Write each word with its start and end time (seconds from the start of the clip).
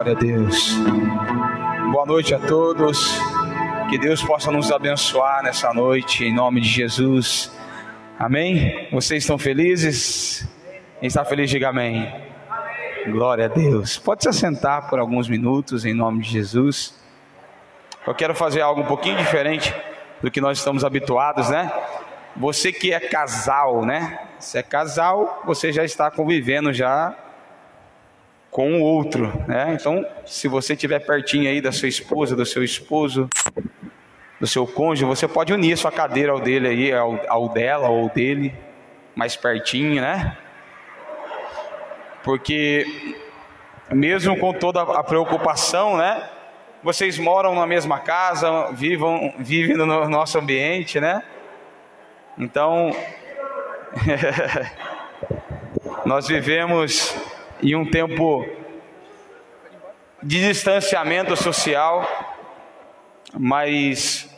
Glória 0.00 0.16
a 0.16 0.20
Deus. 0.20 0.76
Boa 1.90 2.06
noite 2.06 2.32
a 2.32 2.38
todos. 2.38 3.18
Que 3.90 3.98
Deus 3.98 4.22
possa 4.22 4.48
nos 4.48 4.70
abençoar 4.70 5.42
nessa 5.42 5.74
noite, 5.74 6.24
em 6.24 6.32
nome 6.32 6.60
de 6.60 6.68
Jesus. 6.68 7.50
Amém? 8.16 8.86
Vocês 8.92 9.24
estão 9.24 9.36
felizes? 9.36 10.48
Quem 11.00 11.08
está 11.08 11.24
feliz, 11.24 11.50
diga 11.50 11.70
amém. 11.70 12.14
Glória 13.08 13.46
a 13.46 13.48
Deus. 13.48 13.98
Pode 13.98 14.22
se 14.22 14.28
assentar 14.28 14.88
por 14.88 15.00
alguns 15.00 15.28
minutos, 15.28 15.84
em 15.84 15.94
nome 15.94 16.22
de 16.22 16.30
Jesus. 16.30 16.94
Eu 18.06 18.14
quero 18.14 18.36
fazer 18.36 18.60
algo 18.60 18.82
um 18.82 18.86
pouquinho 18.86 19.16
diferente 19.16 19.74
do 20.22 20.30
que 20.30 20.40
nós 20.40 20.58
estamos 20.58 20.84
habituados, 20.84 21.50
né? 21.50 21.72
Você 22.36 22.70
que 22.72 22.92
é 22.92 23.00
casal, 23.00 23.84
né? 23.84 24.16
Se 24.38 24.58
é 24.58 24.62
casal, 24.62 25.42
você 25.44 25.72
já 25.72 25.82
está 25.82 26.08
convivendo 26.08 26.72
já 26.72 27.16
com 28.50 28.80
o 28.80 28.82
outro, 28.82 29.32
né? 29.46 29.76
Então, 29.78 30.04
se 30.26 30.48
você 30.48 30.72
estiver 30.72 31.00
pertinho 31.00 31.48
aí 31.48 31.60
da 31.60 31.72
sua 31.72 31.88
esposa, 31.88 32.34
do 32.34 32.46
seu 32.46 32.64
esposo, 32.64 33.28
do 34.40 34.46
seu 34.46 34.66
cônjuge, 34.66 35.04
você 35.04 35.28
pode 35.28 35.52
unir 35.52 35.76
sua 35.76 35.92
cadeira 35.92 36.32
ao 36.32 36.40
dele 36.40 36.68
aí, 36.68 36.92
ao, 36.92 37.20
ao 37.28 37.48
dela 37.48 37.88
ou 37.88 38.08
dele, 38.08 38.54
mais 39.14 39.36
pertinho, 39.36 40.00
né? 40.00 40.36
Porque 42.22 42.86
mesmo 43.90 44.36
com 44.36 44.52
toda 44.52 44.82
a 44.82 45.02
preocupação, 45.02 45.96
né? 45.96 46.28
Vocês 46.82 47.18
moram 47.18 47.54
na 47.54 47.66
mesma 47.66 47.98
casa, 47.98 48.70
vivam, 48.72 49.34
vivem 49.38 49.76
no 49.76 50.08
nosso 50.08 50.38
ambiente, 50.38 51.00
né? 51.00 51.22
Então, 52.38 52.94
nós 56.06 56.28
vivemos 56.28 57.14
em 57.62 57.74
um 57.74 57.84
tempo 57.84 58.46
de 60.22 60.40
distanciamento 60.40 61.36
social, 61.36 62.06
mas 63.34 64.28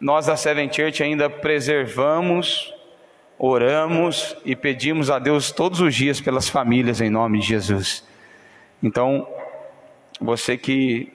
nós 0.00 0.26
da 0.26 0.36
Seven 0.36 0.72
Church 0.72 1.02
ainda 1.02 1.28
preservamos, 1.28 2.72
oramos 3.38 4.36
e 4.44 4.56
pedimos 4.56 5.10
a 5.10 5.18
Deus 5.18 5.52
todos 5.52 5.80
os 5.80 5.94
dias 5.94 6.20
pelas 6.20 6.48
famílias 6.48 7.00
em 7.00 7.10
nome 7.10 7.40
de 7.40 7.46
Jesus. 7.46 8.04
Então, 8.82 9.26
você 10.20 10.56
que 10.56 11.12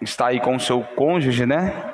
está 0.00 0.28
aí 0.28 0.40
com 0.40 0.56
o 0.56 0.60
seu 0.60 0.82
cônjuge, 0.82 1.46
né? 1.46 1.92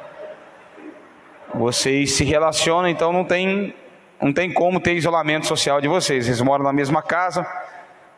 Vocês 1.55 2.13
se 2.13 2.25
relacionam, 2.25 2.89
então 2.89 3.13
não 3.13 3.25
tem, 3.25 3.75
não 4.21 4.33
tem 4.33 4.53
como 4.53 4.81
ter 4.81 4.95
isolamento 4.95 5.47
social 5.47 5.81
de 5.81 5.89
vocês. 5.89 6.27
Eles 6.27 6.41
moram 6.41 6.65
na 6.65 6.73
mesma 6.73 7.03
casa, 7.03 7.47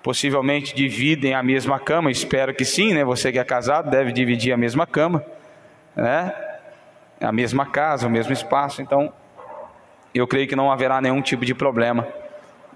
possivelmente 0.03 0.75
dividem 0.75 1.35
a 1.35 1.43
mesma 1.43 1.79
cama, 1.79 2.11
espero 2.11 2.55
que 2.55 2.65
sim, 2.65 2.95
né? 2.95 3.05
Você 3.05 3.31
que 3.31 3.39
é 3.39 3.45
casado 3.45 3.91
deve 3.91 4.13
dividir 4.13 4.53
a 4.53 4.57
mesma 4.57 4.87
cama, 4.87 5.25
né? 5.95 6.35
A 7.21 7.33
mesma 7.33 7.67
casa, 7.67 8.07
o 8.07 8.11
mesmo 8.11 8.33
espaço, 8.33 8.81
então 8.81 9.13
eu 10.15 10.27
creio 10.27 10.49
que 10.49 10.57
não 10.57 10.73
haverá 10.73 11.01
nenhum 11.01 11.21
tipo 11.21 11.45
de 11.45 11.55
problema. 11.55 12.09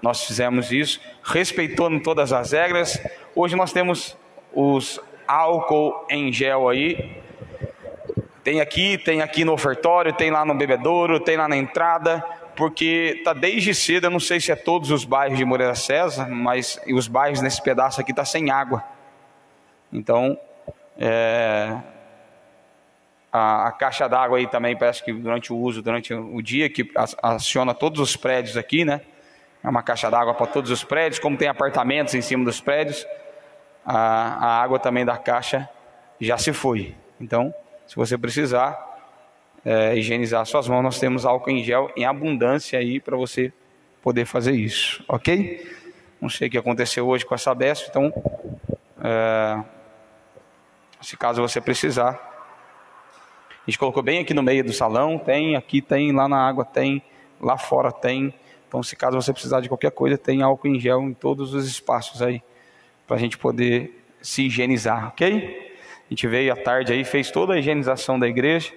Nós 0.01 0.23
fizemos 0.23 0.71
isso, 0.71 1.01
respeitando 1.23 1.99
todas 1.99 2.31
as 2.31 2.51
regras. 2.51 3.01
Hoje 3.33 3.55
nós 3.55 3.73
temos 3.73 4.15
os 4.53 4.99
álcool 5.27 6.05
em 6.09 6.31
gel 6.31 6.69
aí. 6.69 7.21
Tem 8.43 8.61
aqui, 8.61 8.99
tem 8.99 9.23
aqui 9.23 9.43
no 9.43 9.53
ofertório, 9.53 10.13
tem 10.13 10.29
lá 10.29 10.45
no 10.45 10.53
bebedouro, 10.53 11.19
tem 11.19 11.35
lá 11.35 11.47
na 11.47 11.57
entrada 11.57 12.23
porque 12.55 13.21
tá 13.23 13.33
desde 13.33 13.73
cedo, 13.73 14.05
eu 14.05 14.11
não 14.11 14.19
sei 14.19 14.39
se 14.39 14.51
é 14.51 14.55
todos 14.55 14.91
os 14.91 15.05
bairros 15.05 15.37
de 15.37 15.45
Moreira 15.45 15.75
César, 15.75 16.27
mas 16.27 16.79
os 16.87 17.07
bairros 17.07 17.41
nesse 17.41 17.61
pedaço 17.61 17.99
aqui 17.99 18.13
tá 18.13 18.23
sem 18.23 18.49
água. 18.49 18.83
Então, 19.91 20.37
é, 20.97 21.77
a, 23.31 23.67
a, 23.67 23.71
caixa 23.71 24.07
d'água 24.07 24.37
aí 24.37 24.47
também 24.47 24.77
parece 24.77 25.03
que 25.03 25.11
durante 25.11 25.51
o 25.51 25.57
uso, 25.57 25.81
durante 25.81 26.13
o 26.13 26.41
dia, 26.41 26.69
que 26.69 26.89
aciona 27.21 27.73
todos 27.73 27.99
os 27.99 28.15
prédios 28.15 28.55
aqui, 28.55 28.85
né? 28.85 29.01
É 29.63 29.69
uma 29.69 29.83
caixa 29.83 30.09
d'água 30.09 30.33
para 30.33 30.47
todos 30.47 30.71
os 30.71 30.83
prédios, 30.83 31.19
como 31.19 31.37
tem 31.37 31.47
apartamentos 31.47 32.13
em 32.13 32.21
cima 32.21 32.45
dos 32.45 32.61
prédios, 32.61 33.05
a, 33.85 33.97
a 33.97 34.61
água 34.61 34.79
também 34.79 35.03
da 35.03 35.17
caixa 35.17 35.69
já 36.19 36.37
se 36.37 36.53
foi. 36.53 36.95
Então, 37.19 37.53
se 37.87 37.95
você 37.95 38.17
precisar, 38.17 38.94
é, 39.65 39.97
higienizar 39.97 40.45
suas 40.45 40.67
mãos, 40.67 40.83
nós 40.83 40.99
temos 40.99 41.25
álcool 41.25 41.49
em 41.49 41.63
gel 41.63 41.91
em 41.97 42.05
abundância 42.05 42.77
aí 42.77 42.99
para 42.99 43.17
você 43.17 43.51
poder 44.01 44.25
fazer 44.25 44.51
isso, 44.51 45.03
ok? 45.07 45.67
Não 46.21 46.29
sei 46.29 46.47
o 46.47 46.51
que 46.51 46.57
aconteceu 46.57 47.07
hoje 47.07 47.25
com 47.25 47.33
essa 47.33 47.53
Besp, 47.55 47.87
então, 47.89 48.13
é, 49.03 49.63
se 51.01 51.17
caso 51.17 51.41
você 51.41 51.59
precisar, 51.59 52.11
a 53.49 53.69
gente 53.69 53.79
colocou 53.79 54.03
bem 54.03 54.19
aqui 54.19 54.35
no 54.35 54.43
meio 54.43 54.63
do 54.63 54.71
salão, 54.71 55.17
tem, 55.17 55.55
aqui 55.55 55.81
tem, 55.81 56.11
lá 56.11 56.27
na 56.27 56.37
água 56.37 56.63
tem, 56.63 57.01
lá 57.41 57.57
fora 57.57 57.91
tem. 57.91 58.31
Então, 58.67 58.83
se 58.83 58.95
caso 58.95 59.19
você 59.19 59.33
precisar 59.33 59.61
de 59.61 59.67
qualquer 59.67 59.91
coisa, 59.91 60.17
tem 60.17 60.43
álcool 60.43 60.67
em 60.67 60.79
gel 60.79 61.01
em 61.01 61.13
todos 61.13 61.55
os 61.55 61.67
espaços 61.67 62.21
aí, 62.21 62.43
para 63.07 63.15
a 63.15 63.19
gente 63.19 63.39
poder 63.39 64.03
se 64.21 64.43
higienizar, 64.43 65.07
ok? 65.07 65.73
A 66.05 66.13
gente 66.13 66.27
veio 66.27 66.53
à 66.53 66.55
tarde 66.55 66.93
aí, 66.93 67.03
fez 67.03 67.31
toda 67.31 67.53
a 67.53 67.57
higienização 67.57 68.19
da 68.19 68.27
igreja 68.27 68.71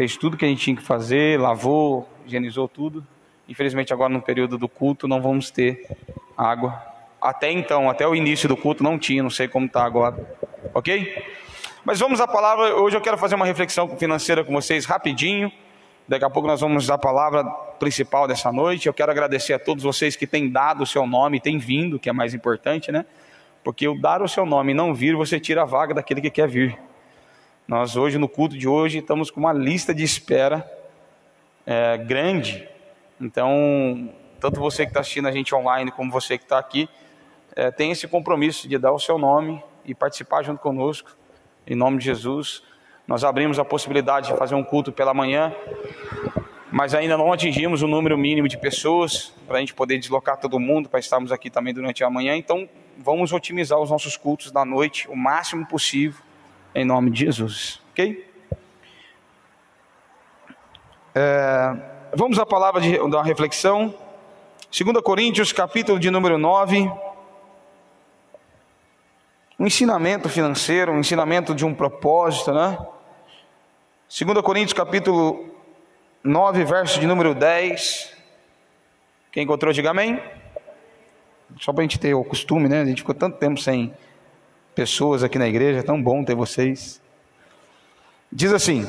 fez 0.00 0.16
tudo 0.16 0.34
que 0.34 0.46
a 0.46 0.48
gente 0.48 0.62
tinha 0.62 0.74
que 0.74 0.82
fazer, 0.82 1.38
lavou, 1.38 2.08
higienizou 2.26 2.66
tudo. 2.66 3.06
Infelizmente, 3.46 3.92
agora 3.92 4.10
no 4.10 4.22
período 4.22 4.56
do 4.56 4.66
culto, 4.66 5.06
não 5.06 5.20
vamos 5.20 5.50
ter 5.50 5.86
água. 6.34 6.82
Até 7.20 7.52
então, 7.52 7.90
até 7.90 8.08
o 8.08 8.14
início 8.14 8.48
do 8.48 8.56
culto, 8.56 8.82
não 8.82 8.98
tinha, 8.98 9.22
não 9.22 9.28
sei 9.28 9.46
como 9.46 9.66
está 9.66 9.84
agora. 9.84 10.16
Ok? 10.72 11.22
Mas 11.84 12.00
vamos 12.00 12.18
à 12.18 12.26
palavra. 12.26 12.76
Hoje 12.76 12.96
eu 12.96 13.00
quero 13.02 13.18
fazer 13.18 13.34
uma 13.34 13.44
reflexão 13.44 13.94
financeira 13.98 14.42
com 14.42 14.54
vocês 14.54 14.86
rapidinho. 14.86 15.52
Daqui 16.08 16.24
a 16.24 16.30
pouco 16.30 16.48
nós 16.48 16.62
vamos 16.62 16.88
à 16.88 16.96
palavra 16.96 17.44
principal 17.78 18.26
dessa 18.26 18.50
noite. 18.50 18.86
Eu 18.86 18.94
quero 18.94 19.10
agradecer 19.10 19.52
a 19.52 19.58
todos 19.58 19.84
vocês 19.84 20.16
que 20.16 20.26
têm 20.26 20.48
dado 20.48 20.82
o 20.82 20.86
seu 20.86 21.06
nome, 21.06 21.40
têm 21.40 21.58
vindo, 21.58 21.98
que 21.98 22.08
é 22.08 22.12
mais 22.14 22.32
importante, 22.32 22.90
né? 22.90 23.04
Porque 23.62 23.86
o 23.86 24.00
dar 24.00 24.22
o 24.22 24.28
seu 24.28 24.46
nome 24.46 24.72
e 24.72 24.74
não 24.74 24.94
vir, 24.94 25.14
você 25.14 25.38
tira 25.38 25.60
a 25.60 25.66
vaga 25.66 25.92
daquele 25.92 26.22
que 26.22 26.30
quer 26.30 26.48
vir. 26.48 26.78
Nós 27.70 27.94
hoje, 27.94 28.18
no 28.18 28.28
culto 28.28 28.58
de 28.58 28.66
hoje, 28.66 28.98
estamos 28.98 29.30
com 29.30 29.38
uma 29.38 29.52
lista 29.52 29.94
de 29.94 30.02
espera 30.02 30.68
é, 31.64 31.96
grande. 31.98 32.68
Então, 33.20 34.12
tanto 34.40 34.58
você 34.58 34.82
que 34.82 34.90
está 34.90 34.98
assistindo 34.98 35.28
a 35.28 35.30
gente 35.30 35.54
online, 35.54 35.92
como 35.92 36.10
você 36.10 36.36
que 36.36 36.42
está 36.42 36.58
aqui, 36.58 36.88
é, 37.54 37.70
tem 37.70 37.92
esse 37.92 38.08
compromisso 38.08 38.68
de 38.68 38.76
dar 38.76 38.90
o 38.90 38.98
seu 38.98 39.18
nome 39.18 39.62
e 39.84 39.94
participar 39.94 40.42
junto 40.42 40.58
conosco, 40.58 41.16
em 41.64 41.76
nome 41.76 41.98
de 41.98 42.06
Jesus. 42.06 42.64
Nós 43.06 43.22
abrimos 43.22 43.56
a 43.56 43.64
possibilidade 43.64 44.32
de 44.32 44.36
fazer 44.36 44.56
um 44.56 44.64
culto 44.64 44.90
pela 44.90 45.14
manhã, 45.14 45.54
mas 46.72 46.92
ainda 46.92 47.16
não 47.16 47.32
atingimos 47.32 47.82
o 47.82 47.86
número 47.86 48.18
mínimo 48.18 48.48
de 48.48 48.58
pessoas 48.58 49.32
para 49.46 49.58
a 49.58 49.60
gente 49.60 49.74
poder 49.74 49.96
deslocar 49.96 50.38
todo 50.38 50.58
mundo, 50.58 50.88
para 50.88 50.98
estarmos 50.98 51.30
aqui 51.30 51.48
também 51.48 51.72
durante 51.72 52.02
a 52.02 52.10
manhã. 52.10 52.34
Então, 52.36 52.68
vamos 52.98 53.32
otimizar 53.32 53.78
os 53.78 53.90
nossos 53.90 54.16
cultos 54.16 54.50
da 54.50 54.64
noite 54.64 55.08
o 55.08 55.14
máximo 55.14 55.64
possível 55.68 56.20
em 56.74 56.84
nome 56.84 57.10
de 57.10 57.20
Jesus, 57.20 57.80
ok? 57.92 58.28
É, 61.14 61.76
vamos 62.14 62.38
à 62.38 62.46
palavra 62.46 62.80
de, 62.80 62.96
da 63.10 63.22
reflexão, 63.22 63.94
2 64.70 65.02
Coríntios, 65.02 65.52
capítulo 65.52 65.98
de 65.98 66.10
número 66.10 66.38
9. 66.38 66.90
Um 69.58 69.66
ensinamento 69.66 70.28
financeiro, 70.28 70.92
um 70.92 71.00
ensinamento 71.00 71.54
de 71.54 71.66
um 71.66 71.74
propósito, 71.74 72.52
né? 72.52 72.78
2 74.08 74.40
Coríntios, 74.42 74.72
capítulo 74.72 75.50
9, 76.22 76.64
verso 76.64 77.00
de 77.00 77.06
número 77.06 77.34
10. 77.34 78.16
Quem 79.32 79.42
encontrou, 79.42 79.72
diga 79.72 79.90
amém. 79.90 80.22
Só 81.58 81.72
para 81.72 81.82
a 81.82 81.84
gente 81.84 81.98
ter 81.98 82.14
o 82.14 82.24
costume, 82.24 82.68
né? 82.68 82.82
A 82.82 82.84
gente 82.84 82.98
ficou 82.98 83.14
tanto 83.14 83.38
tempo 83.38 83.60
sem 83.60 83.92
pessoas 84.74 85.22
aqui 85.22 85.38
na 85.38 85.48
igreja, 85.48 85.80
é 85.80 85.82
tão 85.82 86.02
bom 86.02 86.24
ter 86.24 86.34
vocês. 86.34 87.00
Diz 88.32 88.52
assim: 88.52 88.84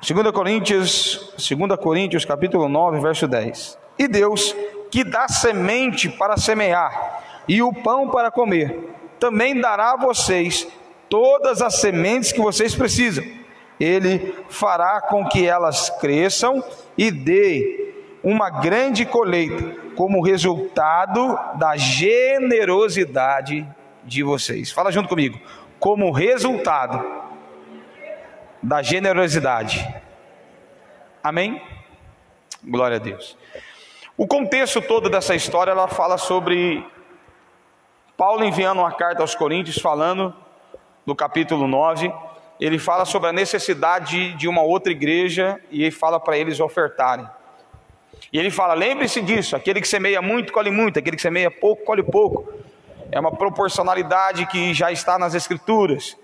2 0.00 0.30
Coríntios, 0.30 1.34
2 1.36 1.80
Coríntios, 1.80 2.24
capítulo 2.24 2.68
9, 2.68 3.00
verso 3.00 3.26
10. 3.26 3.78
E 3.98 4.06
Deus, 4.06 4.54
que 4.90 5.02
dá 5.02 5.26
semente 5.26 6.08
para 6.08 6.36
semear 6.36 7.42
e 7.48 7.62
o 7.62 7.72
pão 7.72 8.08
para 8.10 8.30
comer, 8.30 8.78
também 9.18 9.60
dará 9.60 9.92
a 9.92 9.96
vocês 9.96 10.68
todas 11.08 11.62
as 11.62 11.76
sementes 11.76 12.30
que 12.30 12.40
vocês 12.40 12.74
precisam. 12.74 13.24
Ele 13.80 14.34
fará 14.48 15.00
com 15.00 15.26
que 15.26 15.46
elas 15.46 15.90
cresçam 15.90 16.62
e 16.96 17.10
dê 17.10 17.85
uma 18.28 18.50
grande 18.50 19.06
colheita 19.06 19.92
como 19.94 20.20
resultado 20.20 21.38
da 21.54 21.76
generosidade 21.76 23.64
de 24.02 24.24
vocês. 24.24 24.72
Fala 24.72 24.90
junto 24.90 25.08
comigo. 25.08 25.40
Como 25.78 26.10
resultado 26.10 27.06
da 28.60 28.82
generosidade. 28.82 29.86
Amém? 31.22 31.62
Glória 32.64 32.96
a 32.96 32.98
Deus. 32.98 33.38
O 34.16 34.26
contexto 34.26 34.82
todo 34.82 35.08
dessa 35.08 35.36
história 35.36 35.70
ela 35.70 35.86
fala 35.86 36.18
sobre 36.18 36.84
Paulo 38.16 38.42
enviando 38.42 38.80
uma 38.80 38.90
carta 38.90 39.22
aos 39.22 39.36
Coríntios, 39.36 39.78
falando 39.78 40.34
no 41.06 41.14
capítulo 41.14 41.68
9, 41.68 42.12
ele 42.58 42.80
fala 42.80 43.04
sobre 43.04 43.28
a 43.28 43.32
necessidade 43.32 44.32
de 44.32 44.48
uma 44.48 44.62
outra 44.62 44.90
igreja 44.90 45.60
e 45.70 45.82
ele 45.82 45.92
fala 45.92 46.18
para 46.18 46.36
eles 46.36 46.58
ofertarem. 46.58 47.35
E 48.32 48.38
ele 48.38 48.50
fala: 48.50 48.74
lembre-se 48.74 49.20
disso, 49.20 49.56
aquele 49.56 49.80
que 49.80 49.88
semeia 49.88 50.20
muito, 50.20 50.52
colhe 50.52 50.70
muito, 50.70 50.98
aquele 50.98 51.16
que 51.16 51.22
semeia 51.22 51.50
pouco, 51.50 51.84
colhe 51.84 52.02
pouco. 52.02 52.52
É 53.10 53.20
uma 53.20 53.32
proporcionalidade 53.32 54.46
que 54.46 54.74
já 54.74 54.90
está 54.90 55.18
nas 55.18 55.34
Escrituras. 55.34 56.16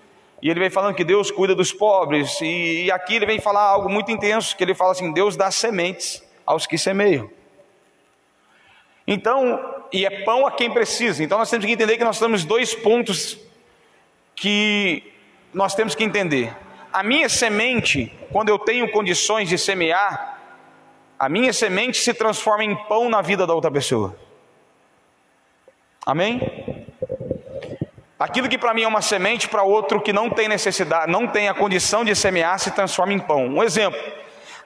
E 0.43 0.51
ele 0.51 0.59
vem 0.59 0.71
falando 0.71 0.95
que 0.97 1.05
Deus 1.05 1.31
cuida 1.31 1.55
dos 1.55 1.73
pobres. 1.73 2.41
E, 2.41 2.91
aqui 2.91 3.15
ele 3.15 3.27
vem 3.27 3.39
falar 3.39 3.63
algo 3.63 3.89
muito 3.89 4.11
intenso, 4.11 4.57
que 4.57 4.65
ele 4.65 4.75
fala 4.75 4.91
assim: 4.93 5.13
Deus 5.13 5.37
dá 5.37 5.51
sementes 5.51 6.23
aos 6.45 6.67
que 6.67 6.77
semeiam. 6.77 7.31
Então, 9.07 9.85
e 9.93 10.05
é 10.05 10.25
pão 10.25 10.47
a 10.47 10.51
quem 10.51 10.71
precisa. 10.71 11.23
Então 11.23 11.39
nós 11.39 11.51
temos 11.51 11.67
que 11.67 11.73
entender 11.73 11.97
que 11.97 12.05
nós 12.05 12.19
temos 12.19 12.45
dois 12.45 12.75
pontos 12.75 13.39
que 14.35 15.13
nós 15.53 15.75
temos 15.75 15.95
que 15.95 16.03
entender. 16.03 16.57
A 16.93 17.03
minha 17.03 17.29
semente, 17.29 18.13
quando 18.31 18.49
eu 18.49 18.59
tenho 18.59 18.91
condições 18.91 19.49
de 19.49 19.59
semear, 19.59 20.42
a 21.23 21.29
minha 21.29 21.53
semente 21.53 21.99
se 21.99 22.13
transforma 22.13 22.65
em 22.65 22.75
pão 22.75 23.09
na 23.09 23.23
vida 23.23 23.47
da 23.47 23.55
outra 23.55 23.71
pessoa. 23.71 24.17
Amém? 26.05 26.41
Aquilo 28.19 28.49
que 28.49 28.59
para 28.59 28.75
mim 28.75 28.83
é 28.83 28.89
uma 28.89 29.01
semente, 29.01 29.49
para 29.49 29.63
outro 29.63 30.01
que 30.01 30.13
não 30.13 30.29
tem 30.29 30.49
necessidade, 30.49 31.13
não 31.13 31.29
tem 31.29 31.49
a 31.49 31.55
condição 31.55 32.05
de 32.05 32.13
semear, 32.17 32.59
se 32.59 32.73
transforma 32.73 33.13
em 33.13 33.21
pão. 33.21 33.47
Um 33.47 33.63
exemplo: 33.63 34.01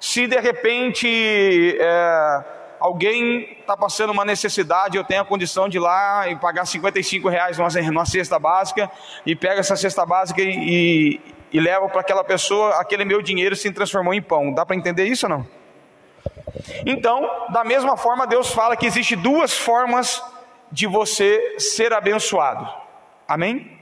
se 0.00 0.26
de 0.26 0.40
repente 0.40 1.76
é, 1.78 2.44
alguém 2.80 3.58
está 3.60 3.76
passando 3.76 4.08
uma 4.14 4.24
necessidade, 4.24 4.96
eu 4.96 5.04
tenho 5.04 5.20
a 5.20 5.26
condição 5.26 5.68
de 5.68 5.76
ir 5.76 5.80
lá 5.80 6.26
e 6.26 6.36
pagar 6.36 6.64
55 6.64 7.28
reais 7.28 7.58
numa, 7.58 7.68
numa 7.68 8.06
cesta 8.06 8.38
básica, 8.38 8.90
e 9.26 9.36
pega 9.36 9.60
essa 9.60 9.76
cesta 9.76 10.06
básica 10.06 10.40
e, 10.40 10.48
e, 10.48 11.20
e 11.52 11.60
leva 11.60 11.86
para 11.90 12.00
aquela 12.00 12.24
pessoa, 12.24 12.80
aquele 12.80 13.04
meu 13.04 13.20
dinheiro 13.20 13.54
se 13.54 13.70
transformou 13.70 14.14
em 14.14 14.22
pão. 14.22 14.54
Dá 14.54 14.64
para 14.64 14.74
entender 14.74 15.04
isso 15.04 15.26
ou 15.26 15.30
não? 15.30 15.55
Então, 16.84 17.28
da 17.50 17.64
mesma 17.64 17.96
forma, 17.96 18.26
Deus 18.26 18.50
fala 18.50 18.76
que 18.76 18.86
existe 18.86 19.16
duas 19.16 19.52
formas 19.52 20.22
de 20.70 20.86
você 20.86 21.56
ser 21.58 21.92
abençoado. 21.92 22.68
Amém? 23.26 23.78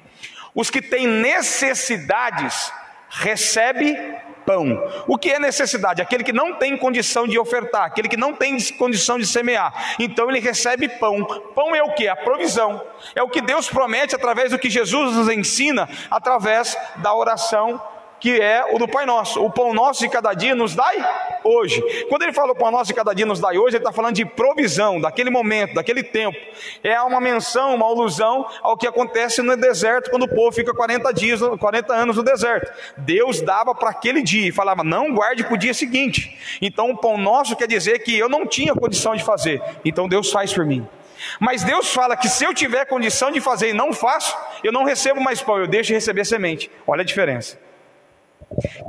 Os 0.54 0.70
que 0.70 0.80
têm 0.80 1.06
necessidades 1.06 2.72
recebe 3.08 3.96
pão. 4.44 4.78
O 5.06 5.16
que 5.18 5.30
é 5.30 5.38
necessidade? 5.38 6.02
Aquele 6.02 6.22
que 6.22 6.32
não 6.32 6.54
tem 6.54 6.76
condição 6.76 7.26
de 7.26 7.38
ofertar, 7.38 7.84
aquele 7.84 8.08
que 8.08 8.16
não 8.16 8.34
tem 8.34 8.56
condição 8.76 9.18
de 9.18 9.26
semear. 9.26 9.96
Então 9.98 10.28
ele 10.28 10.40
recebe 10.40 10.88
pão. 10.88 11.24
Pão 11.54 11.74
é 11.74 11.82
o 11.82 11.94
que? 11.94 12.06
A 12.06 12.16
provisão. 12.16 12.80
É 13.14 13.22
o 13.22 13.28
que 13.28 13.40
Deus 13.40 13.68
promete 13.68 14.14
através 14.14 14.50
do 14.50 14.58
que 14.58 14.70
Jesus 14.70 15.14
nos 15.14 15.28
ensina, 15.28 15.88
através 16.10 16.76
da 16.96 17.14
oração 17.14 17.80
que 18.24 18.40
é 18.40 18.64
o 18.72 18.78
do 18.78 18.88
Pai 18.88 19.04
Nosso. 19.04 19.44
O 19.44 19.50
pão 19.50 19.74
nosso 19.74 20.00
de 20.00 20.08
cada 20.08 20.32
dia 20.32 20.54
nos 20.54 20.74
dai 20.74 20.96
hoje. 21.44 21.82
Quando 22.08 22.22
ele 22.22 22.32
fala 22.32 22.52
o 22.52 22.56
pão 22.56 22.70
nosso 22.70 22.86
de 22.86 22.94
cada 22.94 23.12
dia 23.12 23.26
nos 23.26 23.38
dai 23.38 23.58
hoje, 23.58 23.76
ele 23.76 23.82
está 23.84 23.92
falando 23.92 24.14
de 24.14 24.24
provisão, 24.24 24.98
daquele 24.98 25.28
momento, 25.28 25.74
daquele 25.74 26.02
tempo. 26.02 26.34
É 26.82 26.98
uma 27.02 27.20
menção, 27.20 27.74
uma 27.74 27.84
alusão 27.84 28.46
ao 28.62 28.78
que 28.78 28.86
acontece 28.86 29.42
no 29.42 29.54
deserto, 29.58 30.08
quando 30.08 30.22
o 30.22 30.28
povo 30.34 30.50
fica 30.52 30.72
40 30.72 31.12
dias, 31.12 31.38
40 31.60 31.92
anos 31.92 32.16
no 32.16 32.22
deserto. 32.22 32.72
Deus 32.96 33.42
dava 33.42 33.74
para 33.74 33.90
aquele 33.90 34.22
dia 34.22 34.48
e 34.48 34.52
falava, 34.52 34.82
não 34.82 35.12
guarde 35.12 35.44
para 35.44 35.52
o 35.52 35.58
dia 35.58 35.74
seguinte. 35.74 36.34
Então 36.62 36.92
o 36.92 36.96
pão 36.96 37.18
nosso 37.18 37.54
quer 37.54 37.68
dizer 37.68 37.98
que 37.98 38.18
eu 38.18 38.30
não 38.30 38.46
tinha 38.46 38.74
condição 38.74 39.14
de 39.14 39.22
fazer. 39.22 39.62
Então 39.84 40.08
Deus 40.08 40.32
faz 40.32 40.50
por 40.50 40.64
mim. 40.64 40.88
Mas 41.38 41.62
Deus 41.62 41.92
fala 41.92 42.16
que 42.16 42.30
se 42.30 42.42
eu 42.42 42.54
tiver 42.54 42.86
condição 42.86 43.30
de 43.30 43.42
fazer 43.42 43.68
e 43.68 43.74
não 43.74 43.92
faço, 43.92 44.34
eu 44.62 44.72
não 44.72 44.82
recebo 44.82 45.20
mais 45.20 45.42
pão, 45.42 45.58
eu 45.58 45.66
deixo 45.66 45.88
de 45.88 45.92
receber 45.92 46.24
semente. 46.24 46.70
Olha 46.86 47.02
a 47.02 47.04
diferença. 47.04 47.62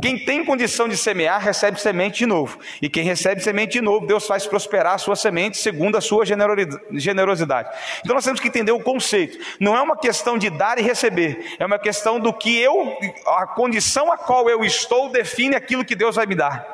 Quem 0.01 0.23
tem 0.23 0.45
condição 0.45 0.87
de 0.87 0.97
semear, 0.97 1.41
recebe 1.41 1.79
semente 1.79 2.19
de 2.19 2.25
novo. 2.25 2.59
E 2.81 2.89
quem 2.89 3.03
recebe 3.03 3.41
semente 3.41 3.73
de 3.73 3.81
novo, 3.81 4.05
Deus 4.05 4.27
faz 4.27 4.45
prosperar 4.45 4.95
a 4.95 4.97
sua 4.97 5.15
semente 5.15 5.57
segundo 5.57 5.97
a 5.97 6.01
sua 6.01 6.25
generosidade. 6.25 7.69
Então 7.99 8.15
nós 8.15 8.23
temos 8.23 8.39
que 8.39 8.47
entender 8.47 8.71
o 8.71 8.79
conceito. 8.79 9.37
Não 9.59 9.75
é 9.75 9.81
uma 9.81 9.97
questão 9.97 10.37
de 10.37 10.49
dar 10.49 10.77
e 10.77 10.81
receber, 10.81 11.55
é 11.59 11.65
uma 11.65 11.79
questão 11.79 12.19
do 12.19 12.33
que 12.33 12.57
eu, 12.59 12.97
a 13.27 13.47
condição 13.47 14.11
a 14.11 14.17
qual 14.17 14.49
eu 14.49 14.63
estou, 14.63 15.09
define 15.09 15.55
aquilo 15.55 15.85
que 15.85 15.95
Deus 15.95 16.15
vai 16.15 16.25
me 16.25 16.35
dar. 16.35 16.73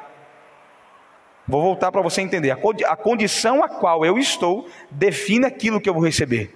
Vou 1.47 1.61
voltar 1.61 1.91
para 1.91 2.01
você 2.01 2.21
entender. 2.21 2.51
A 2.51 2.95
condição 2.95 3.63
a 3.63 3.69
qual 3.69 4.05
eu 4.05 4.17
estou 4.17 4.69
define 4.89 5.45
aquilo 5.45 5.81
que 5.81 5.89
eu 5.89 5.93
vou 5.93 6.03
receber. 6.03 6.55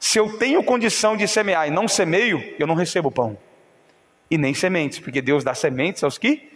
Se 0.00 0.18
eu 0.18 0.38
tenho 0.38 0.62
condição 0.64 1.16
de 1.16 1.28
semear 1.28 1.68
e 1.68 1.70
não 1.70 1.86
semeio, 1.86 2.42
eu 2.58 2.66
não 2.66 2.74
recebo 2.74 3.10
pão 3.10 3.38
e 4.32 4.38
nem 4.38 4.54
sementes, 4.54 4.98
porque 4.98 5.20
Deus 5.20 5.44
dá 5.44 5.54
sementes 5.54 6.02
aos 6.02 6.16
que 6.16 6.50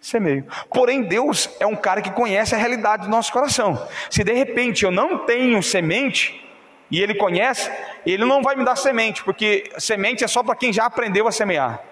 semeiam. 0.00 0.44
Porém, 0.72 1.02
Deus 1.02 1.50
é 1.58 1.66
um 1.66 1.74
cara 1.74 2.00
que 2.00 2.12
conhece 2.12 2.54
a 2.54 2.58
realidade 2.58 3.02
do 3.02 3.08
nosso 3.08 3.32
coração. 3.32 3.84
Se 4.08 4.22
de 4.22 4.32
repente 4.32 4.84
eu 4.84 4.92
não 4.92 5.26
tenho 5.26 5.60
semente, 5.60 6.40
e 6.88 7.02
Ele 7.02 7.16
conhece, 7.16 7.68
Ele 8.06 8.24
não 8.24 8.44
vai 8.44 8.54
me 8.54 8.64
dar 8.64 8.76
semente, 8.76 9.24
porque 9.24 9.72
semente 9.76 10.22
é 10.22 10.28
só 10.28 10.40
para 10.44 10.54
quem 10.54 10.72
já 10.72 10.86
aprendeu 10.86 11.26
a 11.26 11.32
semear. 11.32 11.82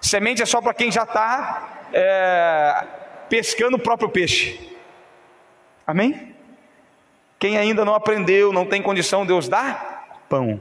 Semente 0.00 0.42
é 0.42 0.46
só 0.46 0.60
para 0.60 0.72
quem 0.72 0.92
já 0.92 1.02
está 1.02 1.88
é, 1.92 2.86
pescando 3.28 3.76
o 3.76 3.80
próprio 3.80 4.10
peixe. 4.10 4.60
Amém? 5.84 6.36
Quem 7.36 7.58
ainda 7.58 7.84
não 7.84 7.96
aprendeu, 7.96 8.52
não 8.52 8.64
tem 8.64 8.80
condição, 8.80 9.26
Deus 9.26 9.48
dá 9.48 10.04
pão. 10.28 10.60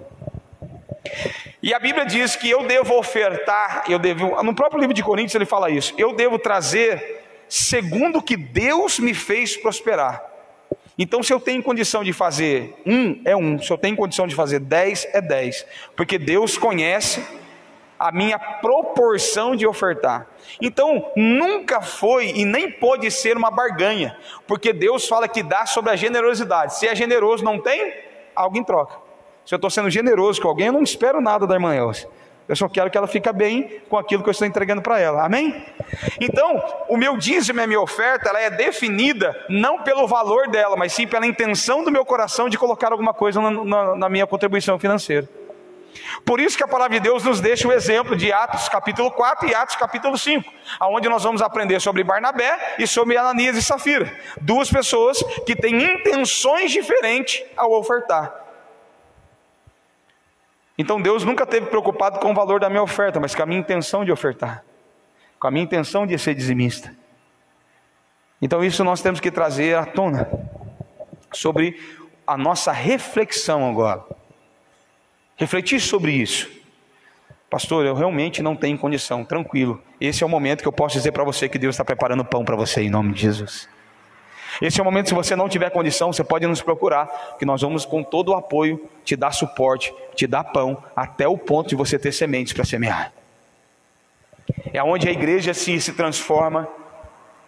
E 1.61 1.73
a 1.73 1.79
Bíblia 1.79 2.05
diz 2.05 2.35
que 2.35 2.49
eu 2.49 2.65
devo 2.65 2.97
ofertar, 2.97 3.83
eu 3.87 3.99
devo, 3.99 4.41
no 4.41 4.55
próprio 4.55 4.79
livro 4.79 4.95
de 4.95 5.03
Coríntios 5.03 5.35
ele 5.35 5.45
fala 5.45 5.69
isso, 5.69 5.93
eu 5.95 6.11
devo 6.13 6.39
trazer 6.39 7.23
segundo 7.47 8.17
o 8.17 8.21
que 8.21 8.35
Deus 8.35 8.97
me 8.97 9.13
fez 9.13 9.55
prosperar. 9.55 10.25
Então, 10.97 11.21
se 11.21 11.31
eu 11.31 11.39
tenho 11.39 11.61
condição 11.61 12.03
de 12.03 12.13
fazer 12.13 12.75
um, 12.85 13.21
é 13.25 13.35
um, 13.35 13.59
se 13.59 13.71
eu 13.71 13.77
tenho 13.77 13.95
condição 13.95 14.25
de 14.25 14.33
fazer 14.33 14.59
dez, 14.59 15.07
é 15.13 15.21
dez, 15.21 15.65
porque 15.95 16.17
Deus 16.17 16.57
conhece 16.57 17.23
a 17.99 18.11
minha 18.11 18.39
proporção 18.39 19.55
de 19.55 19.67
ofertar. 19.67 20.27
Então, 20.59 21.11
nunca 21.15 21.81
foi 21.81 22.29
e 22.29 22.43
nem 22.43 22.71
pode 22.71 23.11
ser 23.11 23.37
uma 23.37 23.51
barganha, 23.51 24.17
porque 24.47 24.73
Deus 24.73 25.07
fala 25.07 25.27
que 25.27 25.43
dá 25.43 25.67
sobre 25.67 25.91
a 25.91 25.95
generosidade. 25.95 26.77
Se 26.77 26.87
é 26.87 26.95
generoso, 26.95 27.43
não 27.43 27.59
tem, 27.59 27.93
alguém 28.35 28.63
troca. 28.63 29.00
Se 29.51 29.55
eu 29.55 29.57
estou 29.57 29.69
sendo 29.69 29.89
generoso 29.89 30.41
com 30.41 30.47
alguém, 30.47 30.67
eu 30.67 30.71
não 30.71 30.81
espero 30.81 31.19
nada 31.19 31.45
da 31.45 31.55
irmã 31.55 31.75
Elza. 31.75 32.07
Eu 32.47 32.55
só 32.55 32.69
quero 32.69 32.89
que 32.89 32.97
ela 32.97 33.05
fique 33.05 33.29
bem 33.33 33.81
com 33.89 33.97
aquilo 33.97 34.23
que 34.23 34.29
eu 34.29 34.31
estou 34.31 34.47
entregando 34.47 34.81
para 34.81 34.97
ela. 34.97 35.25
Amém? 35.25 35.65
Então, 36.21 36.63
o 36.87 36.95
meu 36.95 37.17
dízimo 37.17 37.59
e 37.59 37.63
a 37.63 37.67
minha 37.67 37.81
oferta, 37.81 38.29
ela 38.29 38.39
é 38.39 38.49
definida 38.49 39.37
não 39.49 39.79
pelo 39.79 40.07
valor 40.07 40.47
dela, 40.47 40.77
mas 40.77 40.93
sim 40.93 41.05
pela 41.05 41.27
intenção 41.27 41.83
do 41.83 41.91
meu 41.91 42.05
coração 42.05 42.47
de 42.47 42.57
colocar 42.57 42.93
alguma 42.93 43.13
coisa 43.13 43.41
na, 43.41 43.51
na, 43.51 43.95
na 43.97 44.09
minha 44.09 44.25
contribuição 44.25 44.79
financeira. 44.79 45.27
Por 46.23 46.39
isso 46.39 46.55
que 46.55 46.63
a 46.63 46.67
palavra 46.69 46.97
de 46.97 47.03
Deus 47.03 47.25
nos 47.25 47.41
deixa 47.41 47.67
o 47.67 47.73
exemplo 47.73 48.15
de 48.15 48.31
Atos 48.31 48.69
capítulo 48.69 49.11
4 49.11 49.49
e 49.49 49.53
Atos 49.53 49.75
capítulo 49.75 50.17
5, 50.17 50.49
aonde 50.79 51.09
nós 51.09 51.23
vamos 51.25 51.41
aprender 51.41 51.81
sobre 51.81 52.05
Barnabé 52.05 52.75
e 52.79 52.87
sobre 52.87 53.17
Ananias 53.17 53.57
e 53.57 53.61
Safira, 53.61 54.17
duas 54.39 54.71
pessoas 54.71 55.21
que 55.45 55.57
têm 55.57 55.97
intenções 55.97 56.71
diferentes 56.71 57.43
ao 57.57 57.73
ofertar. 57.73 58.40
Então 60.81 60.99
Deus 60.99 61.23
nunca 61.23 61.45
teve 61.45 61.67
preocupado 61.67 62.19
com 62.19 62.31
o 62.31 62.33
valor 62.33 62.59
da 62.59 62.67
minha 62.67 62.81
oferta, 62.81 63.19
mas 63.19 63.35
com 63.35 63.43
a 63.43 63.45
minha 63.45 63.59
intenção 63.59 64.03
de 64.03 64.11
ofertar, 64.11 64.63
com 65.39 65.47
a 65.47 65.51
minha 65.51 65.63
intenção 65.63 66.07
de 66.07 66.17
ser 66.17 66.33
dizimista. 66.33 66.91
Então 68.41 68.63
isso 68.63 68.83
nós 68.83 68.99
temos 68.99 69.19
que 69.19 69.29
trazer 69.29 69.77
à 69.77 69.85
tona 69.85 70.27
sobre 71.31 71.79
a 72.25 72.35
nossa 72.35 72.71
reflexão 72.71 73.69
agora. 73.69 74.03
Refletir 75.37 75.79
sobre 75.79 76.13
isso. 76.13 76.49
Pastor, 77.47 77.85
eu 77.85 77.93
realmente 77.93 78.41
não 78.41 78.55
tenho 78.55 78.75
condição, 78.75 79.23
tranquilo. 79.23 79.79
Esse 79.99 80.23
é 80.23 80.25
o 80.25 80.29
momento 80.29 80.63
que 80.63 80.67
eu 80.67 80.73
posso 80.73 80.95
dizer 80.95 81.11
para 81.11 81.23
você 81.23 81.47
que 81.47 81.59
Deus 81.59 81.75
está 81.75 81.85
preparando 81.85 82.25
pão 82.25 82.43
para 82.43 82.55
você 82.55 82.81
em 82.81 82.89
nome 82.89 83.13
de 83.13 83.21
Jesus. 83.21 83.69
Esse 84.59 84.79
é 84.79 84.81
o 84.81 84.85
momento, 84.85 85.09
se 85.09 85.13
você 85.13 85.35
não 85.35 85.47
tiver 85.47 85.69
condição, 85.69 86.11
você 86.11 86.23
pode 86.23 86.45
nos 86.47 86.61
procurar, 86.61 87.37
que 87.37 87.45
nós 87.45 87.61
vamos 87.61 87.85
com 87.85 88.03
todo 88.03 88.29
o 88.29 88.35
apoio 88.35 88.89
te 89.05 89.15
dar 89.15 89.31
suporte, 89.31 89.93
te 90.15 90.25
dar 90.25 90.43
pão, 90.43 90.83
até 90.95 91.27
o 91.27 91.37
ponto 91.37 91.69
de 91.69 91.75
você 91.75 91.99
ter 91.99 92.11
sementes 92.11 92.53
para 92.53 92.65
semear. 92.65 93.13
É 94.73 94.83
onde 94.83 95.07
a 95.07 95.11
igreja 95.11 95.53
se, 95.53 95.79
se 95.79 95.93
transforma 95.93 96.67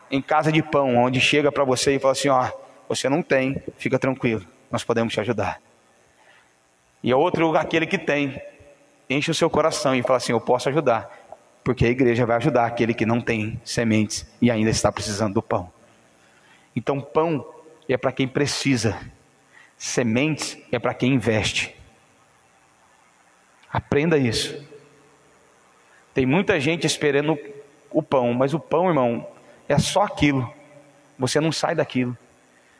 em 0.09 0.21
casa 0.21 0.51
de 0.51 0.61
pão, 0.61 0.95
onde 0.95 1.19
chega 1.19 1.51
para 1.51 1.63
você 1.63 1.95
e 1.95 1.99
fala 1.99 2.11
assim: 2.11 2.29
ó, 2.29 2.49
você 2.87 3.09
não 3.09 3.21
tem, 3.21 3.61
fica 3.77 3.97
tranquilo, 3.97 4.45
nós 4.71 4.83
podemos 4.83 5.13
te 5.13 5.19
ajudar. 5.19 5.59
E 7.03 7.11
é 7.11 7.15
outro, 7.15 7.55
aquele 7.57 7.85
que 7.85 7.97
tem, 7.97 8.41
enche 9.09 9.31
o 9.31 9.33
seu 9.33 9.49
coração 9.49 9.95
e 9.95 10.01
fala 10.01 10.17
assim: 10.17 10.31
eu 10.31 10.39
posso 10.39 10.69
ajudar, 10.69 11.09
porque 11.63 11.85
a 11.85 11.89
igreja 11.89 12.25
vai 12.25 12.37
ajudar 12.37 12.65
aquele 12.65 12.93
que 12.93 13.05
não 13.05 13.19
tem 13.19 13.59
sementes 13.63 14.25
e 14.41 14.49
ainda 14.49 14.69
está 14.69 14.91
precisando 14.91 15.33
do 15.33 15.41
pão. 15.41 15.71
Então, 16.75 16.99
pão 16.99 17.45
é 17.87 17.97
para 17.97 18.11
quem 18.11 18.27
precisa, 18.27 18.99
sementes 19.77 20.57
é 20.71 20.79
para 20.79 20.93
quem 20.93 21.13
investe. 21.13 21.75
Aprenda 23.71 24.17
isso. 24.17 24.65
Tem 26.13 26.25
muita 26.25 26.59
gente 26.59 26.85
esperando 26.85 27.37
o 27.89 28.01
pão, 28.01 28.33
mas 28.33 28.53
o 28.53 28.59
pão, 28.59 28.87
irmão, 28.87 29.27
é 29.67 29.77
só 29.79 30.03
aquilo. 30.03 30.51
Você 31.17 31.39
não 31.39 31.51
sai 31.51 31.75
daquilo. 31.75 32.17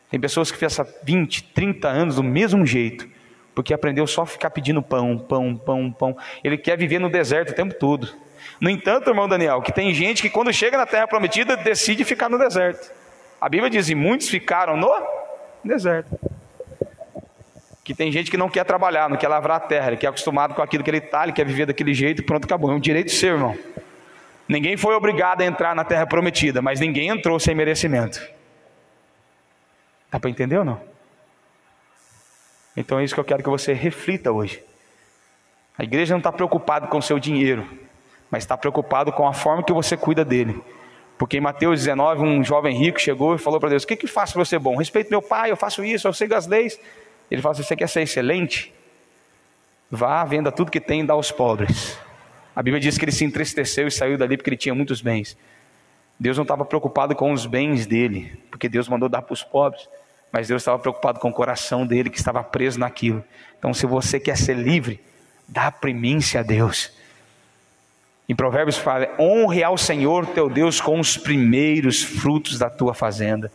Tem 0.10 0.20
pessoas 0.20 0.52
que 0.52 0.58
ficam 0.58 0.86
20, 1.04 1.44
30 1.46 1.88
anos 1.88 2.16
do 2.18 2.24
mesmo 2.24 2.66
jeito, 2.66 3.10
porque 3.56 3.74
aprendeu 3.74 4.06
só 4.06 4.22
a 4.22 4.28
ficar 4.28 4.52
pedindo 4.52 4.82
pão, 4.82 5.18
pão, 5.18 5.56
pão, 5.56 5.92
pão. 5.92 6.18
Ele 6.44 6.58
quer 6.58 6.78
viver 6.78 7.00
no 7.00 7.10
deserto 7.10 7.52
o 7.52 7.56
tempo 7.56 7.74
todo. 7.74 8.10
No 8.60 8.70
entanto, 8.70 9.10
irmão 9.10 9.28
Daniel, 9.28 9.62
que 9.62 9.72
tem 9.72 9.94
gente 9.94 10.22
que 10.22 10.30
quando 10.30 10.54
chega 10.54 10.78
na 10.78 10.86
terra 10.86 11.08
prometida 11.08 11.58
decide 11.58 12.04
ficar 12.04 12.30
no 12.30 12.38
deserto. 12.38 12.92
A 13.44 13.50
Bíblia 13.50 13.70
diz: 13.70 13.90
e 13.90 13.96
muitos 13.96 14.30
ficaram 14.30 14.78
no 14.78 14.90
deserto. 15.66 16.18
Que 17.84 17.94
tem 17.94 18.10
gente 18.10 18.32
que 18.32 18.38
não 18.38 18.48
quer 18.48 18.64
trabalhar, 18.64 19.10
não 19.10 19.18
quer 19.18 19.28
lavrar 19.28 19.58
a 19.58 19.60
terra, 19.60 19.88
ele 19.88 19.98
quer 19.98 20.08
acostumado 20.08 20.54
com 20.54 20.62
aquilo 20.62 20.82
que 20.82 20.90
ele 20.90 21.00
está, 21.00 21.24
ele 21.24 21.34
quer 21.34 21.46
viver 21.46 21.66
daquele 21.66 21.94
jeito 21.94 22.24
pronto, 22.24 22.46
acabou. 22.46 22.72
É 22.72 22.74
um 22.74 22.80
direito 22.80 23.12
seu, 23.12 23.34
irmão. 23.34 23.58
Ninguém 24.48 24.78
foi 24.78 24.96
obrigado 24.96 25.42
a 25.42 25.46
entrar 25.46 25.76
na 25.76 25.84
terra 25.84 26.08
prometida, 26.08 26.62
mas 26.62 26.80
ninguém 26.80 27.10
entrou 27.10 27.38
sem 27.38 27.54
merecimento. 27.54 28.26
Dá 30.10 30.22
para 30.22 30.30
entender 30.30 30.60
ou 30.60 30.64
não? 30.64 30.82
Então 32.78 32.98
é 32.98 33.04
isso 33.04 33.14
que 33.14 33.20
eu 33.20 33.26
quero 33.26 33.44
que 33.44 33.50
você 33.50 33.74
reflita 33.74 34.32
hoje. 34.32 34.64
A 35.78 35.84
igreja 35.84 36.14
não 36.14 36.20
está 36.20 36.32
preocupada 36.32 36.88
com 36.88 36.98
o 36.98 37.02
seu 37.02 37.20
dinheiro, 37.20 37.68
mas 38.32 38.44
está 38.44 38.56
preocupado 38.56 39.12
com 39.12 39.28
a 39.28 39.34
forma 39.34 39.64
que 39.64 39.74
você 39.74 39.98
cuida 39.98 40.24
dele. 40.24 40.64
Porque 41.18 41.38
em 41.38 41.42
Mateus 41.42 41.80
19, 41.80 42.22
um 42.22 42.44
jovem 42.44 42.76
rico 42.78 43.00
chegou 43.00 43.36
e 43.36 43.38
falou 43.38 43.60
para 43.60 43.70
Deus: 43.70 43.84
O 43.84 43.88
que, 43.88 43.96
que 43.96 44.08
faço 44.08 44.34
para 44.34 44.46
ser 44.46 44.60
bom? 44.60 44.76
Respeito 44.78 45.10
meu 45.10 45.22
pai, 45.22 45.52
eu 45.52 45.58
faço 45.58 45.84
isso, 45.84 46.08
eu 46.08 46.14
sigo 46.14 46.34
as 46.34 46.48
leis. 46.48 46.80
Ele 47.30 47.42
falou 47.42 47.54
assim: 47.54 47.64
Você 47.64 47.76
quer 47.76 47.88
ser 47.88 48.02
excelente? 48.02 48.74
Vá, 49.90 50.24
venda 50.26 50.52
tudo 50.52 50.72
que 50.72 50.80
tem 50.80 51.02
e 51.02 51.04
dá 51.04 51.14
aos 51.14 51.32
pobres. 51.32 52.00
A 52.56 52.62
Bíblia 52.62 52.80
diz 52.80 52.98
que 52.98 53.06
ele 53.06 53.12
se 53.12 53.24
entristeceu 53.24 53.88
e 53.88 53.92
saiu 53.92 54.18
dali 54.18 54.38
porque 54.38 54.50
ele 54.50 54.58
tinha 54.58 54.74
muitos 54.74 55.02
bens. 55.02 55.38
Deus 56.20 56.38
não 56.38 56.44
estava 56.44 56.64
preocupado 56.64 57.16
com 57.16 57.32
os 57.32 57.46
bens 57.46 57.86
dele, 57.86 58.40
porque 58.50 58.70
Deus 58.70 58.88
mandou 58.88 59.10
dar 59.10 59.22
para 59.22 59.34
os 59.34 59.44
pobres, 59.44 59.88
mas 60.32 60.48
Deus 60.48 60.62
estava 60.62 60.80
preocupado 60.80 61.20
com 61.20 61.30
o 61.30 61.34
coração 61.34 61.86
dele 61.86 62.10
que 62.10 62.18
estava 62.18 62.44
preso 62.44 62.80
naquilo. 62.80 63.24
Então, 63.58 63.74
se 63.74 63.86
você 63.86 64.20
quer 64.20 64.38
ser 64.38 64.56
livre, 64.56 65.00
dá 65.48 65.72
primícia 65.72 66.40
a 66.40 66.44
Deus. 66.44 66.92
Em 68.28 68.36
Provérbios 68.36 68.78
fala: 68.78 69.10
honre 69.20 69.64
ao 69.64 69.78
Senhor 69.78 70.26
teu 70.28 70.50
Deus 70.50 70.80
com 70.80 71.00
os 71.00 71.18
primeiros 71.18 72.02
frutos 72.02 72.58
da 72.58 72.70
tua 72.70 72.94
fazenda. 72.94 73.52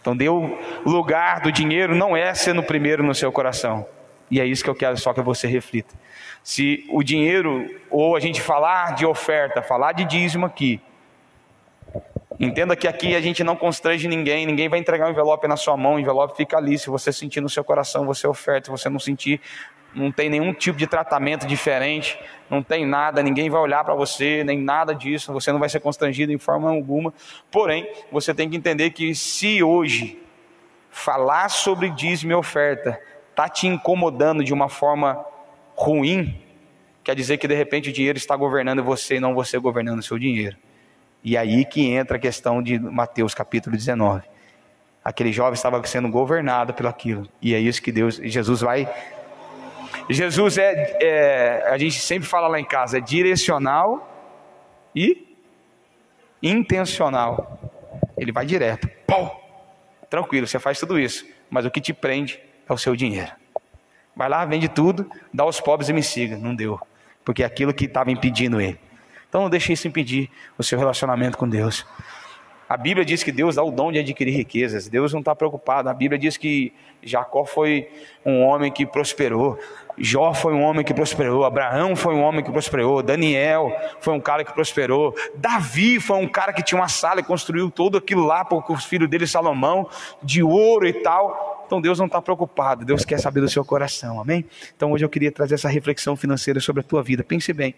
Então, 0.00 0.16
deu 0.16 0.58
lugar 0.86 1.40
do 1.40 1.50
dinheiro 1.50 1.94
não 1.94 2.16
é 2.16 2.32
sendo 2.34 2.62
primeiro 2.62 3.02
no 3.02 3.14
seu 3.14 3.30
coração. 3.32 3.86
E 4.30 4.40
é 4.40 4.46
isso 4.46 4.62
que 4.62 4.70
eu 4.70 4.74
quero 4.74 4.96
só 4.96 5.12
que 5.12 5.20
você 5.20 5.46
reflita. 5.46 5.94
Se 6.42 6.86
o 6.90 7.02
dinheiro, 7.02 7.68
ou 7.90 8.16
a 8.16 8.20
gente 8.20 8.40
falar 8.40 8.94
de 8.94 9.04
oferta, 9.04 9.62
falar 9.62 9.92
de 9.92 10.04
dízimo 10.04 10.46
aqui, 10.46 10.80
entenda 12.38 12.76
que 12.76 12.86
aqui 12.86 13.14
a 13.16 13.20
gente 13.20 13.42
não 13.42 13.56
constrange 13.56 14.06
ninguém, 14.06 14.46
ninguém 14.46 14.68
vai 14.68 14.78
entregar 14.78 15.08
um 15.08 15.10
envelope 15.10 15.48
na 15.48 15.56
sua 15.56 15.76
mão, 15.76 15.94
o 15.94 15.98
envelope 15.98 16.36
fica 16.36 16.56
ali. 16.56 16.78
Se 16.78 16.88
você 16.88 17.12
sentir 17.12 17.40
no 17.40 17.48
seu 17.48 17.64
coração, 17.64 18.06
você 18.06 18.26
oferta. 18.26 18.66
Se 18.66 18.70
você 18.70 18.88
não 18.88 19.00
sentir, 19.00 19.40
não 19.94 20.12
tem 20.12 20.28
nenhum 20.28 20.52
tipo 20.52 20.78
de 20.78 20.86
tratamento 20.86 21.46
diferente, 21.46 22.18
não 22.50 22.62
tem 22.62 22.86
nada, 22.86 23.22
ninguém 23.22 23.50
vai 23.50 23.60
olhar 23.60 23.84
para 23.84 23.94
você, 23.94 24.42
nem 24.44 24.58
nada 24.58 24.94
disso, 24.94 25.32
você 25.32 25.52
não 25.52 25.58
vai 25.58 25.68
ser 25.68 25.80
constrangido 25.80 26.32
em 26.32 26.38
forma 26.38 26.70
alguma. 26.70 27.12
Porém, 27.50 27.88
você 28.10 28.34
tem 28.34 28.48
que 28.48 28.56
entender 28.56 28.90
que 28.90 29.14
se 29.14 29.62
hoje 29.62 30.18
falar 30.90 31.48
sobre 31.48 31.90
dízimo 31.90 32.32
e 32.32 32.34
oferta 32.34 32.98
está 33.30 33.48
te 33.48 33.66
incomodando 33.66 34.42
de 34.42 34.52
uma 34.52 34.68
forma 34.68 35.24
ruim, 35.76 36.40
quer 37.04 37.14
dizer 37.14 37.38
que 37.38 37.46
de 37.46 37.54
repente 37.54 37.90
o 37.90 37.92
dinheiro 37.92 38.18
está 38.18 38.34
governando 38.34 38.82
você 38.82 39.16
e 39.16 39.20
não 39.20 39.34
você 39.34 39.58
governando 39.58 40.00
o 40.00 40.02
seu 40.02 40.18
dinheiro. 40.18 40.56
E 41.22 41.36
aí 41.36 41.64
que 41.64 41.86
entra 41.90 42.16
a 42.16 42.20
questão 42.20 42.62
de 42.62 42.78
Mateus 42.78 43.34
capítulo 43.34 43.76
19. 43.76 44.22
Aquele 45.04 45.32
jovem 45.32 45.54
estava 45.54 45.84
sendo 45.86 46.08
governado 46.08 46.74
pelo 46.74 46.88
aquilo. 46.88 47.28
E 47.40 47.54
é 47.54 47.58
isso 47.58 47.80
que 47.80 47.92
Deus, 47.92 48.16
Jesus 48.16 48.60
vai 48.60 48.88
Jesus 50.10 50.56
é, 50.56 50.96
é, 51.00 51.68
a 51.68 51.76
gente 51.76 52.00
sempre 52.00 52.28
fala 52.28 52.48
lá 52.48 52.58
em 52.58 52.64
casa, 52.64 52.98
é 52.98 53.00
direcional 53.00 54.08
e 54.94 55.36
intencional. 56.42 57.60
Ele 58.16 58.32
vai 58.32 58.46
direto. 58.46 58.88
Pau! 59.06 59.44
Tranquilo, 60.08 60.46
você 60.46 60.58
faz 60.58 60.78
tudo 60.80 60.98
isso, 60.98 61.26
mas 61.50 61.66
o 61.66 61.70
que 61.70 61.80
te 61.80 61.92
prende 61.92 62.40
é 62.66 62.72
o 62.72 62.78
seu 62.78 62.96
dinheiro. 62.96 63.30
Vai 64.16 64.28
lá, 64.28 64.44
vende 64.44 64.68
tudo, 64.68 65.08
dá 65.32 65.44
aos 65.44 65.60
pobres 65.60 65.88
e 65.88 65.92
me 65.92 66.02
siga. 66.02 66.36
Não 66.36 66.54
deu, 66.54 66.80
porque 67.24 67.42
é 67.42 67.46
aquilo 67.46 67.74
que 67.74 67.84
estava 67.84 68.10
impedindo 68.10 68.60
ele. 68.60 68.80
Então 69.28 69.42
não 69.42 69.50
deixe 69.50 69.72
isso 69.72 69.86
impedir 69.86 70.30
o 70.56 70.62
seu 70.62 70.78
relacionamento 70.78 71.36
com 71.36 71.48
Deus. 71.48 71.86
A 72.68 72.76
Bíblia 72.76 73.04
diz 73.04 73.22
que 73.22 73.32
Deus 73.32 73.54
dá 73.54 73.62
o 73.62 73.70
dom 73.70 73.92
de 73.92 73.98
adquirir 73.98 74.32
riquezas. 74.32 74.88
Deus 74.88 75.12
não 75.12 75.20
está 75.20 75.34
preocupado. 75.34 75.88
A 75.88 75.94
Bíblia 75.94 76.18
diz 76.18 76.36
que 76.36 76.72
Jacó 77.02 77.44
foi 77.44 77.90
um 78.24 78.42
homem 78.42 78.70
que 78.70 78.84
prosperou. 78.84 79.58
Jó 80.00 80.32
foi 80.32 80.52
um 80.52 80.62
homem 80.62 80.84
que 80.84 80.94
prosperou, 80.94 81.44
Abraão 81.44 81.96
foi 81.96 82.14
um 82.14 82.22
homem 82.22 82.44
que 82.44 82.50
prosperou, 82.50 83.02
Daniel 83.02 83.72
foi 84.00 84.14
um 84.14 84.20
cara 84.20 84.44
que 84.44 84.52
prosperou, 84.52 85.14
Davi 85.34 86.00
foi 86.00 86.16
um 86.18 86.28
cara 86.28 86.52
que 86.52 86.62
tinha 86.62 86.80
uma 86.80 86.88
sala 86.88 87.20
e 87.20 87.22
construiu 87.22 87.70
tudo 87.70 87.98
aquilo 87.98 88.24
lá 88.24 88.44
para 88.44 88.72
os 88.72 88.84
filhos 88.84 89.08
dele, 89.08 89.26
Salomão, 89.26 89.88
de 90.22 90.42
ouro 90.42 90.86
e 90.86 90.92
tal. 90.92 91.64
Então 91.66 91.80
Deus 91.80 91.98
não 91.98 92.06
está 92.06 92.22
preocupado, 92.22 92.84
Deus 92.84 93.04
quer 93.04 93.18
saber 93.18 93.40
do 93.40 93.48
seu 93.48 93.64
coração, 93.64 94.20
amém? 94.20 94.44
Então 94.74 94.92
hoje 94.92 95.04
eu 95.04 95.08
queria 95.08 95.30
trazer 95.30 95.54
essa 95.54 95.68
reflexão 95.68 96.16
financeira 96.16 96.60
sobre 96.60 96.80
a 96.80 96.82
tua 96.82 97.02
vida. 97.02 97.22
Pense 97.22 97.52
bem. 97.52 97.74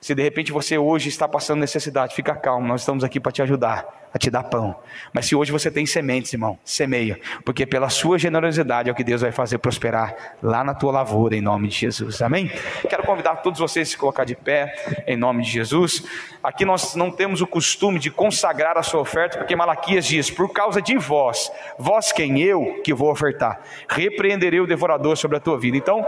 Se 0.00 0.14
de 0.14 0.22
repente 0.22 0.52
você 0.52 0.78
hoje 0.78 1.08
está 1.08 1.26
passando 1.26 1.58
necessidade, 1.58 2.14
fica 2.14 2.34
calmo, 2.34 2.68
nós 2.68 2.82
estamos 2.82 3.02
aqui 3.02 3.18
para 3.18 3.32
te 3.32 3.42
ajudar, 3.42 4.08
a 4.14 4.18
te 4.18 4.30
dar 4.30 4.44
pão. 4.44 4.76
Mas 5.12 5.26
se 5.26 5.34
hoje 5.34 5.50
você 5.50 5.72
tem 5.72 5.84
sementes, 5.86 6.32
irmão, 6.32 6.56
semeia, 6.64 7.18
porque 7.44 7.66
pela 7.66 7.88
sua 7.88 8.16
generosidade 8.16 8.88
é 8.88 8.92
o 8.92 8.94
que 8.94 9.02
Deus 9.02 9.22
vai 9.22 9.32
fazer 9.32 9.58
prosperar 9.58 10.36
lá 10.40 10.62
na 10.62 10.72
tua 10.72 10.92
lavoura, 10.92 11.34
em 11.34 11.40
nome 11.40 11.66
de 11.66 11.74
Jesus, 11.74 12.22
amém? 12.22 12.48
Quero 12.88 13.02
convidar 13.02 13.36
todos 13.36 13.58
vocês 13.58 13.88
a 13.88 13.90
se 13.90 13.98
colocar 13.98 14.24
de 14.24 14.36
pé, 14.36 15.04
em 15.04 15.16
nome 15.16 15.42
de 15.42 15.50
Jesus. 15.50 16.04
Aqui 16.44 16.64
nós 16.64 16.94
não 16.94 17.10
temos 17.10 17.40
o 17.40 17.46
costume 17.46 17.98
de 17.98 18.08
consagrar 18.08 18.78
a 18.78 18.84
sua 18.84 19.00
oferta, 19.00 19.38
porque 19.38 19.56
Malaquias 19.56 20.06
diz: 20.06 20.30
por 20.30 20.52
causa 20.52 20.80
de 20.80 20.96
vós, 20.96 21.50
vós 21.76 22.12
quem 22.12 22.40
eu 22.40 22.80
que 22.84 22.94
vou 22.94 23.10
ofertar, 23.10 23.60
repreenderei 23.88 24.60
o 24.60 24.66
devorador 24.66 25.16
sobre 25.16 25.36
a 25.36 25.40
tua 25.40 25.58
vida. 25.58 25.76
Então, 25.76 26.06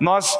nós 0.00 0.38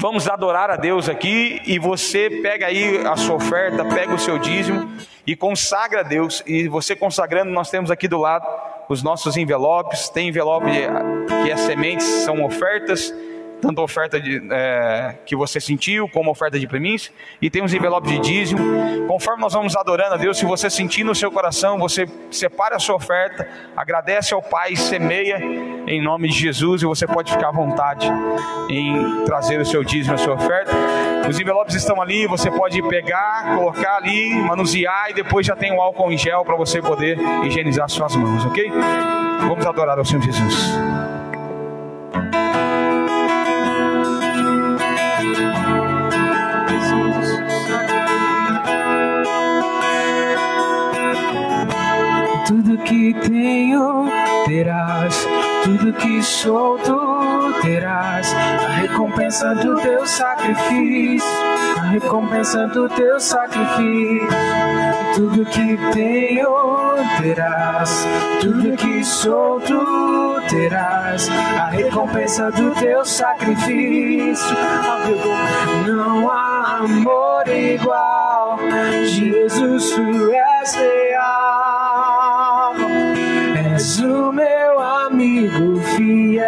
Vamos 0.00 0.26
adorar 0.26 0.70
a 0.70 0.76
Deus 0.76 1.10
aqui 1.10 1.60
e 1.66 1.78
você 1.78 2.30
pega 2.42 2.68
aí 2.68 3.06
a 3.06 3.16
sua 3.16 3.36
oferta, 3.36 3.84
pega 3.84 4.14
o 4.14 4.18
seu 4.18 4.38
dízimo 4.38 4.90
e 5.26 5.36
consagra 5.36 6.00
a 6.00 6.02
Deus. 6.02 6.42
E 6.46 6.66
você 6.68 6.96
consagrando, 6.96 7.50
nós 7.50 7.68
temos 7.68 7.90
aqui 7.90 8.08
do 8.08 8.16
lado 8.16 8.46
os 8.88 9.02
nossos 9.02 9.36
envelopes. 9.36 10.08
Tem 10.08 10.28
envelope 10.28 10.70
que 11.44 11.50
é 11.50 11.56
sementes, 11.58 12.06
são 12.06 12.42
ofertas 12.42 13.12
tanto 13.60 13.80
a 13.80 13.84
oferta 13.84 14.20
de, 14.20 14.42
é, 14.50 15.16
que 15.24 15.36
você 15.36 15.60
sentiu, 15.60 16.08
como 16.08 16.30
a 16.30 16.32
oferta 16.32 16.58
de 16.58 16.66
primícia, 16.66 17.12
e 17.40 17.50
tem 17.50 17.62
os 17.62 17.72
envelopes 17.72 18.10
de 18.10 18.18
dízimo. 18.20 19.06
Conforme 19.06 19.42
nós 19.42 19.52
vamos 19.52 19.76
adorando 19.76 20.14
a 20.14 20.16
Deus, 20.16 20.38
se 20.38 20.44
você 20.44 20.70
sentir 20.70 21.04
no 21.04 21.14
seu 21.14 21.30
coração, 21.30 21.78
você 21.78 22.06
separa 22.30 22.76
a 22.76 22.78
sua 22.78 22.96
oferta, 22.96 23.48
agradece 23.76 24.34
ao 24.34 24.42
Pai, 24.42 24.74
semeia 24.76 25.38
em 25.86 26.02
nome 26.02 26.28
de 26.28 26.34
Jesus, 26.34 26.82
e 26.82 26.86
você 26.86 27.06
pode 27.06 27.32
ficar 27.32 27.48
à 27.48 27.52
vontade 27.52 28.06
em 28.68 29.24
trazer 29.24 29.60
o 29.60 29.66
seu 29.66 29.84
dízimo, 29.84 30.14
a 30.14 30.18
sua 30.18 30.34
oferta. 30.34 30.72
Os 31.28 31.38
envelopes 31.38 31.74
estão 31.74 32.00
ali, 32.00 32.26
você 32.26 32.50
pode 32.50 32.82
pegar, 32.88 33.56
colocar 33.56 33.96
ali, 33.96 34.34
manusear, 34.36 35.10
e 35.10 35.14
depois 35.14 35.46
já 35.46 35.54
tem 35.54 35.72
o 35.72 35.80
álcool 35.80 36.10
em 36.10 36.18
gel 36.18 36.44
para 36.44 36.56
você 36.56 36.80
poder 36.80 37.18
higienizar 37.44 37.88
suas 37.88 38.16
mãos, 38.16 38.44
ok? 38.46 38.70
Vamos 39.48 39.66
adorar 39.66 39.98
ao 39.98 40.04
Senhor 40.04 40.22
Jesus. 40.22 41.19
Tudo 52.50 52.76
que 52.78 53.14
tenho 53.14 54.08
terás, 54.44 55.24
tudo 55.62 55.92
que 55.92 56.20
sou 56.20 56.76
tu 56.78 57.60
terás. 57.62 58.34
A 58.34 58.72
recompensa 58.80 59.54
do 59.54 59.76
teu 59.76 60.04
sacrifício, 60.04 61.28
a 61.78 61.82
recompensa 61.82 62.66
do 62.66 62.88
teu 62.88 63.20
sacrifício. 63.20 64.28
Tudo 65.14 65.44
que 65.44 65.78
tenho 65.92 66.50
terás, 67.22 68.04
tudo 68.40 68.76
que 68.76 69.04
sou 69.04 69.60
tu 69.60 70.40
terás. 70.48 71.28
A 71.56 71.66
recompensa 71.66 72.50
do 72.50 72.74
teu 72.74 73.04
sacrifício. 73.04 74.56
Não 75.86 76.28
há 76.28 76.78
amor 76.78 77.46
igual, 77.46 78.58
Jesus, 79.04 79.90
tu 79.90 80.32
és 80.32 80.74
real. 80.74 81.89
És 83.80 83.98
o 84.00 84.30
meu 84.30 84.78
amigo 84.78 85.80
fiel, 85.96 86.44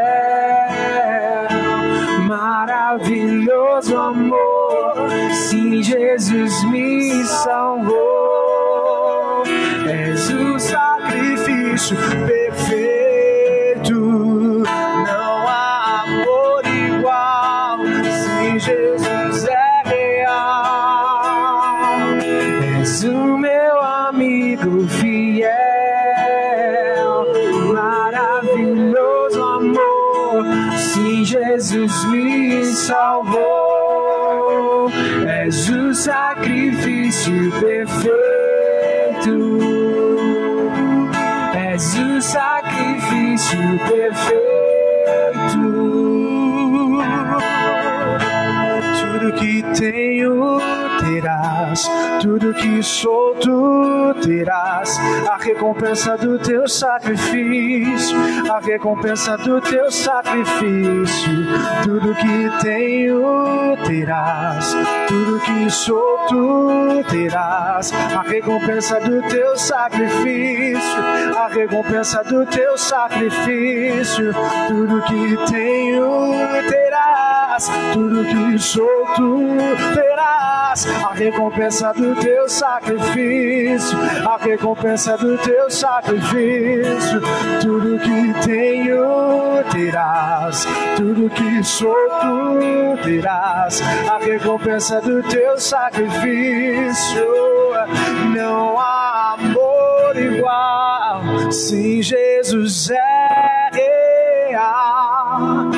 maravilhoso 2.29 3.97
amor. 3.97 4.93
Sim, 5.33 5.83
Jesus 5.83 6.63
me 6.65 7.25
salvou. 7.25 7.95
És 9.89 10.29
o 10.29 10.59
sacrifício 10.61 11.97
perfeito. 12.27 12.82
Jesus 31.63 32.05
me 32.07 32.65
salvou. 32.65 33.41
És 35.29 35.69
o 35.69 35.95
sacrifício 35.95 37.53
perfeito. 37.61 38.11
És 41.55 41.95
o 41.95 42.21
sacrifício 42.21 43.79
perfeito. 43.79 44.43
Tudo 48.99 49.33
que 49.35 49.63
tenho 49.79 50.62
terás, 51.13 51.91
tudo 52.21 52.55
que 52.55 52.83
sou 52.83 53.35
tu 53.35 54.15
terás. 54.23 54.99
A 55.29 55.37
recompensa 55.37 56.17
do 56.17 56.39
teu 56.39 56.67
sacrifício, 56.67 58.17
a 58.51 58.61
recompensa 58.61 59.37
do 59.37 59.61
teu 59.61 59.91
sacrifício. 59.91 61.33
Tudo 61.83 62.15
que 62.15 62.63
tenho 62.63 63.77
terás, 63.87 64.75
tudo 65.09 65.41
que 65.41 65.71
sou 65.71 66.19
tu 66.29 67.05
terás. 67.11 67.93
A 67.93 68.23
recompensa 68.23 69.01
do 69.01 69.21
teu 69.29 69.57
sacrifício, 69.57 71.03
a 71.37 71.49
recompensa 71.49 72.23
do 72.25 72.47
teu 72.47 72.79
sacrifício. 72.79 74.33
Tudo 74.69 75.03
que 75.03 75.37
tenho 75.51 76.33
terás, 76.69 77.42
tudo 77.93 78.25
que 78.25 78.59
sou 78.59 79.07
tu 79.15 79.47
terás. 79.95 80.87
A 81.05 81.13
recompensa 81.13 81.93
do 81.93 82.15
teu 82.17 82.49
sacrifício, 82.49 83.99
a 84.27 84.39
recompensa 84.39 85.19
do 85.19 85.37
teu 85.37 85.71
sacrifício. 85.71 87.21
Tudo 87.61 87.99
que 87.99 88.47
tenho 88.47 89.63
terás, 89.71 90.67
tudo 90.97 91.29
que 91.29 91.63
sou 91.63 91.95
tu 92.21 93.03
terás. 93.05 93.83
A 94.11 94.19
recompensa 94.19 95.01
do 95.03 95.23
teu 95.25 95.59
sacrifício. 95.59 97.27
Não 98.35 98.79
há 98.79 99.37
amor 99.39 100.17
igual. 100.17 101.53
Sim, 101.53 102.01
Jesus 102.01 102.91
é 102.91 103.71
real. 104.49 105.71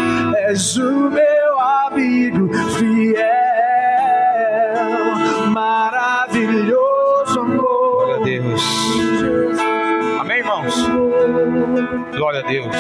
És 0.47 0.77
o 0.77 1.11
meu 1.11 1.34
Glória 12.17 12.41
a 12.41 12.43
Deus. 12.43 12.75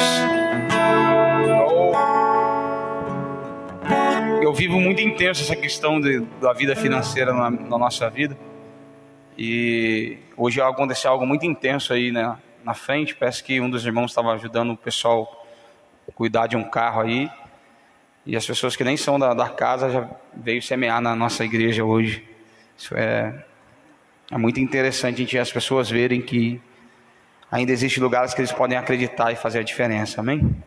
Eu, 4.37 4.43
eu 4.43 4.55
vivo 4.55 4.81
muito 4.81 5.01
intenso 5.03 5.43
essa 5.43 5.57
questão 5.57 6.01
de, 6.01 6.21
da 6.41 6.53
vida 6.53 6.77
financeira 6.77 7.33
na, 7.33 7.51
na 7.51 7.79
nossa 7.79 8.09
vida. 8.09 8.39
E 9.37 10.19
hoje 10.37 10.61
aconteceu 10.61 11.11
algo 11.11 11.27
muito 11.27 11.45
intenso 11.45 11.93
aí 11.93 12.13
né, 12.13 12.37
na 12.63 12.75
frente. 12.75 13.17
Parece 13.17 13.43
que 13.43 13.61
um 13.61 13.69
dos 13.69 13.85
irmãos 13.85 14.13
estava 14.13 14.33
ajudando 14.35 14.71
o 14.71 14.77
pessoal 14.77 15.45
a 16.09 16.13
cuidar 16.13 16.47
de 16.47 16.57
um 16.57 16.63
carro 16.63 17.01
aí. 17.01 17.29
E 18.25 18.37
as 18.37 18.47
pessoas 18.47 18.77
que 18.77 18.85
nem 18.85 18.97
são 18.97 19.19
da, 19.19 19.35
da 19.35 19.49
casa 19.49 19.91
já 19.91 20.09
veio 20.33 20.63
semear 20.63 21.01
na 21.01 21.17
nossa 21.17 21.45
igreja 21.45 21.85
hoje. 21.85 22.25
Isso 22.79 22.95
é, 22.97 23.45
é 24.31 24.39
muito 24.39 24.61
interessante 24.61 25.17
a 25.17 25.19
gente 25.19 25.39
as 25.39 25.51
pessoas 25.51 25.91
verem 25.91 26.23
que 26.23 26.61
ainda 27.55 27.71
existem 27.71 28.03
lugares 28.03 28.35
que 28.35 28.41
eles 28.41 28.51
podem 28.51 28.77
acreditar 28.77 29.31
e 29.31 29.37
fazer 29.37 29.61
a 29.61 29.63
diferença. 29.63 30.21
Amém? 30.21 30.61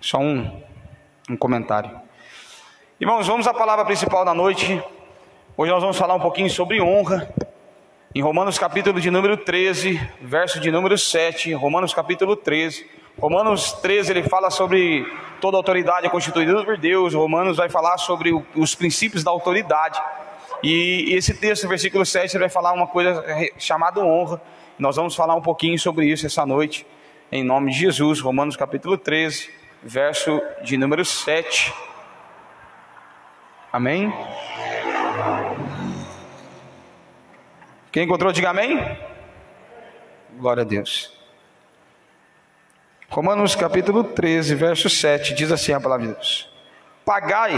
Só 0.00 0.18
um, 0.18 0.60
um 1.30 1.36
comentário. 1.36 1.92
Irmãos, 3.00 3.28
vamos 3.28 3.46
à 3.46 3.54
palavra 3.54 3.84
principal 3.84 4.24
da 4.24 4.34
noite. 4.34 4.82
Hoje 5.56 5.70
nós 5.70 5.80
vamos 5.80 5.96
falar 5.96 6.14
um 6.14 6.20
pouquinho 6.20 6.50
sobre 6.50 6.80
honra. 6.82 7.32
Em 8.12 8.20
Romanos 8.20 8.58
capítulo 8.58 9.00
de 9.00 9.12
número 9.12 9.36
13, 9.36 10.00
verso 10.20 10.58
de 10.58 10.72
número 10.72 10.98
7, 10.98 11.52
Romanos 11.54 11.94
capítulo 11.94 12.34
13. 12.34 12.84
Romanos 13.16 13.72
13 13.74 14.10
ele 14.10 14.22
fala 14.24 14.50
sobre 14.50 15.06
toda 15.40 15.56
autoridade 15.56 16.06
é 16.06 16.10
constituída 16.10 16.64
por 16.64 16.76
Deus. 16.76 17.14
Romanos 17.14 17.58
vai 17.58 17.68
falar 17.68 17.96
sobre 17.98 18.32
os 18.56 18.74
princípios 18.74 19.22
da 19.22 19.30
autoridade. 19.30 20.02
E 20.62 21.12
esse 21.14 21.34
texto, 21.34 21.66
versículo 21.66 22.06
7, 22.06 22.36
ele 22.36 22.42
vai 22.44 22.48
falar 22.48 22.72
uma 22.72 22.86
coisa 22.86 23.24
chamada 23.58 24.00
honra. 24.00 24.40
Nós 24.78 24.96
vamos 24.96 25.14
falar 25.14 25.34
um 25.34 25.42
pouquinho 25.42 25.78
sobre 25.78 26.06
isso 26.06 26.24
essa 26.24 26.46
noite, 26.46 26.86
em 27.30 27.42
nome 27.42 27.72
de 27.72 27.78
Jesus. 27.78 28.20
Romanos 28.20 28.56
capítulo 28.56 28.96
13, 28.96 29.50
verso 29.82 30.40
de 30.62 30.76
número 30.76 31.04
7. 31.04 31.74
Amém? 33.72 34.12
Quem 37.90 38.04
encontrou, 38.04 38.32
diga 38.32 38.50
amém. 38.50 38.78
Glória 40.38 40.62
a 40.62 40.64
Deus. 40.64 41.12
Romanos 43.08 43.54
capítulo 43.54 44.04
13, 44.04 44.54
verso 44.54 44.88
7, 44.88 45.34
diz 45.34 45.52
assim 45.52 45.72
a 45.72 45.80
palavra 45.80 46.06
de 46.06 46.14
Deus: 46.14 46.48
Pagai 47.04 47.52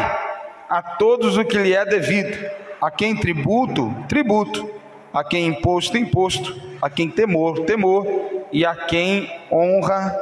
a 0.68 0.82
todos 0.82 1.36
o 1.36 1.44
que 1.44 1.56
lhe 1.56 1.72
é 1.72 1.84
devido, 1.84 2.50
a 2.84 2.90
quem 2.90 3.16
tributo, 3.16 3.96
tributo, 4.06 4.70
a 5.10 5.24
quem 5.24 5.46
imposto, 5.46 5.96
imposto, 5.96 6.54
a 6.82 6.90
quem 6.90 7.08
temor, 7.08 7.60
temor, 7.60 8.06
e 8.52 8.62
a 8.66 8.76
quem 8.76 9.34
honra, 9.50 10.14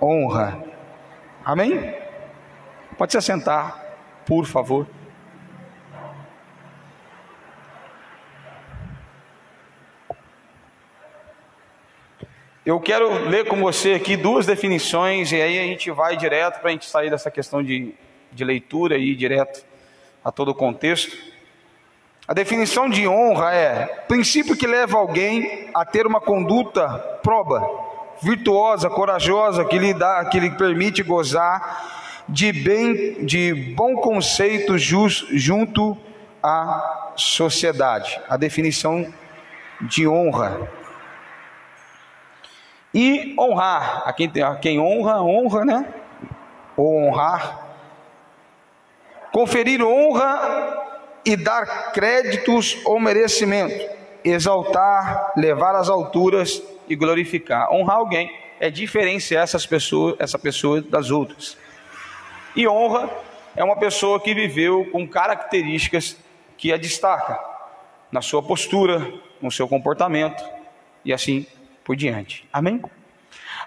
honra. 0.00 0.64
Amém? 1.44 1.94
Pode 2.96 3.12
se 3.12 3.18
assentar, 3.18 3.84
por 4.24 4.46
favor. 4.46 4.86
Eu 12.64 12.80
quero 12.80 13.28
ler 13.28 13.46
com 13.46 13.56
você 13.60 13.92
aqui 13.92 14.16
duas 14.16 14.46
definições, 14.46 15.30
e 15.30 15.42
aí 15.42 15.58
a 15.58 15.64
gente 15.64 15.90
vai 15.90 16.16
direto 16.16 16.58
para 16.58 16.70
a 16.70 16.72
gente 16.72 16.86
sair 16.86 17.10
dessa 17.10 17.30
questão 17.30 17.62
de, 17.62 17.94
de 18.32 18.44
leitura 18.44 18.96
e 18.96 19.10
ir 19.10 19.14
direto 19.14 19.62
a 20.24 20.32
todo 20.32 20.52
o 20.52 20.54
contexto. 20.54 21.36
A 22.28 22.34
definição 22.34 22.90
de 22.90 23.08
honra 23.08 23.54
é 23.54 23.86
princípio 24.06 24.54
que 24.54 24.66
leva 24.66 24.98
alguém 24.98 25.70
a 25.74 25.82
ter 25.82 26.06
uma 26.06 26.20
conduta 26.20 26.86
proba, 27.22 27.66
virtuosa, 28.20 28.90
corajosa, 28.90 29.64
que 29.64 29.78
lhe 29.78 29.94
dá, 29.94 30.22
que 30.26 30.38
lhe 30.38 30.50
permite 30.50 31.02
gozar 31.02 32.22
de 32.28 32.52
bem, 32.52 33.24
de 33.24 33.72
bom 33.74 33.94
conceito 33.94 34.76
just, 34.76 35.26
junto 35.30 35.96
à 36.42 37.14
sociedade. 37.16 38.20
A 38.28 38.36
definição 38.36 39.10
de 39.80 40.06
honra. 40.06 40.68
E 42.92 43.34
honrar, 43.38 44.02
a 44.04 44.12
quem, 44.12 44.30
a 44.42 44.54
quem 44.56 44.78
honra, 44.78 45.22
honra, 45.22 45.64
né? 45.64 45.94
Ou 46.76 47.06
honrar. 47.06 47.58
Conferir 49.32 49.82
honra 49.82 50.87
e 51.24 51.36
dar 51.36 51.92
créditos 51.92 52.78
ou 52.84 52.98
merecimento. 52.98 53.96
Exaltar, 54.24 55.32
levar 55.36 55.74
às 55.74 55.88
alturas 55.88 56.62
e 56.88 56.96
glorificar. 56.96 57.72
Honrar 57.72 57.96
alguém 57.96 58.34
é 58.60 58.70
diferenciar 58.70 59.44
essas 59.44 59.66
pessoas, 59.66 60.16
essa 60.18 60.38
pessoa 60.38 60.82
das 60.82 61.10
outras. 61.10 61.56
E 62.56 62.66
honra 62.66 63.08
é 63.54 63.62
uma 63.62 63.76
pessoa 63.76 64.20
que 64.20 64.34
viveu 64.34 64.88
com 64.90 65.06
características 65.06 66.16
que 66.56 66.72
a 66.72 66.76
destaca 66.76 67.38
na 68.10 68.22
sua 68.22 68.42
postura, 68.42 69.12
no 69.40 69.50
seu 69.50 69.68
comportamento 69.68 70.42
e 71.04 71.12
assim 71.12 71.46
por 71.84 71.94
diante. 71.94 72.48
Amém? 72.52 72.82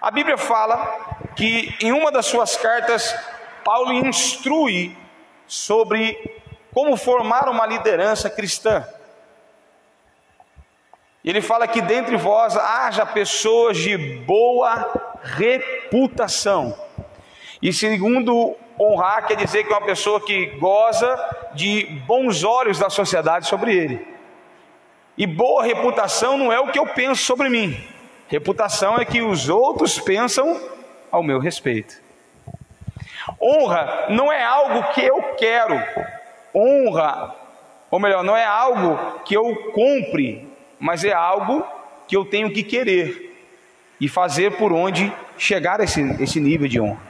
A 0.00 0.10
Bíblia 0.10 0.36
fala 0.36 1.28
que 1.36 1.74
em 1.80 1.92
uma 1.92 2.10
das 2.10 2.26
suas 2.26 2.56
cartas, 2.56 3.14
Paulo 3.64 3.92
instrui 3.92 4.96
sobre 5.46 6.41
como 6.72 6.96
formar 6.96 7.48
uma 7.48 7.66
liderança 7.66 8.30
cristã. 8.30 8.86
Ele 11.24 11.40
fala 11.40 11.68
que 11.68 11.80
dentre 11.80 12.16
vós 12.16 12.56
haja 12.56 13.06
pessoas 13.06 13.76
de 13.76 13.96
boa 13.96 15.18
reputação. 15.22 16.76
E 17.60 17.72
segundo, 17.72 18.56
honrar 18.78 19.26
quer 19.26 19.36
dizer 19.36 19.64
que 19.64 19.72
é 19.72 19.76
uma 19.76 19.86
pessoa 19.86 20.20
que 20.20 20.46
goza 20.58 21.48
de 21.54 21.84
bons 22.06 22.42
olhos 22.42 22.78
da 22.78 22.90
sociedade 22.90 23.46
sobre 23.46 23.76
ele. 23.76 24.12
E 25.16 25.26
boa 25.26 25.62
reputação 25.62 26.36
não 26.36 26.50
é 26.50 26.58
o 26.58 26.72
que 26.72 26.78
eu 26.78 26.86
penso 26.86 27.22
sobre 27.22 27.48
mim. 27.48 27.78
Reputação 28.26 28.96
é 28.98 29.04
que 29.04 29.22
os 29.22 29.48
outros 29.48 30.00
pensam 30.00 30.60
ao 31.10 31.22
meu 31.22 31.38
respeito. 31.38 32.02
Honra 33.40 34.06
não 34.08 34.32
é 34.32 34.42
algo 34.42 34.92
que 34.92 35.02
eu 35.02 35.22
quero. 35.36 35.74
Honra, 36.54 37.34
ou 37.90 37.98
melhor, 37.98 38.22
não 38.22 38.36
é 38.36 38.44
algo 38.44 39.20
que 39.24 39.36
eu 39.36 39.54
compre, 39.72 40.48
mas 40.78 41.04
é 41.04 41.12
algo 41.12 41.66
que 42.08 42.16
eu 42.16 42.24
tenho 42.24 42.52
que 42.52 42.62
querer 42.62 43.32
e 44.00 44.08
fazer 44.08 44.56
por 44.56 44.72
onde 44.72 45.12
chegar 45.38 45.80
a 45.80 45.84
esse, 45.84 46.00
esse 46.22 46.40
nível 46.40 46.68
de 46.68 46.80
honra. 46.80 47.00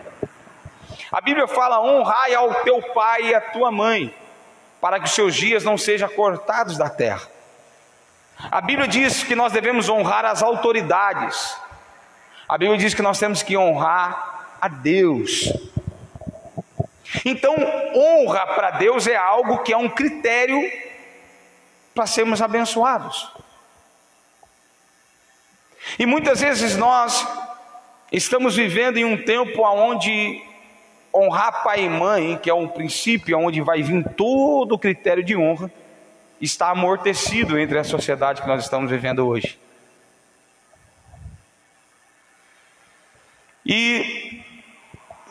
A 1.10 1.20
Bíblia 1.20 1.46
fala: 1.46 1.80
honrai 1.80 2.34
ao 2.34 2.54
teu 2.62 2.80
pai 2.92 3.30
e 3.30 3.34
à 3.34 3.40
tua 3.40 3.70
mãe, 3.70 4.14
para 4.80 4.98
que 4.98 5.06
os 5.06 5.14
seus 5.14 5.34
dias 5.34 5.64
não 5.64 5.76
sejam 5.76 6.08
cortados 6.08 6.76
da 6.76 6.88
terra. 6.88 7.28
A 8.50 8.60
Bíblia 8.60 8.88
diz 8.88 9.22
que 9.22 9.36
nós 9.36 9.52
devemos 9.52 9.88
honrar 9.88 10.24
as 10.24 10.42
autoridades. 10.42 11.56
A 12.48 12.58
Bíblia 12.58 12.78
diz 12.78 12.92
que 12.92 13.02
nós 13.02 13.18
temos 13.18 13.42
que 13.42 13.56
honrar 13.56 14.56
a 14.60 14.68
Deus. 14.68 15.52
Então, 17.24 17.54
honra 17.94 18.46
para 18.46 18.72
Deus 18.72 19.06
é 19.06 19.16
algo 19.16 19.62
que 19.62 19.72
é 19.72 19.76
um 19.76 19.88
critério 19.88 20.60
para 21.94 22.06
sermos 22.06 22.42
abençoados. 22.42 23.30
E 25.98 26.06
muitas 26.06 26.40
vezes 26.40 26.76
nós 26.76 27.26
estamos 28.10 28.56
vivendo 28.56 28.96
em 28.96 29.04
um 29.04 29.22
tempo 29.22 29.62
onde 29.62 30.42
honrar 31.14 31.62
pai 31.62 31.84
e 31.84 31.88
mãe, 31.88 32.38
que 32.38 32.48
é 32.48 32.54
um 32.54 32.68
princípio 32.68 33.38
onde 33.38 33.60
vai 33.60 33.82
vir 33.82 34.04
todo 34.14 34.72
o 34.72 34.78
critério 34.78 35.22
de 35.22 35.36
honra, 35.36 35.70
está 36.40 36.70
amortecido 36.70 37.58
entre 37.58 37.78
a 37.78 37.84
sociedade 37.84 38.42
que 38.42 38.48
nós 38.48 38.64
estamos 38.64 38.90
vivendo 38.90 39.26
hoje. 39.26 39.58
E 43.64 44.41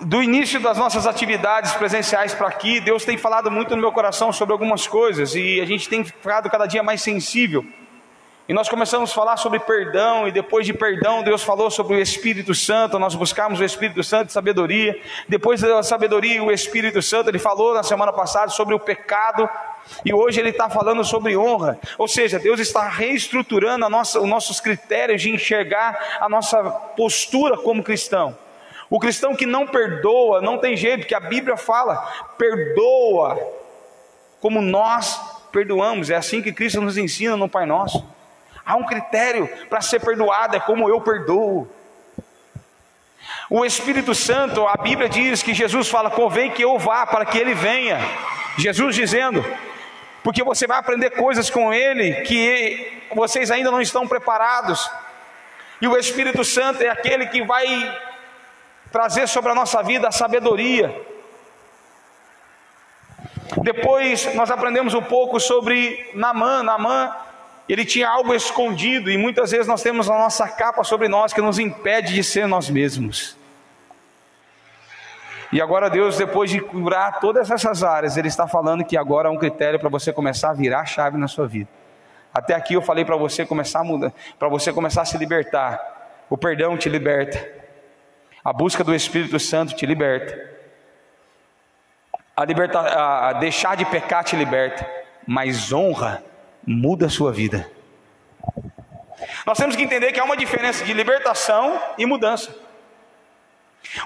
do 0.01 0.21
início 0.21 0.59
das 0.59 0.77
nossas 0.77 1.05
atividades 1.05 1.73
presenciais 1.73 2.33
para 2.33 2.47
aqui, 2.47 2.79
Deus 2.79 3.05
tem 3.05 3.17
falado 3.17 3.51
muito 3.51 3.75
no 3.75 3.81
meu 3.81 3.91
coração 3.91 4.33
sobre 4.33 4.51
algumas 4.51 4.87
coisas 4.87 5.35
e 5.35 5.61
a 5.61 5.65
gente 5.65 5.87
tem 5.87 6.03
ficado 6.03 6.49
cada 6.49 6.65
dia 6.65 6.81
mais 6.81 7.01
sensível 7.01 7.65
e 8.51 8.53
nós 8.53 8.67
começamos 8.67 9.11
a 9.11 9.13
falar 9.13 9.37
sobre 9.37 9.59
perdão, 9.59 10.27
e 10.27 10.31
depois 10.31 10.65
de 10.65 10.73
perdão, 10.73 11.23
Deus 11.23 11.41
falou 11.41 11.71
sobre 11.71 11.95
o 11.95 12.01
Espírito 12.01 12.53
Santo, 12.53 12.99
nós 12.99 13.15
buscamos 13.15 13.61
o 13.61 13.63
Espírito 13.63 14.03
Santo 14.03 14.27
de 14.27 14.33
sabedoria. 14.33 14.99
Depois 15.29 15.61
da 15.61 15.81
sabedoria, 15.81 16.43
o 16.43 16.51
Espírito 16.51 17.01
Santo, 17.01 17.29
ele 17.29 17.39
falou 17.39 17.73
na 17.73 17.81
semana 17.81 18.11
passada 18.11 18.49
sobre 18.49 18.75
o 18.75 18.79
pecado, 18.79 19.49
e 20.03 20.13
hoje 20.13 20.41
ele 20.41 20.49
está 20.49 20.69
falando 20.69 21.01
sobre 21.05 21.37
honra. 21.37 21.79
Ou 21.97 22.09
seja, 22.09 22.39
Deus 22.39 22.59
está 22.59 22.89
reestruturando 22.89 23.87
nossa, 23.87 24.19
os 24.19 24.27
nossos 24.27 24.59
critérios 24.59 25.21
de 25.21 25.29
enxergar 25.29 26.17
a 26.19 26.27
nossa 26.27 26.61
postura 26.97 27.55
como 27.57 27.81
cristão. 27.81 28.35
O 28.91 28.99
cristão 28.99 29.33
que 29.33 29.45
não 29.45 29.65
perdoa, 29.65 30.41
não 30.41 30.57
tem 30.57 30.75
jeito, 30.75 30.99
porque 30.99 31.15
a 31.15 31.19
Bíblia 31.21 31.55
fala, 31.55 31.95
perdoa 32.37 33.39
como 34.41 34.61
nós 34.61 35.17
perdoamos. 35.49 36.09
É 36.09 36.15
assim 36.15 36.41
que 36.41 36.51
Cristo 36.51 36.81
nos 36.81 36.97
ensina 36.97 37.37
no 37.37 37.47
Pai 37.47 37.65
Nosso. 37.65 38.05
Há 38.65 38.75
um 38.75 38.85
critério 38.85 39.47
para 39.69 39.79
ser 39.79 40.01
perdoado, 40.01 40.57
é 40.57 40.59
como 40.59 40.89
eu 40.89 40.99
perdoo. 40.99 41.73
O 43.49 43.63
Espírito 43.63 44.13
Santo, 44.13 44.67
a 44.67 44.75
Bíblia 44.75 45.07
diz 45.07 45.41
que 45.41 45.53
Jesus 45.53 45.87
fala: 45.87 46.11
convém 46.11 46.51
que 46.51 46.61
eu 46.61 46.77
vá 46.77 47.05
para 47.05 47.25
que 47.25 47.37
ele 47.37 47.53
venha. 47.53 47.97
Jesus 48.57 48.93
dizendo, 48.93 49.41
porque 50.21 50.43
você 50.43 50.67
vai 50.67 50.77
aprender 50.77 51.11
coisas 51.11 51.49
com 51.49 51.73
ele 51.73 52.13
que 52.23 53.07
vocês 53.15 53.49
ainda 53.51 53.71
não 53.71 53.79
estão 53.79 54.05
preparados. 54.05 54.91
E 55.81 55.87
o 55.87 55.97
Espírito 55.97 56.43
Santo 56.43 56.83
é 56.83 56.89
aquele 56.89 57.27
que 57.27 57.41
vai 57.41 58.10
trazer 58.91 59.27
sobre 59.27 59.51
a 59.51 59.55
nossa 59.55 59.81
vida 59.81 60.07
a 60.07 60.11
sabedoria. 60.11 61.09
Depois 63.63 64.33
nós 64.35 64.49
aprendemos 64.49 64.93
um 64.93 65.01
pouco 65.01 65.39
sobre 65.39 66.09
Namã. 66.13 66.63
Namã 66.63 67.15
ele 67.69 67.85
tinha 67.85 68.09
algo 68.09 68.33
escondido 68.33 69.09
e 69.09 69.17
muitas 69.17 69.51
vezes 69.51 69.67
nós 69.67 69.81
temos 69.81 70.09
a 70.09 70.17
nossa 70.17 70.47
capa 70.47 70.83
sobre 70.83 71.07
nós 71.07 71.31
que 71.31 71.41
nos 71.41 71.59
impede 71.59 72.13
de 72.13 72.23
ser 72.23 72.47
nós 72.47 72.69
mesmos. 72.69 73.37
E 75.53 75.61
agora 75.61 75.89
Deus, 75.89 76.17
depois 76.17 76.49
de 76.49 76.59
curar 76.59 77.19
todas 77.19 77.51
essas 77.51 77.83
áreas, 77.83 78.15
Ele 78.15 78.29
está 78.29 78.47
falando 78.47 78.85
que 78.85 78.97
agora 78.97 79.29
há 79.29 79.31
um 79.31 79.37
critério 79.37 79.79
para 79.79 79.89
você 79.89 80.11
começar 80.13 80.49
a 80.49 80.53
virar 80.53 80.81
a 80.81 80.85
chave 80.85 81.17
na 81.17 81.27
sua 81.27 81.47
vida. 81.47 81.69
Até 82.33 82.55
aqui 82.55 82.73
eu 82.73 82.81
falei 82.81 83.03
para 83.03 83.17
você 83.17 83.45
começar 83.45 83.81
a 83.81 83.83
mudar, 83.83 84.13
para 84.39 84.47
você 84.47 84.71
começar 84.71 85.01
a 85.01 85.05
se 85.05 85.17
libertar. 85.17 86.23
O 86.29 86.37
perdão 86.37 86.77
te 86.77 86.87
liberta. 86.87 87.60
A 88.43 88.51
busca 88.51 88.83
do 88.83 88.93
Espírito 88.93 89.39
Santo 89.39 89.75
te 89.75 89.85
liberta. 89.85 90.49
A, 92.35 92.43
liberta, 92.43 92.79
a 92.79 93.33
deixar 93.33 93.75
de 93.75 93.85
pecar 93.85 94.23
te 94.23 94.35
liberta. 94.35 94.89
Mas 95.27 95.71
honra 95.71 96.23
muda 96.65 97.05
a 97.05 97.09
sua 97.09 97.31
vida. 97.31 97.69
Nós 99.45 99.57
temos 99.57 99.75
que 99.75 99.83
entender 99.83 100.11
que 100.11 100.19
há 100.19 100.23
uma 100.23 100.37
diferença 100.37 100.83
de 100.83 100.93
libertação 100.93 101.79
e 101.97 102.05
mudança. 102.05 102.55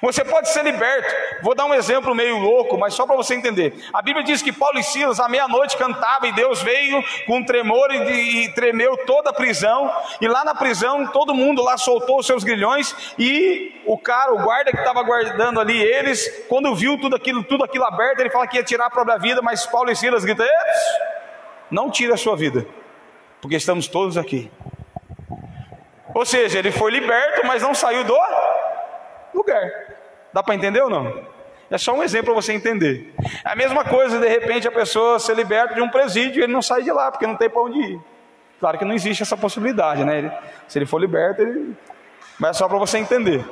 Você 0.01 0.25
pode 0.25 0.49
ser 0.49 0.63
liberto. 0.63 1.13
Vou 1.41 1.53
dar 1.53 1.65
um 1.65 1.73
exemplo 1.73 2.15
meio 2.15 2.37
louco, 2.37 2.77
mas 2.77 2.93
só 2.93 3.05
para 3.05 3.15
você 3.15 3.35
entender. 3.35 3.73
A 3.93 4.01
Bíblia 4.01 4.23
diz 4.23 4.41
que 4.41 4.51
Paulo 4.51 4.79
e 4.79 4.83
Silas 4.83 5.19
à 5.19 5.29
meia-noite 5.29 5.77
cantavam 5.77 6.27
e 6.27 6.31
Deus 6.31 6.61
veio 6.61 7.03
com 7.25 7.43
tremor 7.43 7.91
e, 7.91 8.45
e, 8.45 8.53
tremeu 8.53 8.97
toda 9.05 9.29
a 9.29 9.33
prisão. 9.33 9.91
E 10.19 10.27
lá 10.27 10.43
na 10.43 10.55
prisão 10.55 11.07
todo 11.07 11.35
mundo 11.35 11.61
lá 11.63 11.77
soltou 11.77 12.19
os 12.19 12.25
seus 12.25 12.43
grilhões 12.43 12.95
e 13.19 13.81
o 13.85 13.97
cara, 13.97 14.33
o 14.33 14.39
guarda 14.39 14.71
que 14.71 14.77
estava 14.77 15.03
guardando 15.03 15.59
ali 15.59 15.81
eles, 15.81 16.45
quando 16.49 16.73
viu 16.75 16.99
tudo 16.99 17.15
aquilo, 17.15 17.43
tudo 17.43 17.63
aquilo 17.63 17.85
aberto, 17.85 18.19
ele 18.19 18.29
fala 18.31 18.47
que 18.47 18.57
ia 18.57 18.63
tirar 18.63 18.87
a 18.87 18.89
própria 18.89 19.17
vida, 19.17 19.41
mas 19.41 19.65
Paulo 19.65 19.91
e 19.91 19.95
Silas 19.95 20.25
gritam: 20.25 20.47
não 21.69 21.91
tire 21.91 22.11
a 22.11 22.17
sua 22.17 22.35
vida, 22.35 22.65
porque 23.39 23.55
estamos 23.55 23.87
todos 23.87 24.17
aqui. 24.17 24.51
Ou 26.13 26.25
seja, 26.25 26.59
ele 26.59 26.71
foi 26.71 26.91
liberto, 26.91 27.45
mas 27.45 27.61
não 27.61 27.75
saiu 27.75 28.03
do 28.03 28.15
lugar. 29.35 29.69
Dá 30.33 30.41
para 30.41 30.55
entender 30.55 30.81
ou 30.81 30.89
não? 30.89 31.25
É 31.69 31.77
só 31.77 31.93
um 31.93 32.03
exemplo 32.03 32.33
para 32.33 32.41
você 32.41 32.53
entender. 32.53 33.13
É 33.43 33.51
a 33.51 33.55
mesma 33.55 33.83
coisa, 33.83 34.19
de 34.19 34.27
repente, 34.27 34.67
a 34.67 34.71
pessoa 34.71 35.19
ser 35.19 35.35
liberta 35.35 35.73
de 35.73 35.81
um 35.81 35.89
presídio 35.89 36.39
e 36.39 36.43
ele 36.43 36.53
não 36.53 36.61
sai 36.61 36.83
de 36.83 36.91
lá, 36.91 37.11
porque 37.11 37.25
não 37.25 37.35
tem 37.35 37.49
para 37.49 37.61
onde 37.61 37.79
ir. 37.79 37.99
Claro 38.59 38.77
que 38.77 38.85
não 38.85 38.93
existe 38.93 39.23
essa 39.23 39.35
possibilidade, 39.35 40.03
né? 40.03 40.17
Ele, 40.19 40.31
se 40.67 40.77
ele 40.77 40.85
for 40.85 40.99
liberto, 40.99 41.41
ele... 41.41 41.75
mas 42.39 42.51
é 42.55 42.59
só 42.59 42.67
para 42.67 42.77
você 42.77 42.97
entender. 42.97 43.43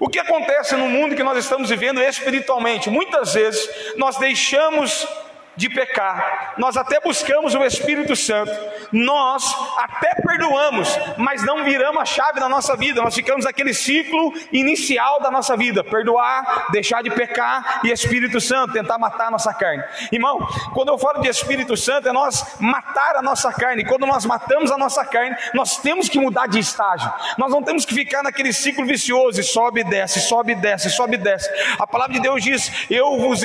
O 0.00 0.08
que 0.08 0.18
acontece 0.18 0.74
no 0.76 0.88
mundo 0.88 1.14
que 1.14 1.22
nós 1.22 1.38
estamos 1.38 1.70
vivendo 1.70 2.00
espiritualmente? 2.02 2.90
Muitas 2.90 3.34
vezes 3.34 3.94
nós 3.96 4.18
deixamos 4.18 5.06
de 5.56 5.68
pecar, 5.68 6.54
nós 6.58 6.76
até 6.76 7.00
buscamos 7.00 7.54
o 7.54 7.64
Espírito 7.64 8.16
Santo, 8.16 8.52
nós 8.92 9.44
até 9.78 10.14
perdoamos, 10.22 10.88
mas 11.16 11.44
não 11.44 11.64
viramos 11.64 12.00
a 12.00 12.04
chave 12.04 12.40
na 12.40 12.48
nossa 12.48 12.76
vida, 12.76 13.02
nós 13.02 13.14
ficamos 13.14 13.44
naquele 13.44 13.72
ciclo 13.72 14.32
inicial 14.52 15.20
da 15.20 15.30
nossa 15.30 15.56
vida: 15.56 15.84
perdoar, 15.84 16.68
deixar 16.70 17.02
de 17.02 17.10
pecar 17.10 17.80
e 17.84 17.90
Espírito 17.90 18.40
Santo, 18.40 18.72
tentar 18.72 18.98
matar 18.98 19.28
a 19.28 19.30
nossa 19.30 19.52
carne. 19.52 19.82
Irmão, 20.10 20.46
quando 20.72 20.88
eu 20.88 20.98
falo 20.98 21.20
de 21.20 21.28
Espírito 21.28 21.76
Santo, 21.76 22.08
é 22.08 22.12
nós 22.12 22.56
matar 22.60 23.16
a 23.16 23.22
nossa 23.22 23.52
carne, 23.52 23.84
quando 23.84 24.06
nós 24.06 24.24
matamos 24.24 24.70
a 24.70 24.78
nossa 24.78 25.04
carne, 25.04 25.36
nós 25.52 25.78
temos 25.78 26.08
que 26.08 26.18
mudar 26.18 26.46
de 26.46 26.58
estágio, 26.58 27.12
nós 27.38 27.50
não 27.50 27.62
temos 27.62 27.84
que 27.84 27.94
ficar 27.94 28.22
naquele 28.22 28.52
ciclo 28.52 28.84
vicioso, 28.84 29.40
e 29.40 29.44
sobe 29.44 29.80
e 29.80 29.84
desce, 29.84 30.20
sobe 30.20 30.52
e 30.52 30.56
desce, 30.56 30.90
sobe 30.90 31.14
e 31.14 31.18
desce. 31.18 31.48
A 31.78 31.86
palavra 31.86 32.14
de 32.14 32.20
Deus 32.20 32.42
diz: 32.42 32.86
Eu 32.90 33.18
vos. 33.18 33.44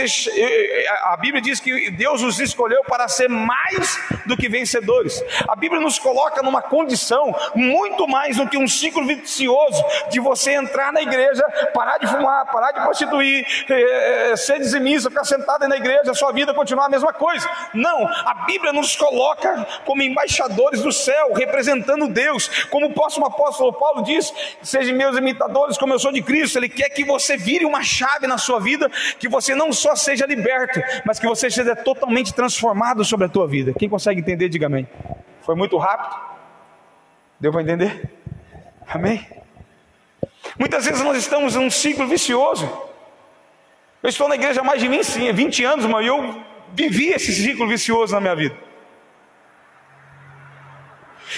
A 1.03 1.17
Bíblia 1.17 1.41
diz 1.41 1.59
que 1.59 1.91
Deus 1.99 2.21
os 2.21 2.39
escolheu 2.39 2.81
para 2.85 3.09
ser 3.09 3.27
mais 3.27 3.99
do 4.25 4.37
que 4.37 4.47
vencedores. 4.47 5.21
A 5.49 5.53
Bíblia 5.53 5.81
nos 5.81 5.99
coloca 5.99 6.41
numa 6.41 6.61
condição 6.61 7.35
muito 7.53 8.07
mais 8.07 8.37
do 8.37 8.47
que 8.47 8.57
um 8.57 8.69
ciclo 8.69 9.05
vicioso 9.05 9.83
de 10.09 10.17
você 10.21 10.53
entrar 10.53 10.93
na 10.93 11.01
igreja, 11.01 11.43
parar 11.73 11.97
de 11.97 12.07
fumar, 12.07 12.45
parar 12.45 12.71
de 12.71 12.79
prostituir, 12.79 13.45
eh, 13.69 14.31
eh, 14.31 14.37
ser 14.37 14.59
dizimista, 14.59 15.09
ficar 15.09 15.25
sentado 15.25 15.67
na 15.67 15.75
igreja, 15.75 16.11
a 16.11 16.13
sua 16.13 16.31
vida 16.31 16.53
continuar 16.53 16.85
a 16.85 16.89
mesma 16.89 17.11
coisa. 17.11 17.49
Não, 17.73 18.07
a 18.07 18.45
Bíblia 18.45 18.71
nos 18.71 18.95
coloca 18.95 19.67
como 19.83 20.01
embaixadores 20.01 20.81
do 20.81 20.93
céu, 20.93 21.33
representando 21.33 22.07
Deus. 22.07 22.47
Como 22.69 22.85
o 22.85 22.93
próximo 22.93 23.25
apóstolo 23.25 23.73
Paulo 23.73 24.03
diz: 24.03 24.33
sejam 24.61 24.95
meus 24.95 25.17
imitadores, 25.17 25.77
como 25.77 25.93
eu 25.93 25.99
sou 25.99 26.13
de 26.13 26.21
Cristo. 26.21 26.59
Ele 26.59 26.69
quer 26.69 26.87
que 26.91 27.03
você 27.03 27.35
vire 27.35 27.65
uma 27.65 27.83
chave 27.83 28.25
na 28.25 28.37
sua 28.37 28.61
vida, 28.61 28.89
que 29.19 29.27
você 29.27 29.53
não 29.53 29.73
só 29.73 29.97
seja 29.97 30.25
liberto, 30.25 30.79
mas 31.03 31.19
que 31.19 31.27
você 31.27 31.49
seja 31.49 31.75
totalmente 31.93 32.33
transformado 32.33 33.03
sobre 33.03 33.25
a 33.25 33.29
tua 33.29 33.47
vida. 33.47 33.73
Quem 33.73 33.89
consegue 33.89 34.19
entender, 34.19 34.49
diga 34.49 34.67
amém. 34.67 34.87
Foi 35.41 35.55
muito 35.55 35.77
rápido? 35.77 36.15
Deu 37.39 37.51
para 37.51 37.61
entender? 37.61 38.11
Amém? 38.87 39.25
Muitas 40.57 40.85
vezes 40.85 41.01
nós 41.03 41.17
estamos 41.17 41.55
em 41.55 41.59
um 41.59 41.69
ciclo 41.69 42.05
vicioso. 42.07 42.65
Eu 44.03 44.09
estou 44.09 44.27
na 44.27 44.35
igreja 44.35 44.61
há 44.61 44.63
mais 44.63 44.81
de 44.81 44.87
20, 44.87 45.31
20 45.31 45.63
anos, 45.63 45.85
mas 45.85 46.05
eu 46.05 46.43
vivi 46.73 47.09
esse 47.09 47.33
ciclo 47.33 47.67
vicioso 47.67 48.13
na 48.13 48.21
minha 48.21 48.35
vida. 48.35 48.55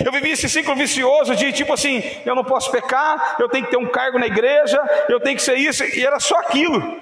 Eu 0.03 0.11
vivi 0.11 0.31
esse 0.31 0.47
ciclo 0.49 0.75
vicioso 0.75 1.35
de 1.35 1.51
tipo 1.51 1.73
assim: 1.73 2.03
eu 2.25 2.35
não 2.35 2.43
posso 2.43 2.71
pecar, 2.71 3.37
eu 3.39 3.49
tenho 3.49 3.65
que 3.65 3.71
ter 3.71 3.77
um 3.77 3.87
cargo 3.87 4.17
na 4.19 4.27
igreja, 4.27 4.79
eu 5.09 5.19
tenho 5.19 5.35
que 5.35 5.41
ser 5.41 5.55
isso, 5.55 5.83
e 5.83 6.05
era 6.05 6.19
só 6.19 6.37
aquilo, 6.39 6.99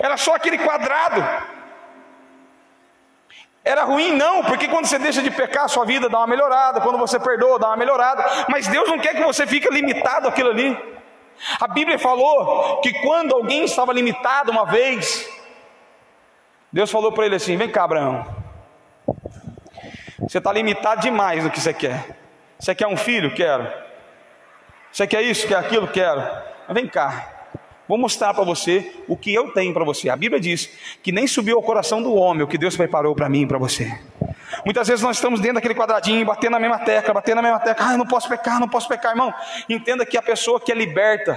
era 0.00 0.16
só 0.16 0.34
aquele 0.34 0.58
quadrado. 0.58 1.22
Era 3.64 3.84
ruim, 3.84 4.12
não, 4.12 4.44
porque 4.44 4.68
quando 4.68 4.84
você 4.84 4.98
deixa 4.98 5.22
de 5.22 5.30
pecar, 5.30 5.68
sua 5.68 5.86
vida 5.86 6.08
dá 6.08 6.18
uma 6.18 6.26
melhorada, 6.26 6.82
quando 6.82 6.98
você 6.98 7.18
perdoa, 7.18 7.58
dá 7.58 7.68
uma 7.68 7.76
melhorada, 7.76 8.22
mas 8.48 8.68
Deus 8.68 8.86
não 8.88 8.98
quer 8.98 9.14
que 9.14 9.24
você 9.24 9.46
fique 9.46 9.72
limitado 9.72 10.28
àquilo 10.28 10.50
ali. 10.50 10.78
A 11.58 11.66
Bíblia 11.66 11.98
falou 11.98 12.80
que 12.82 12.92
quando 13.00 13.34
alguém 13.34 13.64
estava 13.64 13.92
limitado 13.92 14.52
uma 14.52 14.66
vez, 14.66 15.28
Deus 16.70 16.90
falou 16.90 17.10
para 17.10 17.24
ele 17.24 17.36
assim: 17.36 17.56
Vem 17.56 17.70
cá, 17.70 17.84
Abraão, 17.84 18.26
você 20.20 20.38
está 20.38 20.52
limitado 20.52 21.00
demais 21.00 21.42
no 21.42 21.50
que 21.50 21.60
você 21.60 21.72
quer. 21.72 22.18
Você 22.58 22.74
quer 22.74 22.86
um 22.86 22.96
filho? 22.96 23.34
Quero. 23.34 23.66
Você 24.92 25.06
quer 25.06 25.22
isso? 25.22 25.48
Quer 25.48 25.56
aquilo? 25.56 25.88
Quero. 25.88 26.22
Vem 26.68 26.86
cá, 26.86 27.33
Vou 27.86 27.98
mostrar 27.98 28.32
para 28.32 28.44
você 28.44 28.92
o 29.06 29.16
que 29.16 29.32
eu 29.32 29.52
tenho 29.52 29.74
para 29.74 29.84
você. 29.84 30.08
A 30.08 30.16
Bíblia 30.16 30.40
diz 30.40 30.70
que 31.02 31.12
nem 31.12 31.26
subiu 31.26 31.56
ao 31.56 31.62
coração 31.62 32.02
do 32.02 32.14
homem 32.14 32.42
o 32.42 32.46
que 32.46 32.56
Deus 32.56 32.76
preparou 32.76 33.14
para 33.14 33.28
mim 33.28 33.42
e 33.42 33.46
para 33.46 33.58
você. 33.58 33.98
Muitas 34.64 34.88
vezes 34.88 35.02
nós 35.02 35.16
estamos 35.16 35.40
dentro 35.40 35.56
daquele 35.56 35.74
quadradinho, 35.74 36.24
batendo 36.24 36.52
na 36.52 36.60
mesma 36.60 36.78
tecla, 36.78 37.12
batendo 37.12 37.36
na 37.36 37.42
mesma 37.42 37.60
tecla. 37.60 37.88
Ah, 37.88 37.92
eu 37.92 37.98
não 37.98 38.06
posso 38.06 38.28
pecar, 38.28 38.58
não 38.58 38.68
posso 38.68 38.88
pecar, 38.88 39.12
irmão. 39.12 39.34
Entenda 39.68 40.06
que 40.06 40.16
a 40.16 40.22
pessoa 40.22 40.58
que 40.58 40.72
é 40.72 40.74
liberta, 40.74 41.36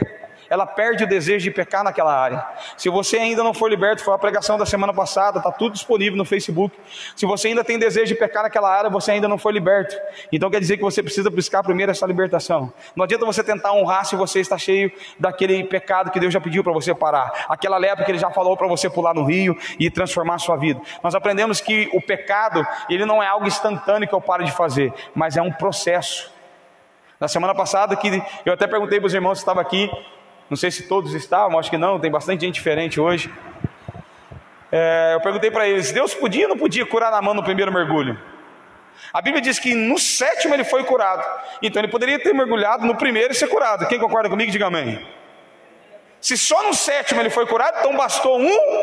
ela 0.50 0.66
perde 0.66 1.04
o 1.04 1.08
desejo 1.08 1.44
de 1.44 1.52
pecar 1.52 1.84
naquela 1.84 2.14
área. 2.14 2.46
Se 2.78 2.90
você 2.90 3.18
ainda 3.18 3.44
não 3.44 3.54
for 3.54 3.70
liberto, 3.70 4.04
foi 4.04 4.14
a 4.14 4.18
pregação 4.18 4.58
da 4.58 4.66
semana 4.66 4.94
passada, 4.94 5.40
está 5.40 5.52
tudo 5.52 5.74
disponível 5.74 6.18
no 6.18 6.26
Facebook. 6.26 6.76
Se 7.16 7.26
você 7.26 7.50
ainda 7.50 7.64
tem 7.64 7.78
desejo 7.78 8.08
de 8.08 8.16
pecar 8.16 8.44
naquela 8.44 8.70
área, 8.70 8.90
você 8.90 9.12
ainda 9.12 9.28
não 9.28 9.38
foi 9.38 9.54
liberto. 9.54 9.96
Então 10.32 10.50
quer 10.50 10.60
dizer 10.60 10.78
que 10.78 10.84
você 10.84 11.04
precisa 11.04 11.30
buscar 11.30 11.64
primeiro 11.64 11.92
essa 11.92 12.06
libertação. 12.06 12.72
Não 12.96 13.04
adianta 13.04 13.26
você 13.26 13.44
tentar 13.44 13.74
honrar 13.74 14.06
se 14.06 14.16
você 14.16 14.40
está 14.40 14.58
cheio 14.58 14.92
daquele 15.20 15.64
pecado 15.64 16.12
que 16.12 16.20
Deus 16.20 16.34
já 16.34 16.40
pediu 16.42 16.64
para 16.64 16.74
você 16.74 16.94
parar, 16.94 17.46
aquela 17.50 17.78
lepra 17.78 18.04
que 18.06 18.12
Ele 18.12 18.20
já 18.20 18.30
falou 18.30 18.56
para 18.56 18.68
você 18.68 18.90
pular 18.90 19.14
no 19.14 19.24
rio 19.24 19.58
e 19.80 19.90
transformar 19.90 20.36
a 20.36 20.40
sua 20.40 20.56
vida. 20.56 20.82
Nós 21.04 21.16
aprendemos 21.16 21.62
que 21.62 21.90
o 21.94 22.02
pecado, 22.02 22.66
ele 22.90 23.06
não 23.06 23.22
é 23.22 23.28
algo 23.28 23.48
instantâneo 23.48 24.08
que 24.08 24.14
eu 24.14 24.22
paro 24.22 24.44
de 24.44 24.52
fazer, 24.52 24.94
mas 25.14 25.38
é 25.38 25.42
um 25.42 25.52
processo. 25.52 26.32
Na 27.20 27.28
semana 27.28 27.56
passada, 27.56 27.96
que 27.96 28.22
eu 28.46 28.54
até 28.54 28.68
perguntei 28.68 29.00
para 29.00 29.08
os 29.08 29.14
irmãos 29.14 29.34
que 29.34 29.40
estavam 29.40 29.62
aqui, 29.62 29.90
não 30.50 30.56
sei 30.58 30.72
se 30.72 30.84
todos 30.84 31.14
estavam, 31.14 31.60
acho 31.60 31.70
que 31.70 31.78
não, 31.78 32.00
tem 32.00 32.10
bastante 32.10 32.42
gente 32.42 32.56
diferente 32.56 33.00
hoje. 33.00 33.32
É, 34.72 35.12
eu 35.16 35.22
perguntei 35.22 35.52
para 35.52 35.68
eles: 35.68 35.92
Deus 35.92 36.14
podia 36.14 36.46
ou 36.46 36.50
não 36.50 36.58
podia 36.58 36.86
curar 36.86 37.12
na 37.12 37.22
mão 37.22 37.34
no 37.34 37.44
primeiro 37.44 37.72
mergulho? 37.72 38.18
A 39.14 39.22
Bíblia 39.22 39.42
diz 39.42 39.60
que 39.60 39.74
no 39.74 39.98
sétimo 39.98 40.54
ele 40.54 40.64
foi 40.64 40.84
curado. 40.84 41.24
Então 41.62 41.82
ele 41.82 41.88
poderia 41.88 42.20
ter 42.20 42.34
mergulhado 42.34 42.86
no 42.86 42.96
primeiro 42.96 43.32
e 43.32 43.36
ser 43.36 43.48
curado. 43.48 43.88
Quem 43.88 44.00
concorda 44.00 44.30
comigo, 44.30 44.52
diga 44.52 44.68
amém. 44.68 45.06
Se 46.20 46.38
só 46.38 46.64
no 46.64 46.74
sétimo 46.74 47.22
ele 47.22 47.30
foi 47.30 47.46
curado, 47.46 47.78
então 47.80 47.96
bastou 47.96 48.40
um 48.40 48.77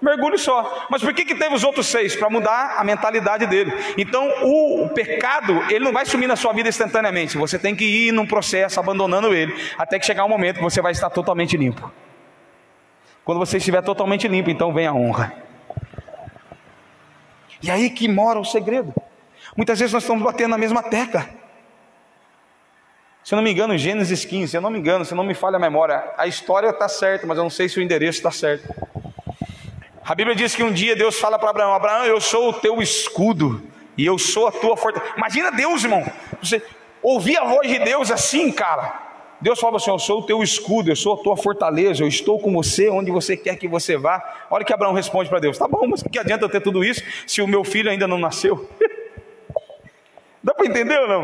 mergulho 0.00 0.38
só. 0.38 0.86
Mas 0.90 1.02
por 1.02 1.12
que, 1.12 1.24
que 1.24 1.34
teve 1.34 1.54
os 1.54 1.64
outros 1.64 1.86
seis? 1.86 2.16
Para 2.16 2.30
mudar 2.30 2.76
a 2.78 2.84
mentalidade 2.84 3.46
dele. 3.46 3.72
Então, 3.96 4.28
o, 4.42 4.88
pecado, 4.88 5.62
ele 5.70 5.84
não 5.84 5.92
vai 5.92 6.06
sumir 6.06 6.26
na 6.26 6.36
sua 6.36 6.52
vida 6.52 6.68
instantaneamente. 6.68 7.36
Você 7.36 7.58
tem 7.58 7.74
que 7.74 7.84
ir 7.84 8.12
num 8.12 8.26
processo, 8.26 8.80
abandonando 8.80 9.34
ele, 9.34 9.54
até 9.76 9.98
que 9.98 10.06
chegar 10.06 10.24
um 10.24 10.28
momento 10.28 10.56
que 10.56 10.62
você 10.62 10.80
vai 10.80 10.92
estar 10.92 11.10
totalmente 11.10 11.56
limpo. 11.56 11.90
Quando 13.24 13.38
você 13.38 13.58
estiver 13.58 13.82
totalmente 13.82 14.26
limpo, 14.26 14.50
então 14.50 14.72
vem 14.72 14.86
a 14.86 14.92
honra. 14.92 15.32
E 17.62 17.70
aí 17.70 17.90
que 17.90 18.08
mora 18.08 18.38
o 18.38 18.44
segredo. 18.44 18.94
Muitas 19.56 19.78
vezes 19.78 19.92
nós 19.92 20.02
estamos 20.02 20.22
batendo 20.22 20.50
na 20.50 20.58
mesma 20.58 20.82
tecla. 20.82 21.28
Se 23.22 23.34
eu 23.34 23.36
não 23.36 23.42
me 23.42 23.52
engano, 23.52 23.76
Gênesis 23.76 24.24
15, 24.24 24.48
se 24.50 24.56
eu 24.56 24.60
não 24.60 24.70
me 24.70 24.78
engano, 24.78 25.04
se 25.04 25.14
não 25.14 25.22
me 25.22 25.34
falha 25.34 25.56
a 25.56 25.60
memória, 25.60 26.02
a 26.16 26.26
história 26.26 26.70
está 26.70 26.88
certa, 26.88 27.26
mas 27.26 27.36
eu 27.36 27.44
não 27.44 27.50
sei 27.50 27.68
se 27.68 27.78
o 27.78 27.82
endereço 27.82 28.18
está 28.18 28.30
certo. 28.30 28.66
A 30.04 30.14
Bíblia 30.14 30.34
diz 30.34 30.54
que 30.54 30.62
um 30.62 30.72
dia 30.72 30.96
Deus 30.96 31.18
fala 31.18 31.38
para 31.38 31.50
Abraão: 31.50 31.74
Abraão, 31.74 32.04
eu 32.04 32.20
sou 32.20 32.50
o 32.50 32.52
teu 32.52 32.80
escudo 32.80 33.62
e 33.96 34.04
eu 34.06 34.18
sou 34.18 34.46
a 34.46 34.52
tua 34.52 34.76
fortaleza. 34.76 35.14
Imagina 35.16 35.50
Deus, 35.52 35.84
irmão. 35.84 36.04
Você 36.42 36.62
ouvir 37.02 37.36
a 37.36 37.44
voz 37.44 37.68
de 37.68 37.78
Deus 37.78 38.10
assim, 38.10 38.50
cara. 38.50 39.08
Deus 39.40 39.58
fala 39.58 39.76
assim: 39.76 39.90
Eu 39.90 39.98
sou 39.98 40.20
o 40.20 40.26
teu 40.26 40.42
escudo, 40.42 40.90
eu 40.90 40.96
sou 40.96 41.14
a 41.14 41.16
tua 41.22 41.36
fortaleza, 41.36 42.02
eu 42.02 42.08
estou 42.08 42.38
com 42.38 42.52
você 42.52 42.88
onde 42.88 43.10
você 43.10 43.36
quer 43.36 43.56
que 43.56 43.68
você 43.68 43.96
vá. 43.96 44.46
Olha 44.50 44.64
que 44.64 44.72
Abraão 44.72 44.92
responde 44.92 45.28
para 45.28 45.38
Deus: 45.38 45.58
Tá 45.58 45.68
bom, 45.68 45.86
mas 45.86 46.02
que 46.02 46.18
adianta 46.18 46.44
eu 46.44 46.48
ter 46.48 46.60
tudo 46.60 46.84
isso 46.84 47.02
se 47.26 47.40
o 47.40 47.46
meu 47.46 47.64
filho 47.64 47.90
ainda 47.90 48.06
não 48.06 48.18
nasceu? 48.18 48.68
Dá 50.42 50.54
para 50.54 50.66
entender 50.66 50.98
ou 50.98 51.08
não? 51.08 51.22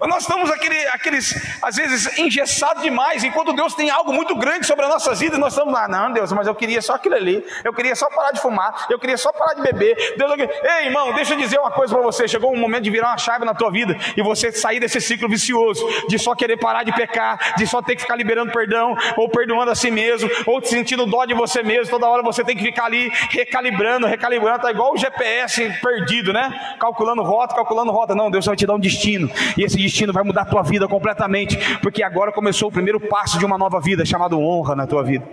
Nós 0.00 0.22
estamos 0.22 0.50
aquele, 0.50 0.78
aqueles, 0.88 1.34
às 1.62 1.76
vezes, 1.76 2.18
engessados 2.18 2.82
demais, 2.82 3.24
enquanto 3.24 3.52
Deus 3.52 3.74
tem 3.74 3.90
algo 3.90 4.12
muito 4.12 4.34
grande 4.36 4.66
sobre 4.66 4.84
as 4.84 4.90
nossas 4.90 5.20
vidas, 5.20 5.38
nós 5.38 5.52
estamos 5.52 5.72
lá, 5.72 5.88
não, 5.88 6.12
Deus, 6.12 6.32
mas 6.32 6.46
eu 6.46 6.54
queria 6.54 6.82
só 6.82 6.94
aquilo 6.94 7.14
ali, 7.14 7.44
eu 7.64 7.72
queria 7.72 7.94
só 7.94 8.08
parar 8.08 8.32
de 8.32 8.40
fumar, 8.40 8.86
eu 8.90 8.98
queria 8.98 9.16
só 9.16 9.32
parar 9.32 9.54
de 9.54 9.62
beber. 9.62 9.96
Deus, 10.16 10.30
Ei, 10.38 10.86
irmão, 10.86 11.12
deixa 11.14 11.34
eu 11.34 11.38
dizer 11.38 11.58
uma 11.58 11.70
coisa 11.70 11.94
para 11.94 12.02
você: 12.02 12.28
chegou 12.28 12.52
um 12.52 12.56
momento 12.56 12.84
de 12.84 12.90
virar 12.90 13.08
uma 13.08 13.18
chave 13.18 13.44
na 13.44 13.54
tua 13.54 13.70
vida 13.70 13.96
e 14.16 14.22
você 14.22 14.52
sair 14.52 14.80
desse 14.80 15.00
ciclo 15.00 15.28
vicioso 15.28 15.86
de 16.08 16.18
só 16.18 16.34
querer 16.34 16.56
parar 16.56 16.82
de 16.82 16.92
pecar, 16.92 17.54
de 17.56 17.66
só 17.66 17.82
ter 17.82 17.96
que 17.96 18.02
ficar 18.02 18.16
liberando 18.16 18.52
perdão, 18.52 18.96
ou 19.16 19.28
perdoando 19.28 19.70
a 19.70 19.74
si 19.74 19.90
mesmo, 19.90 20.30
ou 20.46 20.64
sentindo 20.64 21.06
dó 21.06 21.24
de 21.24 21.34
você 21.34 21.62
mesmo, 21.62 21.90
toda 21.90 22.08
hora 22.08 22.22
você 22.22 22.44
tem 22.44 22.56
que 22.56 22.62
ficar 22.62 22.86
ali 22.86 23.10
recalibrando, 23.30 24.06
recalibrando, 24.06 24.60
tá 24.60 24.70
igual 24.70 24.92
o 24.92 24.96
GPS 24.96 25.70
perdido, 25.82 26.32
né? 26.32 26.76
Calculando 26.78 27.22
rota, 27.22 27.54
calculando 27.54 27.90
rota. 27.92 28.14
Não, 28.14 28.30
Deus 28.30 28.46
vai 28.46 28.56
te 28.56 28.66
dar 28.66 28.74
um 28.74 28.80
destino, 28.80 29.30
e 29.56 29.64
esse 29.70 29.78
destino 29.78 30.12
vai 30.12 30.24
mudar 30.24 30.42
a 30.42 30.44
tua 30.44 30.62
vida 30.62 30.88
completamente, 30.88 31.56
porque 31.78 32.02
agora 32.02 32.32
começou 32.32 32.68
o 32.68 32.72
primeiro 32.72 32.98
passo 32.98 33.38
de 33.38 33.44
uma 33.44 33.56
nova 33.56 33.80
vida, 33.80 34.04
chamado 34.04 34.38
honra 34.38 34.74
na 34.74 34.86
tua 34.86 35.02
vida. 35.04 35.26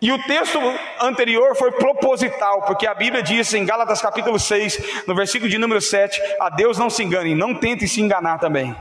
E 0.00 0.10
o 0.10 0.20
texto 0.24 0.58
anterior 1.00 1.54
foi 1.56 1.70
proposital, 1.72 2.62
porque 2.62 2.86
a 2.86 2.94
Bíblia 2.94 3.22
diz 3.22 3.52
em 3.54 3.64
Gálatas 3.64 4.00
capítulo 4.00 4.38
6, 4.38 5.04
no 5.06 5.14
versículo 5.14 5.50
de 5.50 5.58
número 5.58 5.80
7, 5.80 6.20
a 6.40 6.50
Deus 6.50 6.78
não 6.78 6.90
se 6.90 7.02
engane, 7.02 7.34
não 7.34 7.54
tente 7.54 7.86
se 7.86 8.00
enganar 8.00 8.38
também. 8.38 8.74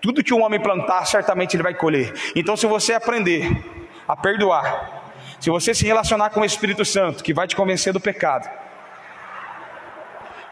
Tudo 0.00 0.22
que 0.22 0.34
o 0.34 0.40
homem 0.40 0.60
plantar, 0.60 1.04
certamente 1.06 1.56
ele 1.56 1.62
vai 1.62 1.74
colher. 1.74 2.12
Então, 2.34 2.56
se 2.56 2.66
você 2.66 2.94
aprender 2.94 3.64
a 4.06 4.16
perdoar, 4.16 5.12
se 5.40 5.50
você 5.50 5.72
se 5.74 5.84
relacionar 5.84 6.30
com 6.30 6.40
o 6.40 6.44
Espírito 6.44 6.84
Santo, 6.84 7.22
que 7.22 7.34
vai 7.34 7.46
te 7.46 7.54
convencer 7.54 7.92
do 7.92 8.00
pecado, 8.00 8.48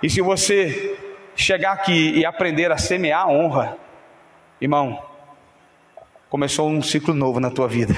e 0.02 0.08
se 0.08 0.20
você 0.20 0.96
chegar 1.36 1.72
aqui 1.72 2.12
e 2.18 2.24
aprender 2.24 2.70
a 2.70 2.78
semear 2.78 3.22
a 3.22 3.28
honra, 3.28 3.76
irmão, 4.60 5.02
começou 6.28 6.68
um 6.68 6.82
ciclo 6.82 7.14
novo 7.14 7.40
na 7.40 7.50
tua 7.50 7.68
vida. 7.68 7.94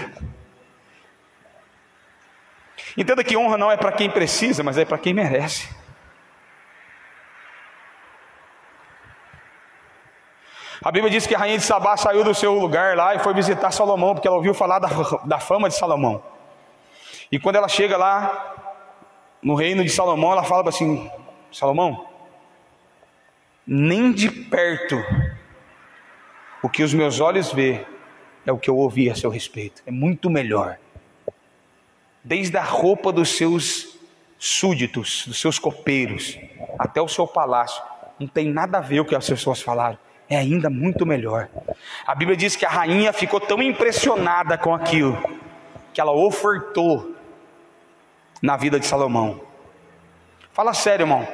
Entenda 2.97 3.23
que 3.23 3.37
honra 3.37 3.59
não 3.59 3.71
é 3.71 3.77
para 3.77 3.93
quem 3.93 4.11
precisa, 4.11 4.63
mas 4.63 4.79
é 4.79 4.85
para 4.85 4.99
quem 4.99 5.13
merece. 5.13 5.69
A 10.83 10.91
Bíblia 10.91 11.11
diz 11.11 11.27
que 11.27 11.35
a 11.35 11.39
rainha 11.39 11.59
de 11.59 11.65
Sabá 11.65 11.97
saiu 11.97 12.23
do 12.23 12.35
seu 12.35 12.55
lugar 12.55 12.97
lá 12.97 13.15
e 13.15 13.19
foi 13.19 13.35
visitar 13.35 13.71
Salomão, 13.71 14.15
porque 14.15 14.29
ela 14.29 14.37
ouviu 14.37 14.55
falar 14.55 14.79
da, 14.79 14.89
da 15.25 15.39
fama 15.39 15.69
de 15.69 15.75
Salomão. 15.75 16.23
E 17.31 17.39
quando 17.39 17.57
ela 17.57 17.69
chega 17.69 17.97
lá 17.97 18.55
no 19.43 19.55
reino 19.55 19.83
de 19.83 19.91
Salomão, 19.91 20.33
ela 20.33 20.45
fala 20.45 20.69
assim: 20.69 21.11
Salomão, 21.51 22.07
nem 23.67 24.13
de 24.13 24.31
perto 24.31 24.97
o 26.63 26.69
que 26.69 26.83
os 26.83 26.95
meus 26.95 27.21
olhos 27.21 27.53
vê 27.53 27.85
é 28.47 28.53
o 28.53 28.59
que 28.59 28.71
eu 28.71 28.77
ouvi 28.77 29.11
a 29.11 29.15
seu 29.15 29.31
respeito. 29.31 29.83
É 29.87 29.91
muito 29.91 30.31
melhor. 30.31 30.79
Desde 32.23 32.57
a 32.57 32.63
roupa 32.63 33.13
dos 33.13 33.37
seus 33.37 33.99
súditos, 34.39 35.25
dos 35.27 35.41
seus 35.41 35.59
copeiros, 35.59 36.39
até 36.79 37.01
o 37.01 37.09
seu 37.09 37.27
palácio, 37.27 37.83
não 38.19 38.27
tem 38.27 38.49
nada 38.49 38.79
a 38.79 38.81
ver 38.81 39.01
o 39.01 39.05
que 39.05 39.15
as 39.15 39.29
pessoas 39.29 39.61
falaram. 39.61 39.99
É 40.29 40.37
ainda 40.37 40.69
muito 40.69 41.07
melhor. 41.07 41.49
A 42.07 42.15
Bíblia 42.15 42.37
diz 42.37 42.57
que 42.57 42.67
a 42.67 42.69
rainha 42.69 43.13
ficou 43.13 43.41
tão 43.41 43.63
impressionada 43.63 44.59
com 44.59 44.75
aquilo 44.75 45.17
que 45.93 46.01
ela 46.01 46.13
ofertou 46.13 47.15
na 48.43 48.57
vida 48.57 48.79
de 48.79 48.87
Salomão. 48.87 49.41
Fala 50.53 50.75
sério, 50.75 51.05
irmão. 51.05 51.27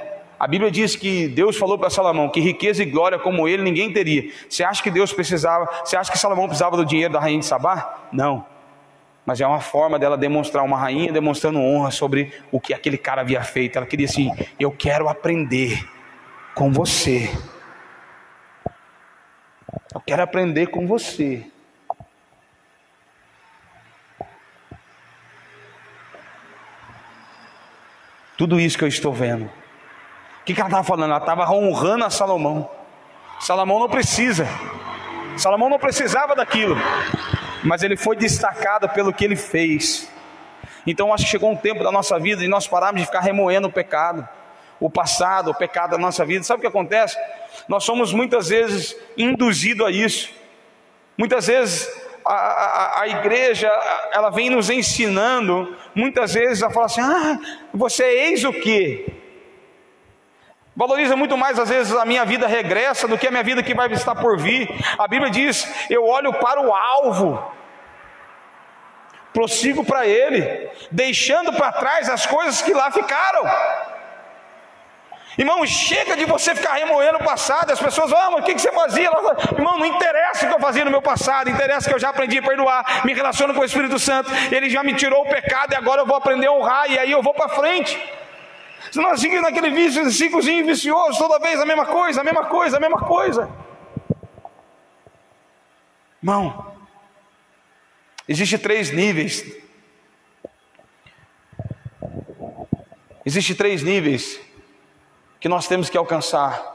A 0.42 0.48
Bíblia 0.48 0.72
diz 0.72 0.96
que 0.96 1.28
Deus 1.28 1.56
falou 1.56 1.78
para 1.78 1.88
Salomão 1.88 2.28
que 2.28 2.40
riqueza 2.40 2.82
e 2.82 2.84
glória 2.84 3.16
como 3.16 3.46
ele 3.46 3.62
ninguém 3.62 3.92
teria. 3.92 4.28
Você 4.48 4.64
acha 4.64 4.82
que 4.82 4.90
Deus 4.90 5.12
precisava, 5.12 5.70
você 5.84 5.96
acha 5.96 6.10
que 6.10 6.18
Salomão 6.18 6.48
precisava 6.48 6.76
do 6.76 6.84
dinheiro 6.84 7.12
da 7.12 7.20
rainha 7.20 7.38
de 7.38 7.46
Sabá? 7.46 8.08
Não. 8.12 8.44
Mas 9.24 9.40
é 9.40 9.46
uma 9.46 9.60
forma 9.60 10.00
dela 10.00 10.18
demonstrar 10.18 10.64
uma 10.64 10.76
rainha 10.76 11.12
demonstrando 11.12 11.60
honra 11.60 11.92
sobre 11.92 12.32
o 12.50 12.58
que 12.58 12.74
aquele 12.74 12.98
cara 12.98 13.20
havia 13.20 13.40
feito. 13.44 13.76
Ela 13.76 13.86
queria 13.86 14.06
assim: 14.06 14.32
eu 14.58 14.72
quero 14.72 15.08
aprender 15.08 15.88
com 16.56 16.72
você. 16.72 17.30
Eu 19.94 20.00
quero 20.00 20.24
aprender 20.24 20.66
com 20.66 20.88
você. 20.88 21.46
Tudo 28.36 28.58
isso 28.58 28.76
que 28.76 28.82
eu 28.82 28.88
estou 28.88 29.12
vendo. 29.12 29.61
O 30.42 30.44
que, 30.44 30.54
que 30.54 30.60
ela 30.60 30.68
estava 30.68 30.82
falando? 30.82 31.10
Ela 31.10 31.20
estava 31.20 31.48
honrando 31.52 32.04
a 32.04 32.10
Salomão. 32.10 32.68
Salomão 33.38 33.78
não 33.78 33.88
precisa. 33.88 34.48
Salomão 35.36 35.70
não 35.70 35.78
precisava 35.78 36.34
daquilo. 36.34 36.76
Mas 37.62 37.84
ele 37.84 37.96
foi 37.96 38.16
destacado 38.16 38.88
pelo 38.88 39.12
que 39.12 39.24
ele 39.24 39.36
fez. 39.36 40.10
Então 40.84 41.14
acho 41.14 41.24
que 41.24 41.30
chegou 41.30 41.48
um 41.48 41.56
tempo 41.56 41.84
da 41.84 41.92
nossa 41.92 42.18
vida 42.18 42.42
de 42.42 42.48
nós 42.48 42.66
pararmos 42.66 43.00
de 43.00 43.06
ficar 43.06 43.20
remoendo 43.20 43.68
o 43.68 43.72
pecado, 43.72 44.28
o 44.80 44.90
passado, 44.90 45.52
o 45.52 45.54
pecado 45.54 45.92
da 45.92 45.98
nossa 45.98 46.24
vida. 46.24 46.42
Sabe 46.42 46.58
o 46.58 46.60
que 46.62 46.66
acontece? 46.66 47.16
Nós 47.68 47.84
somos 47.84 48.12
muitas 48.12 48.48
vezes 48.48 48.96
induzidos 49.16 49.86
a 49.86 49.92
isso. 49.92 50.28
Muitas 51.16 51.46
vezes 51.46 51.88
a, 52.24 52.34
a, 52.34 53.00
a, 53.02 53.08
igreja 53.08 53.70
ela 54.12 54.30
vem 54.30 54.50
nos 54.50 54.70
ensinando, 54.70 55.76
muitas 55.94 56.34
vezes 56.34 56.64
a 56.64 56.70
falar 56.70 56.86
assim: 56.86 57.00
ah, 57.00 57.38
você 57.72 58.02
é 58.02 58.30
eis 58.30 58.42
o 58.42 58.52
que? 58.52 59.21
Valoriza 60.74 61.14
muito 61.14 61.36
mais, 61.36 61.58
às 61.58 61.68
vezes, 61.68 61.94
a 61.94 62.04
minha 62.04 62.24
vida 62.24 62.46
regressa 62.46 63.06
do 63.06 63.18
que 63.18 63.28
a 63.28 63.30
minha 63.30 63.42
vida 63.42 63.62
que 63.62 63.74
vai 63.74 63.92
estar 63.92 64.14
por 64.14 64.38
vir. 64.38 64.68
A 64.98 65.06
Bíblia 65.06 65.30
diz: 65.30 65.68
eu 65.90 66.06
olho 66.06 66.32
para 66.32 66.60
o 66.60 66.74
alvo, 66.74 67.52
prossigo 69.34 69.84
para 69.84 70.06
Ele, 70.06 70.70
deixando 70.90 71.52
para 71.52 71.72
trás 71.72 72.08
as 72.08 72.24
coisas 72.24 72.62
que 72.62 72.72
lá 72.72 72.90
ficaram. 72.90 73.44
Irmão, 75.36 75.64
chega 75.66 76.14
de 76.14 76.26
você 76.26 76.54
ficar 76.54 76.74
remoendo 76.74 77.18
o 77.18 77.24
passado. 77.24 77.70
As 77.70 77.80
pessoas 77.80 78.10
vão, 78.10 78.18
ah, 78.18 78.36
o 78.36 78.42
que, 78.42 78.52
você 78.52 78.70
fazia? 78.70 79.10
Irmão, 79.52 79.78
não 79.78 79.86
interessa 79.86 80.44
o 80.44 80.48
que 80.48 80.54
eu 80.54 80.60
fazia 80.60 80.84
no 80.84 80.90
meu 80.90 81.00
passado, 81.00 81.48
interessa 81.48 81.88
que 81.88 81.94
eu 81.94 81.98
já 81.98 82.10
aprendi 82.10 82.38
a 82.38 82.42
perdoar, 82.42 83.04
me 83.04 83.14
relaciono 83.14 83.54
com 83.54 83.60
o 83.60 83.64
Espírito 83.64 83.98
Santo, 83.98 84.30
ele 84.50 84.68
já 84.68 84.82
me 84.82 84.94
tirou 84.94 85.22
o 85.22 85.28
pecado 85.28 85.72
e 85.72 85.76
agora 85.76 86.02
eu 86.02 86.06
vou 86.06 86.16
aprender 86.16 86.46
a 86.46 86.52
honrar, 86.52 86.90
e 86.90 86.98
aí 86.98 87.10
eu 87.10 87.22
vou 87.22 87.32
para 87.32 87.48
frente. 87.48 87.98
Se 88.90 89.00
nós 89.00 89.20
seguimos 89.20 89.42
naquele 89.42 89.70
vício, 89.70 90.10
ciclozinho 90.10 90.66
vicioso, 90.66 91.18
toda 91.18 91.38
vez 91.38 91.60
a 91.60 91.66
mesma 91.66 91.86
coisa, 91.86 92.20
a 92.20 92.24
mesma 92.24 92.44
coisa, 92.46 92.76
a 92.76 92.80
mesma 92.80 93.00
coisa. 93.00 93.50
Irmão, 96.22 96.74
existe 98.28 98.58
três 98.58 98.90
níveis. 98.90 99.44
Existe 103.24 103.54
três 103.54 103.82
níveis 103.82 104.40
que 105.38 105.48
nós 105.48 105.68
temos 105.68 105.88
que 105.88 105.96
alcançar. 105.96 106.70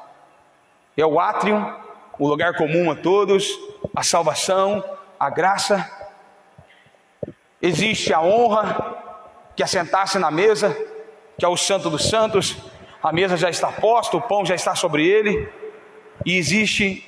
É 0.96 1.06
o 1.06 1.20
átrio, 1.20 1.76
o 2.18 2.28
lugar 2.28 2.56
comum 2.56 2.90
a 2.90 2.96
todos, 2.96 3.48
a 3.96 4.02
salvação, 4.02 4.84
a 5.20 5.30
graça. 5.30 5.90
Existe 7.62 8.14
a 8.14 8.22
honra, 8.22 8.98
que 9.56 9.64
assentasse 9.64 10.20
na 10.20 10.30
mesa, 10.30 10.76
que 11.38 11.46
é 11.46 11.48
o 11.48 11.58
Santo 11.58 11.90
dos 11.90 12.10
Santos, 12.10 12.58
a 13.02 13.14
mesa 13.14 13.38
já 13.38 13.50
está 13.50 13.72
posta, 13.72 14.18
o 14.18 14.22
pão 14.22 14.46
já 14.46 14.56
está 14.56 14.76
sobre 14.76 15.08
ele, 15.08 15.48
e 16.26 16.38
existe 16.38 17.04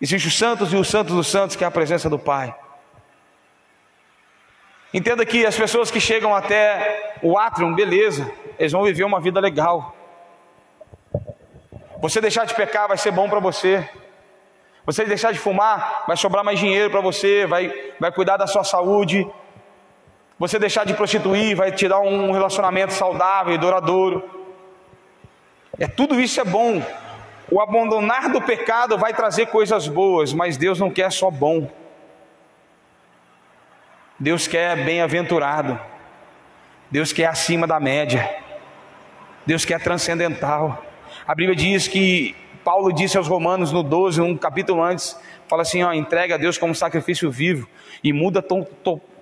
existe 0.00 0.28
os 0.28 0.36
santos 0.36 0.72
e 0.72 0.76
os 0.76 0.88
santos 0.88 1.14
dos 1.14 1.26
santos, 1.28 1.56
que 1.56 1.64
é 1.64 1.66
a 1.66 1.70
presença 1.70 2.08
do 2.10 2.18
Pai. 2.18 2.54
Entenda 4.92 5.24
que 5.24 5.46
as 5.46 5.56
pessoas 5.56 5.90
que 5.90 6.00
chegam 6.00 6.34
até 6.34 7.16
o 7.22 7.38
átrio, 7.38 7.72
beleza, 7.74 8.30
eles 8.58 8.72
vão 8.72 8.82
viver 8.82 9.04
uma 9.04 9.20
vida 9.20 9.40
legal. 9.40 9.96
Você 12.00 12.20
deixar 12.20 12.44
de 12.44 12.54
pecar 12.54 12.88
vai 12.88 12.98
ser 12.98 13.10
bom 13.10 13.28
para 13.28 13.38
você. 13.38 13.88
Você 14.84 15.04
deixar 15.04 15.32
de 15.32 15.38
fumar, 15.38 16.04
vai 16.06 16.16
sobrar 16.16 16.44
mais 16.44 16.58
dinheiro 16.58 16.90
para 16.90 17.00
você, 17.00 17.46
vai, 17.46 17.72
vai 18.00 18.10
cuidar 18.10 18.36
da 18.36 18.48
sua 18.48 18.64
saúde, 18.64 19.24
você 20.42 20.58
deixar 20.58 20.84
de 20.84 20.92
prostituir 20.92 21.54
vai 21.54 21.70
te 21.70 21.86
dar 21.86 22.00
um 22.00 22.32
relacionamento 22.32 22.92
saudável 22.94 23.54
e 23.54 23.58
duradouro. 23.58 24.28
É 25.78 25.86
tudo 25.86 26.20
isso 26.20 26.40
é 26.40 26.44
bom. 26.44 26.82
O 27.48 27.60
abandonar 27.60 28.28
do 28.28 28.42
pecado 28.42 28.98
vai 28.98 29.14
trazer 29.14 29.46
coisas 29.46 29.86
boas, 29.86 30.32
mas 30.32 30.56
Deus 30.56 30.80
não 30.80 30.90
quer 30.90 31.12
só 31.12 31.30
bom. 31.30 31.70
Deus 34.18 34.48
quer 34.48 34.84
bem-aventurado. 34.84 35.78
Deus 36.90 37.12
quer 37.12 37.26
acima 37.26 37.64
da 37.64 37.78
média. 37.78 38.28
Deus 39.46 39.64
quer 39.64 39.80
transcendental. 39.80 40.84
A 41.24 41.36
Bíblia 41.36 41.54
diz 41.54 41.86
que 41.86 42.34
Paulo 42.64 42.92
disse 42.92 43.16
aos 43.16 43.28
Romanos 43.28 43.70
no 43.70 43.84
12, 43.84 44.20
um 44.20 44.36
capítulo 44.36 44.82
antes, 44.82 45.16
fala 45.46 45.62
assim: 45.62 45.84
ó, 45.84 45.92
entrega 45.92 46.34
a 46.34 46.38
Deus 46.38 46.58
como 46.58 46.74
sacrifício 46.74 47.30
vivo 47.30 47.68
e 48.02 48.12
muda 48.12 48.42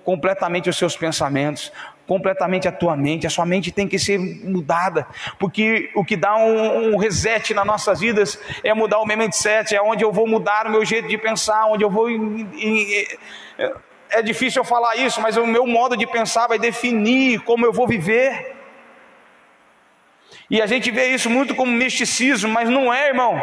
completamente 0.03 0.69
os 0.69 0.77
seus 0.77 0.95
pensamentos, 0.95 1.71
completamente 2.07 2.67
a 2.67 2.71
tua 2.71 2.95
mente. 2.95 3.25
A 3.25 3.29
sua 3.29 3.45
mente 3.45 3.71
tem 3.71 3.87
que 3.87 3.97
ser 3.97 4.17
mudada, 4.17 5.07
porque 5.39 5.89
o 5.95 6.03
que 6.03 6.17
dá 6.17 6.35
um, 6.37 6.93
um 6.93 6.97
reset 6.97 7.53
nas 7.53 7.65
nossas 7.65 7.99
vidas 7.99 8.39
é 8.63 8.73
mudar 8.73 8.99
o 8.99 9.05
meu 9.05 9.17
mindset, 9.17 9.75
é 9.75 9.81
onde 9.81 10.03
eu 10.03 10.11
vou 10.11 10.27
mudar 10.27 10.67
o 10.67 10.71
meu 10.71 10.83
jeito 10.83 11.07
de 11.07 11.17
pensar, 11.17 11.65
onde 11.67 11.83
eu 11.83 11.89
vou. 11.89 12.07
É 14.09 14.21
difícil 14.21 14.61
eu 14.61 14.65
falar 14.65 14.97
isso, 14.97 15.21
mas 15.21 15.37
o 15.37 15.45
meu 15.45 15.65
modo 15.65 15.95
de 15.95 16.05
pensar 16.05 16.47
vai 16.47 16.59
definir 16.59 17.39
como 17.41 17.65
eu 17.65 17.71
vou 17.71 17.87
viver. 17.87 18.57
E 20.49 20.61
a 20.61 20.65
gente 20.65 20.91
vê 20.91 21.07
isso 21.07 21.29
muito 21.29 21.55
como 21.55 21.71
misticismo, 21.71 22.49
mas 22.51 22.67
não 22.67 22.93
é, 22.93 23.07
irmão. 23.07 23.41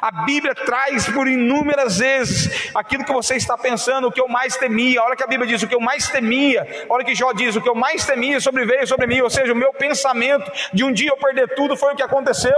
A 0.00 0.10
Bíblia 0.24 0.54
traz 0.54 1.08
por 1.08 1.28
inúmeras 1.28 1.98
vezes 1.98 2.70
aquilo 2.74 3.04
que 3.04 3.12
você 3.12 3.36
está 3.36 3.56
pensando, 3.56 4.08
o 4.08 4.12
que 4.12 4.20
eu 4.20 4.28
mais 4.28 4.56
temia. 4.56 5.02
Olha 5.02 5.16
que 5.16 5.22
a 5.22 5.26
Bíblia 5.26 5.48
diz, 5.48 5.62
o 5.62 5.68
que 5.68 5.74
eu 5.74 5.80
mais 5.80 6.08
temia. 6.08 6.86
Olha 6.88 7.04
que 7.04 7.14
Jó 7.14 7.32
diz, 7.32 7.56
o 7.56 7.60
que 7.60 7.68
eu 7.68 7.74
mais 7.74 8.04
temia 8.04 8.40
sobreveio 8.40 8.86
sobre 8.86 9.06
mim. 9.06 9.20
Ou 9.20 9.30
seja, 9.30 9.52
o 9.52 9.56
meu 9.56 9.72
pensamento 9.72 10.50
de 10.72 10.84
um 10.84 10.92
dia 10.92 11.10
eu 11.10 11.16
perder 11.16 11.54
tudo 11.54 11.76
foi 11.76 11.92
o 11.92 11.96
que 11.96 12.02
aconteceu. 12.02 12.54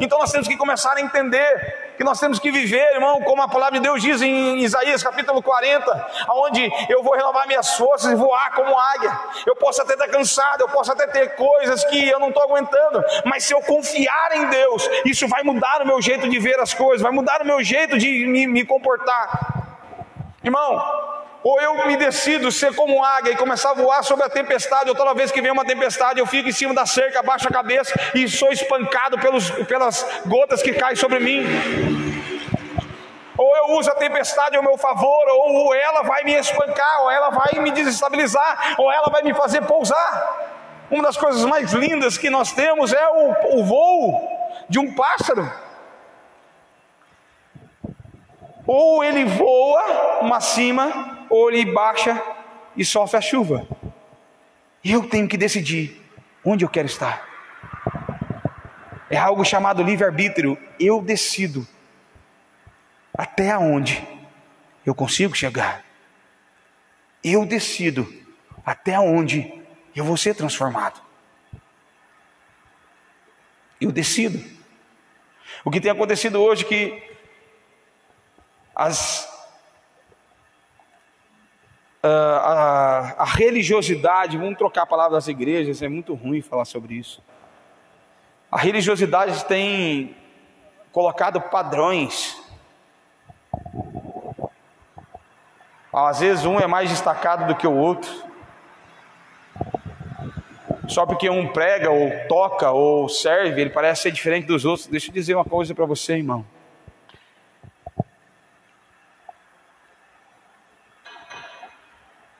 Então 0.00 0.18
nós 0.18 0.32
temos 0.32 0.48
que 0.48 0.56
começar 0.56 0.96
a 0.96 1.00
entender 1.00 1.88
que 1.98 2.04
nós 2.04 2.20
temos 2.20 2.38
que 2.38 2.52
viver, 2.52 2.94
irmão, 2.94 3.20
como 3.22 3.42
a 3.42 3.48
palavra 3.48 3.80
de 3.80 3.82
Deus 3.82 4.00
diz 4.00 4.22
em 4.22 4.60
Isaías 4.62 5.02
capítulo 5.02 5.42
40, 5.42 6.06
onde 6.30 6.70
eu 6.88 7.02
vou 7.02 7.14
renovar 7.14 7.44
minhas 7.48 7.74
forças 7.74 8.12
e 8.12 8.14
voar 8.14 8.54
como 8.54 8.78
águia. 8.78 9.18
Eu 9.44 9.56
posso 9.56 9.82
até 9.82 9.94
estar 9.94 10.06
cansado, 10.06 10.60
eu 10.60 10.68
posso 10.68 10.92
até 10.92 11.08
ter 11.08 11.34
coisas 11.34 11.84
que 11.86 12.08
eu 12.08 12.20
não 12.20 12.28
estou 12.28 12.44
aguentando, 12.44 13.02
mas 13.24 13.42
se 13.42 13.52
eu 13.52 13.60
confiar 13.62 14.30
em 14.36 14.46
Deus, 14.46 14.88
isso 15.04 15.26
vai 15.26 15.42
mudar 15.42 15.82
o 15.82 15.86
meu 15.86 16.00
jeito 16.00 16.28
de 16.28 16.38
ver 16.38 16.57
as 16.60 16.74
coisas, 16.74 17.02
vai 17.02 17.12
mudar 17.12 17.42
o 17.42 17.46
meu 17.46 17.62
jeito 17.62 17.98
de 17.98 18.26
me, 18.26 18.46
me 18.46 18.64
comportar. 18.64 19.66
Irmão, 20.42 20.82
ou 21.42 21.60
eu 21.60 21.86
me 21.86 21.96
decido 21.96 22.50
ser 22.50 22.74
como 22.74 23.02
águia 23.04 23.32
e 23.32 23.36
começar 23.36 23.70
a 23.70 23.74
voar 23.74 24.02
sobre 24.02 24.24
a 24.24 24.28
tempestade, 24.28 24.90
ou 24.90 24.96
toda 24.96 25.14
vez 25.14 25.30
que 25.30 25.40
vem 25.40 25.52
uma 25.52 25.64
tempestade, 25.64 26.18
eu 26.18 26.26
fico 26.26 26.48
em 26.48 26.52
cima 26.52 26.74
da 26.74 26.84
cerca, 26.84 27.20
abaixo 27.20 27.48
a 27.48 27.50
cabeça 27.50 27.98
e 28.14 28.28
sou 28.28 28.50
espancado 28.52 29.18
pelos, 29.18 29.50
pelas 29.50 30.04
gotas 30.26 30.62
que 30.62 30.72
caem 30.72 30.96
sobre 30.96 31.20
mim. 31.20 31.44
Ou 33.36 33.56
eu 33.56 33.78
uso 33.78 33.88
a 33.88 33.94
tempestade 33.94 34.56
ao 34.56 34.62
meu 34.62 34.76
favor, 34.76 35.24
ou 35.28 35.72
ela 35.72 36.02
vai 36.02 36.24
me 36.24 36.34
espancar, 36.34 37.02
ou 37.02 37.10
ela 37.10 37.30
vai 37.30 37.52
me 37.60 37.70
desestabilizar, 37.70 38.74
ou 38.76 38.90
ela 38.90 39.08
vai 39.08 39.22
me 39.22 39.32
fazer 39.32 39.62
pousar. 39.62 40.56
Uma 40.90 41.04
das 41.04 41.16
coisas 41.16 41.44
mais 41.44 41.72
lindas 41.72 42.18
que 42.18 42.28
nós 42.30 42.52
temos 42.52 42.92
é 42.92 43.08
o, 43.08 43.60
o 43.60 43.64
voo 43.64 44.28
de 44.68 44.78
um 44.78 44.92
pássaro. 44.94 45.50
Ou 48.70 49.02
ele 49.02 49.24
voa 49.24 50.20
uma 50.20 50.42
cima 50.42 51.26
ou 51.30 51.50
ele 51.50 51.72
baixa 51.72 52.22
e 52.76 52.84
sofre 52.84 53.16
a 53.16 53.20
chuva. 53.22 53.66
Eu 54.84 55.08
tenho 55.08 55.26
que 55.26 55.38
decidir 55.38 55.98
onde 56.44 56.66
eu 56.66 56.68
quero 56.68 56.86
estar. 56.86 57.26
É 59.08 59.16
algo 59.16 59.42
chamado 59.42 59.82
livre-arbítrio. 59.82 60.58
Eu 60.78 61.00
decido 61.00 61.66
até 63.16 63.56
onde 63.56 64.06
eu 64.84 64.94
consigo 64.94 65.34
chegar. 65.34 65.82
Eu 67.24 67.46
decido 67.46 68.06
até 68.66 69.00
onde 69.00 69.50
eu 69.96 70.04
vou 70.04 70.18
ser 70.18 70.34
transformado. 70.34 71.00
Eu 73.80 73.90
decido. 73.90 74.44
O 75.64 75.70
que 75.70 75.80
tem 75.80 75.90
acontecido 75.90 76.38
hoje 76.42 76.66
é 76.66 76.68
que 76.68 77.07
as 78.78 79.28
a, 82.00 83.14
a, 83.18 83.24
religiosidade, 83.24 84.38
vamos 84.38 84.56
trocar 84.56 84.82
a 84.82 84.86
palavra 84.86 85.16
das 85.16 85.26
igrejas, 85.26 85.82
é 85.82 85.88
muito 85.88 86.14
ruim 86.14 86.40
falar 86.40 86.64
sobre 86.64 86.94
isso. 86.94 87.20
A 88.50 88.56
religiosidade 88.56 89.44
tem 89.46 90.16
colocado 90.92 91.40
padrões. 91.40 92.40
Às 95.92 96.20
vezes 96.20 96.44
um 96.44 96.60
é 96.60 96.66
mais 96.68 96.88
destacado 96.88 97.48
do 97.48 97.56
que 97.56 97.66
o 97.66 97.74
outro. 97.74 98.28
Só 100.86 101.04
porque 101.04 101.28
um 101.28 101.48
prega 101.48 101.90
ou 101.90 102.10
toca 102.28 102.70
ou 102.70 103.08
serve, 103.08 103.60
ele 103.60 103.70
parece 103.70 104.02
ser 104.02 104.12
diferente 104.12 104.46
dos 104.46 104.64
outros. 104.64 104.86
Deixa 104.86 105.10
eu 105.10 105.14
dizer 105.14 105.34
uma 105.34 105.44
coisa 105.44 105.74
para 105.74 105.84
você, 105.84 106.14
irmão. 106.14 106.46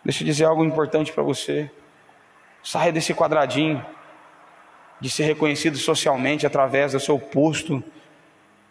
Deixa 0.08 0.22
eu 0.22 0.26
dizer 0.26 0.44
algo 0.46 0.64
importante 0.64 1.12
para 1.12 1.22
você. 1.22 1.70
Saia 2.62 2.90
desse 2.90 3.12
quadradinho 3.12 3.84
de 4.98 5.10
ser 5.10 5.24
reconhecido 5.24 5.76
socialmente 5.76 6.46
através 6.46 6.92
do 6.92 6.98
seu 6.98 7.18
posto 7.18 7.84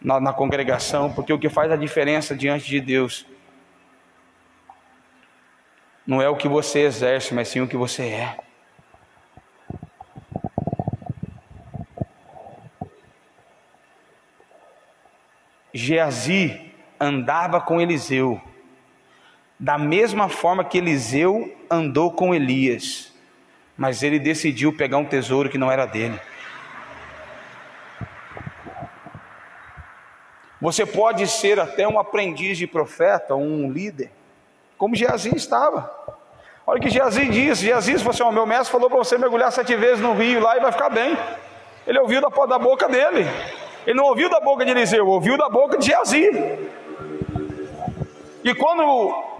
na, 0.02 0.18
na 0.18 0.32
congregação, 0.32 1.12
porque 1.12 1.32
o 1.32 1.38
que 1.38 1.48
faz 1.48 1.70
a 1.70 1.76
diferença 1.76 2.34
diante 2.34 2.66
de 2.66 2.80
Deus 2.80 3.24
não 6.04 6.20
é 6.20 6.28
o 6.28 6.34
que 6.34 6.48
você 6.48 6.80
exerce, 6.80 7.32
mas 7.32 7.46
sim 7.46 7.60
o 7.60 7.68
que 7.68 7.76
você 7.76 8.02
é. 8.02 8.36
Geazi 15.72 16.74
andava 16.98 17.60
com 17.60 17.80
Eliseu, 17.80 18.42
da 19.58 19.76
mesma 19.76 20.28
forma 20.28 20.64
que 20.64 20.78
Eliseu 20.78 21.52
andou 21.70 22.12
com 22.12 22.34
Elias, 22.34 23.12
mas 23.76 24.02
ele 24.02 24.18
decidiu 24.18 24.72
pegar 24.72 24.98
um 24.98 25.04
tesouro 25.04 25.48
que 25.48 25.58
não 25.58 25.70
era 25.70 25.84
dele. 25.84 26.18
Você 30.60 30.84
pode 30.84 31.26
ser 31.26 31.58
até 31.60 31.86
um 31.86 31.98
aprendiz 31.98 32.58
de 32.58 32.66
profeta, 32.66 33.34
um 33.34 33.70
líder, 33.70 34.10
como 34.76 34.94
Geazi 34.94 35.34
estava. 35.34 35.92
Olha 36.66 36.78
o 36.78 36.82
que 36.82 36.90
Geazi 36.90 37.28
disse: 37.28 37.66
Geazi, 37.66 37.98
se 37.98 38.04
você 38.04 38.22
é 38.22 38.26
o 38.26 38.32
meu 38.32 38.44
mestre, 38.44 38.70
falou 38.70 38.88
para 38.88 38.98
você 38.98 39.16
mergulhar 39.16 39.50
sete 39.52 39.74
vezes 39.76 40.00
no 40.00 40.14
rio 40.14 40.40
lá 40.40 40.56
e 40.56 40.60
vai 40.60 40.72
ficar 40.72 40.88
bem. 40.88 41.16
Ele 41.86 41.98
ouviu 42.00 42.20
da, 42.20 42.28
da 42.46 42.58
boca 42.58 42.88
dele. 42.88 43.24
Ele 43.86 43.96
não 43.96 44.04
ouviu 44.04 44.28
da 44.28 44.40
boca 44.40 44.64
de 44.64 44.72
Eliseu, 44.72 45.06
ouviu 45.06 45.38
da 45.38 45.48
boca 45.48 45.78
de 45.78 45.86
Geazi. 45.86 46.28
E 48.44 48.54
quando 48.54 49.37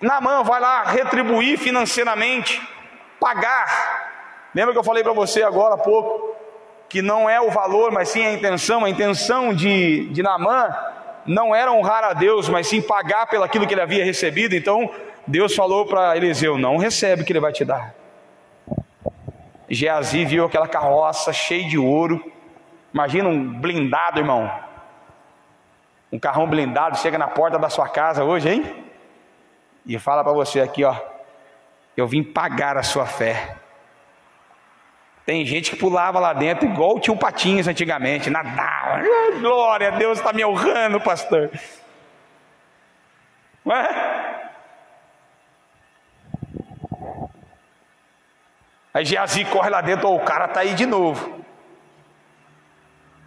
Namã 0.00 0.42
vai 0.42 0.60
lá 0.60 0.84
retribuir 0.84 1.58
financeiramente, 1.58 2.60
pagar, 3.18 4.50
lembra 4.54 4.72
que 4.72 4.78
eu 4.78 4.84
falei 4.84 5.02
para 5.02 5.12
você 5.12 5.42
agora 5.42 5.74
há 5.74 5.78
pouco? 5.78 6.30
que 6.90 7.00
não 7.00 7.30
é 7.30 7.40
o 7.40 7.50
valor, 7.50 7.92
mas 7.92 8.08
sim 8.08 8.26
a 8.26 8.32
intenção. 8.32 8.84
A 8.84 8.90
intenção 8.90 9.54
de, 9.54 10.08
de 10.08 10.22
Naamã 10.24 10.76
não 11.24 11.54
era 11.54 11.72
honrar 11.72 12.02
a 12.02 12.12
Deus, 12.12 12.48
mas 12.48 12.66
sim 12.66 12.82
pagar 12.82 13.26
pelo 13.26 13.44
aquilo 13.44 13.66
que 13.66 13.72
ele 13.72 13.80
havia 13.80 14.04
recebido. 14.04 14.56
Então 14.56 14.90
Deus 15.24 15.54
falou 15.54 15.86
para 15.86 16.16
Eliseu: 16.16 16.58
Não 16.58 16.76
recebe 16.76 17.22
o 17.22 17.24
que 17.24 17.32
ele 17.32 17.40
vai 17.40 17.52
te 17.52 17.64
dar. 17.64 17.94
Geazi 19.68 20.24
viu 20.24 20.44
aquela 20.44 20.66
carroça 20.66 21.32
cheia 21.32 21.66
de 21.66 21.78
ouro. 21.78 22.20
Imagina 22.92 23.28
um 23.28 23.60
blindado, 23.60 24.18
irmão. 24.18 24.50
Um 26.12 26.18
carrão 26.18 26.48
blindado 26.48 26.98
chega 26.98 27.16
na 27.16 27.28
porta 27.28 27.56
da 27.56 27.70
sua 27.70 27.88
casa 27.88 28.24
hoje, 28.24 28.48
hein? 28.48 28.84
E 29.86 29.98
fala 29.98 30.22
para 30.22 30.32
você 30.32 30.60
aqui, 30.60 30.84
ó. 30.84 30.94
Eu 31.96 32.06
vim 32.06 32.22
pagar 32.22 32.76
a 32.76 32.82
sua 32.82 33.06
fé. 33.06 33.56
Tem 35.26 35.44
gente 35.44 35.70
que 35.70 35.76
pulava 35.76 36.18
lá 36.18 36.32
dentro 36.32 36.66
igual 36.66 36.98
tinha 36.98 37.14
um 37.14 37.18
patinhos 37.18 37.68
antigamente, 37.68 38.30
nadava. 38.30 39.02
Glória 39.40 39.88
a 39.88 39.90
Deus, 39.92 40.18
está 40.18 40.32
me 40.32 40.44
honrando, 40.44 41.00
pastor. 41.00 41.50
Não 43.64 43.76
é? 43.76 44.50
Aí 48.92 49.04
Geazi 49.04 49.44
corre 49.44 49.70
lá 49.70 49.80
dentro, 49.80 50.08
oh, 50.08 50.16
o 50.16 50.24
cara 50.24 50.46
está 50.46 50.60
aí 50.60 50.74
de 50.74 50.84
novo. 50.84 51.44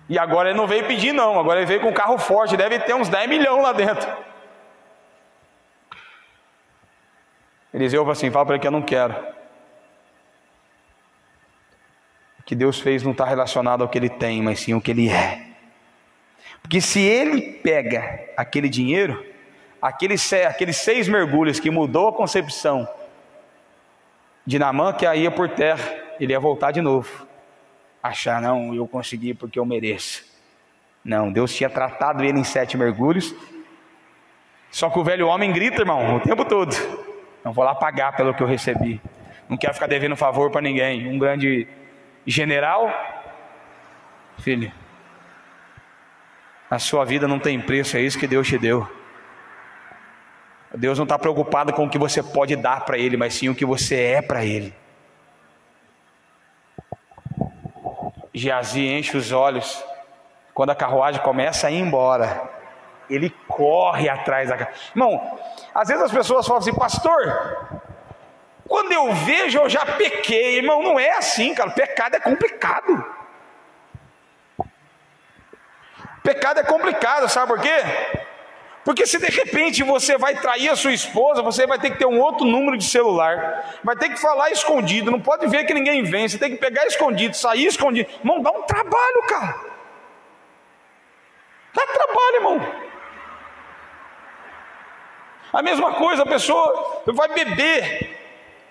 E 0.10 0.20
agora 0.20 0.50
ele 0.50 0.58
não 0.58 0.68
veio 0.68 0.86
pedir, 0.86 1.14
não. 1.14 1.40
Agora 1.40 1.60
ele 1.60 1.66
veio 1.66 1.80
com 1.80 1.90
um 1.90 1.94
carro 1.94 2.18
forte, 2.18 2.58
deve 2.58 2.80
ter 2.80 2.94
uns 2.94 3.08
10 3.08 3.30
milhões 3.30 3.64
lá 3.64 3.72
dentro. 3.72 4.33
Eliseu 7.74 8.02
falou 8.02 8.12
assim: 8.12 8.30
fala 8.30 8.46
para 8.46 8.56
ele 8.56 8.62
que 8.62 8.68
eu 8.68 8.72
não 8.72 8.82
quero 8.82 9.34
que 12.46 12.56
Deus 12.56 12.80
fez 12.80 13.04
não 13.04 13.12
está 13.12 13.26
relacionado 13.26 13.82
ao 13.82 13.90
que 13.90 13.98
ele 13.98 14.10
tem, 14.10 14.42
mas 14.42 14.60
sim 14.60 14.74
ao 14.74 14.82
que 14.82 14.92
ele 14.92 15.10
é. 15.10 15.48
Porque 16.62 16.80
se 16.80 17.02
ele 17.02 17.42
pega 17.42 18.20
aquele 18.38 18.70
dinheiro, 18.70 19.26
aqueles, 19.82 20.32
aqueles 20.34 20.78
seis 20.78 21.08
mergulhos 21.08 21.60
que 21.60 21.70
mudou 21.70 22.10
a 22.10 22.14
concepção 22.14 22.88
de 24.46 24.60
Namã, 24.60 24.94
que 24.94 25.06
aí 25.06 25.24
ia 25.24 25.32
por 25.32 25.50
terra, 25.50 25.84
ele 26.20 26.34
ia 26.34 26.40
voltar 26.40 26.72
de 26.72 26.82
novo. 26.82 27.28
Achar, 28.02 28.42
não, 28.42 28.74
eu 28.74 28.88
consegui 28.88 29.34
porque 29.34 29.58
eu 29.58 29.66
mereço. 29.66 30.26
Não, 31.04 31.32
Deus 31.32 31.54
tinha 31.54 31.70
tratado 31.70 32.24
ele 32.24 32.40
em 32.40 32.44
sete 32.44 32.78
mergulhos. 32.78 33.34
Só 34.70 34.90
que 34.90 35.00
o 35.00 35.04
velho 35.04 35.28
homem 35.28 35.52
grita, 35.52 35.82
irmão, 35.82 36.18
o 36.18 36.20
tempo 36.20 36.44
todo. 36.44 36.76
Não 37.44 37.52
vou 37.52 37.64
lá 37.64 37.76
pagar 37.76 38.16
pelo 38.16 38.34
que 38.34 38.42
eu 38.42 38.48
recebi. 38.48 39.02
Não 39.50 39.58
quero 39.58 39.74
ficar 39.74 39.88
devendo 39.88 40.16
favor 40.16 40.50
para 40.50 40.62
ninguém. 40.62 41.08
Um 41.08 41.20
grande 41.20 41.68
general, 42.26 42.92
filho, 44.40 44.72
a 46.70 46.80
sua 46.80 47.06
vida 47.06 47.28
não 47.28 47.38
tem 47.38 47.60
preço, 47.60 47.98
é 47.98 48.02
isso 48.02 48.18
que 48.18 48.26
Deus 48.26 48.48
te 48.48 48.58
deu. 48.58 48.90
Deus 50.76 50.98
não 50.98 51.04
está 51.04 51.20
preocupado 51.20 51.72
com 51.72 51.86
o 51.86 51.90
que 51.90 52.00
você 52.00 52.24
pode 52.24 52.56
dar 52.56 52.84
para 52.84 52.98
Ele, 52.98 53.16
mas 53.16 53.36
sim 53.36 53.48
o 53.48 53.54
que 53.54 53.66
você 53.66 53.96
é 53.96 54.22
para 54.22 54.44
Ele. 54.44 54.74
Geazi 58.34 58.88
enche 58.88 59.16
os 59.16 59.32
olhos, 59.32 59.84
quando 60.54 60.72
a 60.72 60.76
carruagem 60.76 61.22
começa 61.22 61.68
a 61.68 61.72
ir 61.72 61.78
embora, 61.78 62.50
ele 63.10 63.30
corre 63.48 64.10
atrás 64.10 64.50
da 64.50 64.58
carruagem. 64.58 64.82
Irmão, 64.96 65.40
às 65.74 65.88
vezes 65.88 66.04
as 66.04 66.12
pessoas 66.12 66.46
falam 66.46 66.60
assim, 66.60 66.74
pastor, 66.74 67.82
quando 68.68 68.92
eu 68.92 69.14
vejo, 69.14 69.60
eu 69.60 69.70
já 69.70 69.86
pequei. 69.86 70.58
Irmão, 70.58 70.82
não 70.82 71.00
é 71.00 71.12
assim, 71.12 71.54
cara. 71.54 71.72
Pecado 71.72 72.16
é 72.16 72.20
complicado. 72.20 73.06
Pecado 76.24 76.60
é 76.62 76.64
complicado, 76.64 77.28
sabe 77.28 77.48
por 77.48 77.60
quê? 77.60 77.84
Porque 78.86 79.06
se 79.06 79.18
de 79.18 79.28
repente 79.28 79.84
você 79.84 80.18
vai 80.18 80.36
trair 80.36 80.70
a 80.70 80.76
sua 80.76 80.94
esposa, 80.94 81.42
você 81.42 81.66
vai 81.68 81.80
ter 81.80 81.92
que 81.92 81.98
ter 81.98 82.06
um 82.06 82.20
outro 82.20 82.46
número 82.46 82.78
de 82.78 82.86
celular, 82.86 83.80
vai 83.84 83.96
ter 83.96 84.10
que 84.10 84.18
falar 84.18 84.50
escondido, 84.50 85.12
não 85.12 85.22
pode 85.22 85.48
ver 85.48 85.66
que 85.66 85.74
ninguém 85.74 86.04
vem, 86.04 86.28
você 86.28 86.38
tem 86.38 86.52
que 86.52 86.58
pegar 86.58 86.86
escondido, 86.86 87.36
sair 87.36 87.66
escondido. 87.66 88.10
Irmão, 88.20 88.42
dá 88.42 88.52
um 88.52 88.64
trabalho, 88.64 89.24
cara. 89.28 89.56
Dá 91.74 91.88
trabalho, 91.88 92.36
irmão. 92.36 92.83
A 95.54 95.62
mesma 95.62 95.94
coisa, 95.94 96.24
a 96.24 96.26
pessoa 96.26 97.02
vai 97.06 97.30
beber, 97.30 98.10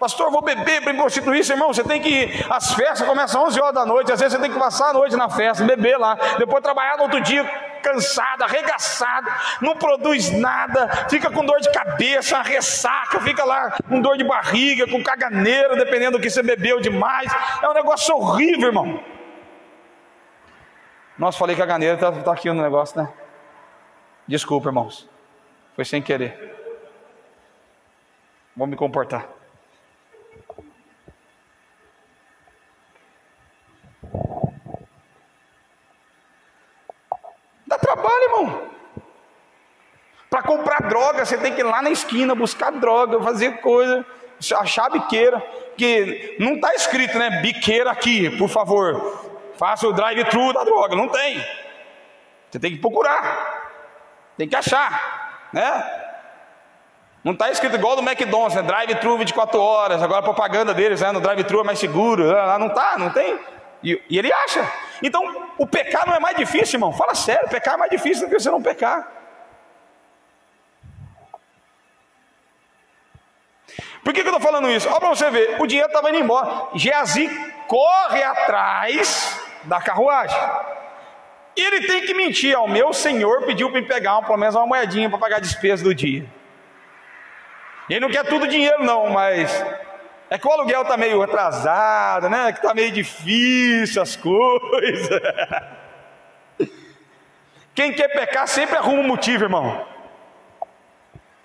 Pastor, 0.03 0.33
vou 0.33 0.43
beber 0.43 0.83
para 0.83 0.93
me 0.93 0.99
prostituir, 0.99 1.49
irmão. 1.49 1.72
Você 1.72 1.85
tem 1.85 2.03
que 2.03 2.09
ir. 2.09 2.47
As 2.51 2.74
festas 2.74 3.07
começam 3.07 3.43
às 3.43 3.51
11 3.51 3.61
horas 3.61 3.74
da 3.74 3.87
noite. 3.87 4.11
Às 4.11 4.18
vezes 4.18 4.37
você 4.37 4.43
tem 4.43 4.53
que 4.53 4.59
passar 4.59 4.89
a 4.89 4.93
noite 4.93 5.14
na 5.14 5.30
festa, 5.30 5.62
beber 5.62 5.97
lá. 5.97 6.18
Depois 6.39 6.61
trabalhar 6.61 6.97
no 6.97 7.05
outro 7.05 7.20
dia, 7.20 7.45
cansado, 7.80 8.43
arregaçado. 8.43 9.30
Não 9.61 9.76
produz 9.76 10.33
nada. 10.33 10.89
Fica 11.09 11.30
com 11.30 11.45
dor 11.45 11.61
de 11.61 11.70
cabeça, 11.70 12.43
ressaca. 12.43 13.20
Fica 13.20 13.45
lá 13.45 13.78
com 13.89 14.01
dor 14.01 14.18
de 14.18 14.24
barriga, 14.24 14.89
com 14.89 15.01
caganeira, 15.05 15.76
dependendo 15.76 16.18
do 16.18 16.20
que 16.20 16.28
você 16.28 16.43
bebeu 16.43 16.80
demais. 16.80 17.33
É 17.62 17.68
um 17.68 17.72
negócio 17.72 18.12
horrível, 18.16 18.66
irmão. 18.70 19.05
Nossa, 21.16 21.39
falei 21.39 21.55
caganeira 21.55 21.95
está 21.95 22.11
tá 22.11 22.33
aqui 22.33 22.51
no 22.51 22.61
negócio, 22.61 23.01
né? 23.01 23.09
Desculpa, 24.26 24.70
irmãos. 24.70 25.09
Foi 25.76 25.85
sem 25.85 26.03
querer. 26.03 26.62
Vou 28.57 28.67
me 28.67 28.77
comportar. 28.77 29.29
Dá 37.67 37.79
trabalho, 37.79 38.25
irmão. 38.25 38.71
Para 40.29 40.43
comprar 40.43 40.83
droga, 40.89 41.25
você 41.25 41.39
tem 41.39 41.55
que 41.55 41.61
ir 41.61 41.65
lá 41.65 41.81
na 41.81 41.91
esquina 41.91 42.35
buscar 42.35 42.71
droga, 42.73 43.23
fazer 43.23 43.61
coisa, 43.61 44.05
achar 44.59 44.91
biqueira, 44.91 45.41
que 45.77 46.37
não 46.39 46.55
está 46.55 46.75
escrito, 46.75 47.19
né? 47.19 47.43
Biqueira 47.43 47.91
aqui, 47.91 48.31
por 48.37 48.49
favor, 48.49 49.31
faça 49.57 49.89
o 49.89 49.93
drive-thru 49.93 50.53
da 50.53 50.65
droga. 50.65 50.95
Não 50.95 51.09
tem. 51.09 51.39
Você 52.51 52.59
tem 52.59 52.73
que 52.73 52.79
procurar, 52.79 53.73
tem 54.37 54.47
que 54.47 54.57
achar, 54.57 55.49
né? 55.53 56.02
Não 57.25 57.33
está 57.33 57.51
escrito 57.51 57.77
igual 57.77 57.95
do 57.95 58.03
McDonald's, 58.03 58.57
né? 58.57 58.62
Drive-thru 58.62 59.16
24 59.16 59.61
horas, 59.61 60.03
agora 60.03 60.20
a 60.20 60.25
propaganda 60.25 60.75
deles, 60.75 61.01
né? 61.01 61.12
No 61.12 61.20
drive-thru 61.20 61.61
é 61.61 61.64
mais 61.64 61.79
seguro. 61.79 62.27
Lá 62.27 62.59
não 62.59 62.66
está, 62.66 62.99
não 62.99 63.11
tem. 63.11 63.39
E, 63.83 64.01
e, 64.11 64.18
ele 64.18 64.33
acha. 64.33 64.68
Então, 65.03 65.23
o 65.57 65.66
pecar 65.66 66.07
não 66.07 66.14
é 66.14 66.20
mais 66.20 66.37
difícil, 66.37 66.77
irmão. 66.77 66.93
Fala 66.93 67.14
sério, 67.14 67.49
pecar 67.49 67.75
é 67.75 67.77
mais 67.77 67.91
difícil 67.91 68.27
do 68.27 68.31
que 68.31 68.41
você 68.41 68.51
não 68.51 68.61
pecar. 68.61 69.07
Por 74.03 74.12
que, 74.12 74.23
que 74.23 74.29
eu 74.29 74.35
estou 74.35 74.41
falando 74.41 74.68
isso? 74.68 74.89
Olha 74.89 74.99
para 74.99 75.09
você 75.09 75.31
ver, 75.31 75.61
o 75.61 75.66
dinheiro 75.66 75.89
estava 75.89 76.11
indo 76.11 76.18
embora. 76.18 76.68
Geazi 76.75 77.29
corre 77.68 78.23
atrás 78.23 79.41
da 79.62 79.81
carruagem. 79.81 80.39
E 81.57 81.61
ele 81.61 81.87
tem 81.87 82.05
que 82.05 82.14
mentir. 82.14 82.57
Ao 82.57 82.66
meu 82.66 82.93
senhor 82.93 83.45
pediu 83.45 83.70
para 83.70 83.81
me 83.81 83.87
pegar 83.87 84.20
pelo 84.23 84.37
menos 84.37 84.57
uma 84.57 84.66
moedinha 84.66 85.09
para 85.09 85.18
pagar 85.18 85.37
a 85.37 85.41
despesa 85.41 85.85
do 85.85 85.95
dia. 85.95 86.27
E 87.93 87.95
ele 87.95 88.01
não 88.01 88.11
quer 88.11 88.24
tudo 88.24 88.49
dinheiro, 88.49 88.82
não, 88.82 89.11
mas 89.11 89.53
é 90.30 90.38
que 90.38 90.49
o 90.49 90.51
aluguel 90.51 90.80
está 90.80 90.97
meio 90.97 91.20
atrasado, 91.20 92.30
né? 92.30 92.51
Que 92.51 92.59
está 92.59 92.72
meio 92.72 92.90
difícil 92.90 94.01
as 94.01 94.16
coisas. 94.16 95.20
Quem 97.74 97.93
quer 97.93 98.09
pecar 98.09 98.49
sempre 98.49 98.78
arruma 98.78 99.01
um 99.01 99.07
motivo, 99.07 99.45
irmão. 99.45 99.86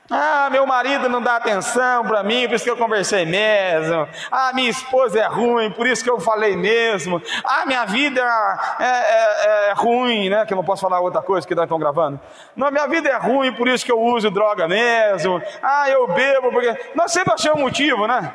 Ah, 0.10 0.48
meu 0.50 0.66
marido 0.66 1.10
não 1.10 1.22
dá 1.22 1.36
atenção 1.36 2.06
para 2.06 2.24
mim, 2.24 2.48
por 2.48 2.56
isso 2.56 2.64
que 2.64 2.70
eu 2.70 2.78
conversei 2.78 3.26
mesmo. 3.26 4.08
Ah, 4.32 4.52
minha 4.54 4.70
esposa 4.70 5.20
é 5.20 5.28
ruim, 5.28 5.70
por 5.70 5.86
isso 5.86 6.02
que 6.02 6.10
eu 6.10 6.20
falei 6.20 6.56
mesmo. 6.56 7.22
Ah, 7.44 7.66
minha 7.66 7.84
vida 7.86 8.22
é, 8.80 8.86
é, 8.86 9.70
é 9.70 9.74
ruim, 9.74 10.30
né? 10.30 10.46
Que 10.46 10.54
eu 10.54 10.56
não 10.56 10.64
posso 10.64 10.82
falar 10.82 11.02
outra 11.02 11.22
coisa 11.22 11.46
que 11.46 11.54
nós 11.54 11.66
estamos 11.66 11.82
gravando. 11.82 12.20
Não, 12.56 12.72
minha 12.72 12.88
vida 12.88 13.10
é 13.10 13.18
ruim, 13.18 13.52
por 13.52 13.68
isso 13.68 13.86
que 13.86 13.92
eu 13.92 14.00
uso 14.00 14.32
droga 14.32 14.66
mesmo. 14.66 15.42
Ah, 15.62 15.90
eu 15.90 16.08
bebo, 16.08 16.52
porque. 16.52 16.92
Nós 16.96 17.12
sempre 17.12 17.34
achamos 17.34 17.60
motivo, 17.60 18.08
né? 18.08 18.34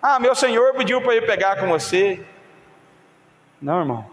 Ah, 0.00 0.20
meu 0.20 0.36
senhor 0.36 0.72
pediu 0.74 1.02
para 1.02 1.16
ir 1.16 1.26
pegar 1.26 1.56
com 1.56 1.66
você. 1.66 2.24
Não, 3.60 3.80
irmão. 3.80 4.09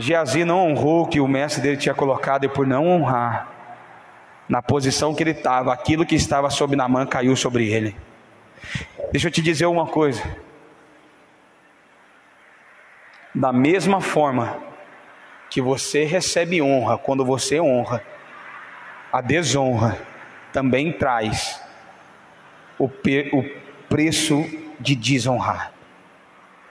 Geazi 0.00 0.44
não 0.44 0.68
honrou 0.68 1.02
o 1.02 1.06
que 1.06 1.20
o 1.20 1.28
mestre 1.28 1.62
dele 1.62 1.76
tinha 1.76 1.94
colocado, 1.94 2.44
e 2.44 2.48
por 2.48 2.66
não 2.66 2.86
honrar, 2.88 3.48
na 4.48 4.62
posição 4.62 5.14
que 5.14 5.22
ele 5.22 5.30
estava, 5.30 5.72
aquilo 5.72 6.06
que 6.06 6.14
estava 6.14 6.50
sobre 6.50 6.76
Namã 6.76 7.06
caiu 7.06 7.36
sobre 7.36 7.70
ele. 7.70 7.94
Deixa 9.12 9.28
eu 9.28 9.30
te 9.30 9.40
dizer 9.40 9.66
uma 9.66 9.86
coisa. 9.86 10.22
Da 13.34 13.52
mesma 13.52 14.00
forma 14.00 14.58
que 15.48 15.60
você 15.60 16.04
recebe 16.04 16.60
honra 16.60 16.98
quando 16.98 17.24
você 17.24 17.60
honra, 17.60 18.02
a 19.12 19.20
desonra 19.20 20.00
também 20.52 20.92
traz 20.92 21.62
o, 22.78 22.86
o 22.86 23.44
preço 23.88 24.44
de 24.80 24.96
desonrar. 24.96 25.72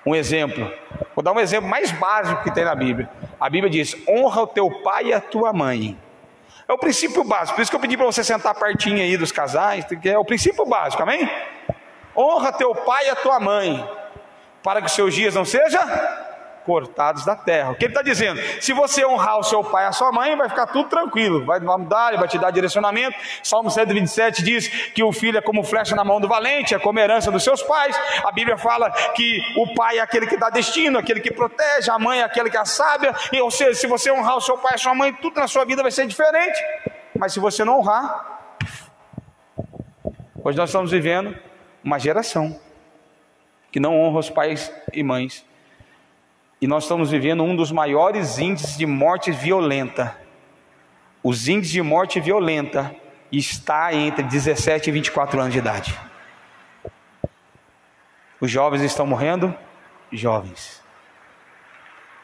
Um 0.05 0.15
exemplo, 0.15 0.71
vou 1.15 1.23
dar 1.23 1.31
um 1.31 1.39
exemplo 1.39 1.69
mais 1.69 1.91
básico 1.91 2.43
que 2.43 2.51
tem 2.51 2.63
na 2.63 2.73
Bíblia. 2.75 3.09
A 3.39 3.49
Bíblia 3.49 3.69
diz: 3.69 3.95
honra 4.07 4.43
o 4.43 4.47
teu 4.47 4.69
pai 4.81 5.07
e 5.07 5.13
a 5.13 5.21
tua 5.21 5.51
mãe. 5.53 5.97
É 6.67 6.73
o 6.73 6.77
princípio 6.77 7.23
básico, 7.23 7.55
por 7.55 7.61
isso 7.61 7.71
que 7.71 7.75
eu 7.75 7.81
pedi 7.81 7.97
para 7.97 8.05
você 8.05 8.23
sentar 8.23 8.53
pertinho 8.53 9.01
aí 9.01 9.17
dos 9.17 9.31
casais, 9.31 9.85
que 9.85 10.07
é 10.07 10.17
o 10.17 10.23
princípio 10.23 10.65
básico, 10.65 11.01
amém? 11.01 11.27
Honra 12.15 12.51
teu 12.53 12.75
pai 12.75 13.07
e 13.07 13.09
a 13.09 13.15
tua 13.15 13.39
mãe, 13.39 13.89
para 14.61 14.79
que 14.79 14.85
os 14.85 14.93
seus 14.93 15.15
dias 15.15 15.33
não 15.33 15.43
sejam 15.43 15.81
cortados 16.65 17.25
da 17.25 17.35
terra. 17.35 17.71
O 17.71 17.75
que 17.75 17.85
ele 17.85 17.91
está 17.91 18.01
dizendo? 18.01 18.39
Se 18.61 18.73
você 18.73 19.05
honrar 19.05 19.39
o 19.39 19.43
seu 19.43 19.63
pai 19.63 19.85
e 19.85 19.87
a 19.87 19.91
sua 19.91 20.11
mãe, 20.11 20.35
vai 20.35 20.49
ficar 20.49 20.67
tudo 20.67 20.89
tranquilo, 20.89 21.45
vai 21.45 21.59
mudar, 21.59 22.09
ele 22.09 22.17
vai 22.17 22.27
te 22.27 22.37
dar 22.37 22.51
direcionamento. 22.51 23.17
Salmo 23.43 23.69
127 23.69 24.43
diz 24.43 24.67
que 24.67 25.03
o 25.03 25.11
filho 25.11 25.37
é 25.37 25.41
como 25.41 25.63
flecha 25.63 25.95
na 25.95 26.03
mão 26.03 26.19
do 26.19 26.27
valente, 26.27 26.75
é 26.75 26.79
como 26.79 26.99
herança 26.99 27.31
dos 27.31 27.43
seus 27.43 27.61
pais. 27.63 27.99
A 28.23 28.31
Bíblia 28.31 28.57
fala 28.57 28.91
que 29.13 29.41
o 29.57 29.73
pai 29.73 29.97
é 29.97 30.01
aquele 30.01 30.27
que 30.27 30.37
dá 30.37 30.49
destino, 30.49 30.99
aquele 30.99 31.19
que 31.19 31.33
protege, 31.33 31.89
a 31.89 31.97
mãe 31.97 32.19
é 32.19 32.23
aquele 32.23 32.49
que 32.49 32.57
é 32.57 32.65
sábia. 32.65 33.13
E, 33.31 33.41
ou 33.41 33.51
seja, 33.51 33.73
se 33.73 33.87
você 33.87 34.11
honrar 34.11 34.37
o 34.37 34.41
seu 34.41 34.57
pai 34.57 34.73
e 34.73 34.75
a 34.75 34.77
sua 34.77 34.93
mãe, 34.93 35.13
tudo 35.13 35.39
na 35.39 35.47
sua 35.47 35.65
vida 35.65 35.81
vai 35.81 35.91
ser 35.91 36.05
diferente. 36.05 36.59
Mas 37.17 37.33
se 37.33 37.39
você 37.39 37.63
não 37.63 37.79
honrar, 37.79 38.39
hoje 40.43 40.57
nós 40.57 40.69
estamos 40.69 40.91
vivendo 40.91 41.35
uma 41.83 41.97
geração 41.99 42.59
que 43.71 43.79
não 43.79 43.99
honra 43.99 44.19
os 44.19 44.29
pais 44.29 44.71
e 44.93 45.03
mães 45.03 45.45
e 46.61 46.67
nós 46.67 46.83
estamos 46.83 47.11
vivendo 47.11 47.43
um 47.43 47.55
dos 47.55 47.71
maiores 47.71 48.37
índices 48.37 48.77
de 48.77 48.85
morte 48.85 49.31
violenta. 49.31 50.17
Os 51.23 51.47
índices 51.47 51.71
de 51.71 51.81
morte 51.81 52.19
violenta 52.19 52.93
está 53.31 53.93
entre 53.93 54.23
17 54.23 54.89
e 54.89 54.91
24 54.91 55.39
anos 55.39 55.53
de 55.53 55.59
idade. 55.59 55.97
Os 58.41 58.51
jovens 58.51 58.81
estão 58.81 59.05
morrendo? 59.05 59.53
Jovens. 60.11 60.83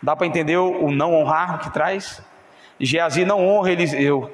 Dá 0.02 0.16
para 0.16 0.28
entender 0.28 0.58
o 0.58 0.92
não 0.92 1.14
honrar 1.14 1.60
que 1.60 1.72
traz? 1.72 2.22
Geazi 2.80 3.24
não 3.24 3.46
honra 3.46 3.72
Eliseu 3.72 4.32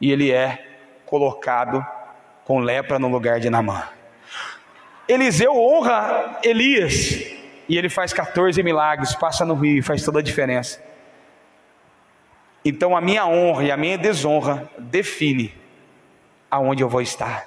e 0.00 0.12
ele 0.12 0.30
é 0.30 0.64
colocado 1.06 1.84
com 2.44 2.60
lepra 2.60 2.98
no 2.98 3.08
lugar 3.08 3.40
de 3.40 3.50
Namã. 3.50 3.82
Eliseu 5.08 5.56
honra 5.56 6.38
Elias 6.42 7.39
e 7.70 7.78
ele 7.78 7.88
faz 7.88 8.12
14 8.12 8.60
milagres, 8.64 9.14
passa 9.14 9.44
no 9.44 9.54
rio 9.54 9.78
e 9.78 9.82
faz 9.82 10.04
toda 10.04 10.18
a 10.18 10.22
diferença. 10.22 10.82
Então 12.64 12.96
a 12.96 13.00
minha 13.00 13.24
honra 13.24 13.62
e 13.62 13.70
a 13.70 13.76
minha 13.76 13.96
desonra 13.96 14.68
define 14.76 15.54
aonde 16.50 16.82
eu 16.82 16.88
vou 16.88 17.00
estar. 17.00 17.46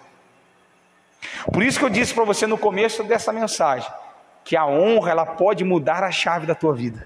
Por 1.51 1.61
isso 1.61 1.77
que 1.77 1.83
eu 1.83 1.89
disse 1.89 2.13
para 2.13 2.23
você 2.23 2.47
no 2.47 2.57
começo 2.57 3.03
dessa 3.03 3.33
mensagem 3.33 3.91
que 4.45 4.55
a 4.55 4.65
honra 4.65 5.11
ela 5.11 5.25
pode 5.25 5.65
mudar 5.65 6.05
a 6.05 6.11
chave 6.11 6.47
da 6.47 6.55
tua 6.55 6.73
vida. 6.73 7.05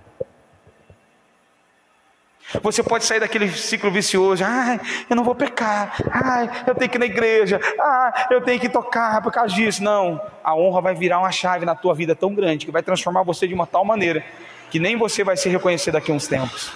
Você 2.62 2.82
pode 2.82 3.04
sair 3.04 3.20
daquele 3.20 3.50
ciclo 3.52 3.92
vicioso, 3.92 4.44
ah, 4.46 4.80
eu 5.10 5.16
não 5.16 5.24
vou 5.24 5.36
pecar, 5.36 5.98
ah, 6.10 6.64
eu 6.66 6.74
tenho 6.74 6.90
que 6.90 6.98
ir 6.98 7.00
na 7.00 7.06
igreja, 7.06 7.60
ah, 7.78 8.28
eu 8.32 8.40
tenho 8.40 8.58
que 8.58 8.70
tocar 8.70 9.22
por 9.22 9.34
causa 9.34 9.54
disso. 9.54 9.84
Não, 9.84 10.22
a 10.42 10.56
honra 10.56 10.80
vai 10.80 10.96
virar 10.96 11.20
uma 11.20 11.32
chave 11.32 11.66
na 11.66 11.76
tua 11.76 11.94
vida 11.94 12.16
tão 12.16 12.34
grande 12.34 12.66
que 12.66 12.72
vai 12.72 12.82
transformar 12.82 13.24
você 13.24 13.48
de 13.48 13.54
uma 13.54 13.68
tal 13.68 13.84
maneira 13.84 14.24
que 14.70 14.80
nem 14.80 14.96
você 14.96 15.24
vai 15.24 15.36
se 15.36 15.50
reconhecer 15.50 15.92
daqui 15.92 16.12
a 16.12 16.14
uns 16.14 16.28
tempos. 16.28 16.72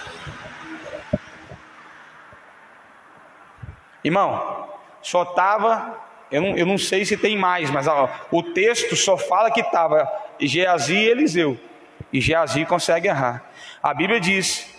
Irmão, 4.04 4.68
só 5.00 5.22
estava, 5.22 5.98
eu 6.30 6.42
não, 6.42 6.56
eu 6.56 6.66
não 6.66 6.76
sei 6.76 7.04
se 7.04 7.16
tem 7.16 7.36
mais, 7.36 7.70
mas 7.70 7.86
ó, 7.86 8.10
o 8.30 8.42
texto 8.42 8.94
só 8.96 9.16
fala 9.16 9.50
que 9.50 9.60
estava 9.60 10.10
Geazi 10.38 10.94
e 10.94 11.08
Eliseu, 11.08 11.58
e 12.12 12.20
Geazi 12.20 12.66
consegue 12.66 13.08
errar. 13.08 13.44
A 13.82 13.94
Bíblia 13.94 14.20
diz 14.20 14.71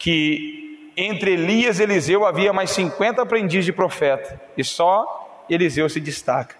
que 0.00 0.92
entre 0.96 1.32
Elias 1.32 1.78
e 1.78 1.82
Eliseu 1.82 2.24
havia 2.26 2.54
mais 2.54 2.70
50 2.70 3.20
aprendizes 3.20 3.66
de 3.66 3.72
profeta, 3.72 4.40
e 4.56 4.64
só 4.64 5.44
Eliseu 5.48 5.88
se 5.90 6.00
destaca. 6.00 6.56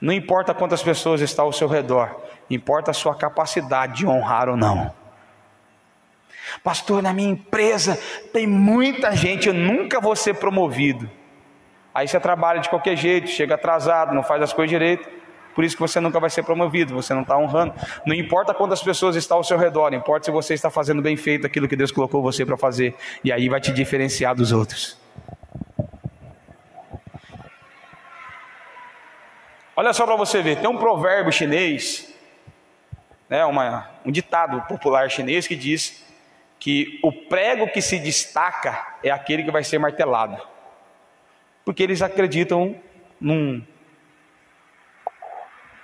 Não 0.00 0.12
importa 0.12 0.54
quantas 0.54 0.80
pessoas 0.80 1.20
estão 1.20 1.46
ao 1.46 1.52
seu 1.52 1.66
redor, 1.66 2.22
importa 2.48 2.92
a 2.92 2.94
sua 2.94 3.16
capacidade 3.16 3.96
de 3.96 4.06
honrar 4.06 4.48
ou 4.48 4.56
não. 4.56 4.94
Pastor, 6.62 7.02
na 7.02 7.12
minha 7.12 7.30
empresa 7.30 7.98
tem 8.32 8.46
muita 8.46 9.14
gente, 9.16 9.48
eu 9.48 9.54
nunca 9.54 10.00
vou 10.00 10.14
ser 10.14 10.34
promovido. 10.34 11.10
Aí 11.92 12.06
você 12.06 12.20
trabalha 12.20 12.60
de 12.60 12.70
qualquer 12.70 12.96
jeito, 12.96 13.28
chega 13.28 13.56
atrasado, 13.56 14.14
não 14.14 14.22
faz 14.22 14.40
as 14.40 14.52
coisas 14.52 14.70
direito 14.70 15.08
por 15.58 15.64
isso 15.64 15.74
que 15.74 15.82
você 15.82 15.98
nunca 15.98 16.20
vai 16.20 16.30
ser 16.30 16.44
promovido, 16.44 16.94
você 16.94 17.12
não 17.12 17.22
está 17.22 17.36
honrando. 17.36 17.74
Não 18.06 18.14
importa 18.14 18.54
quantas 18.54 18.80
pessoas 18.80 19.16
estão 19.16 19.38
ao 19.38 19.42
seu 19.42 19.58
redor, 19.58 19.92
importa 19.92 20.26
se 20.26 20.30
você 20.30 20.54
está 20.54 20.70
fazendo 20.70 21.02
bem 21.02 21.16
feito 21.16 21.48
aquilo 21.48 21.66
que 21.66 21.74
Deus 21.74 21.90
colocou 21.90 22.22
você 22.22 22.46
para 22.46 22.56
fazer, 22.56 22.94
e 23.24 23.32
aí 23.32 23.48
vai 23.48 23.60
te 23.60 23.72
diferenciar 23.72 24.36
dos 24.36 24.52
outros. 24.52 24.96
Olha 29.74 29.92
só 29.92 30.06
para 30.06 30.14
você 30.14 30.40
ver, 30.42 30.60
tem 30.60 30.70
um 30.70 30.76
provérbio 30.76 31.32
chinês, 31.32 32.14
né, 33.28 33.44
uma, 33.44 33.90
um 34.06 34.12
ditado 34.12 34.62
popular 34.68 35.10
chinês 35.10 35.48
que 35.48 35.56
diz 35.56 36.06
que 36.60 37.00
o 37.02 37.10
prego 37.10 37.66
que 37.66 37.82
se 37.82 37.98
destaca 37.98 38.96
é 39.02 39.10
aquele 39.10 39.42
que 39.42 39.50
vai 39.50 39.64
ser 39.64 39.80
martelado, 39.80 40.40
porque 41.64 41.82
eles 41.82 42.00
acreditam 42.00 42.76
num 43.20 43.60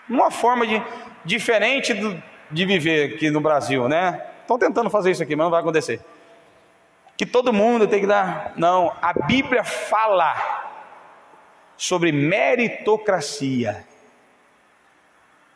uma 0.08 0.30
forma 0.30 0.66
de, 0.66 0.82
diferente 1.24 1.94
do, 1.94 2.22
de 2.50 2.66
viver 2.66 3.14
aqui 3.14 3.30
no 3.30 3.40
Brasil, 3.40 3.88
né? 3.88 4.22
Estão 4.40 4.58
tentando 4.58 4.90
fazer 4.90 5.10
isso 5.10 5.22
aqui, 5.22 5.34
mas 5.34 5.44
não 5.44 5.50
vai 5.50 5.60
acontecer. 5.60 6.00
Que 7.16 7.24
todo 7.24 7.52
mundo 7.52 7.86
tem 7.86 8.00
que 8.00 8.06
dar. 8.06 8.52
Não, 8.56 8.92
a 9.00 9.12
Bíblia 9.12 9.64
fala 9.64 10.34
sobre 11.76 12.12
meritocracia. 12.12 13.86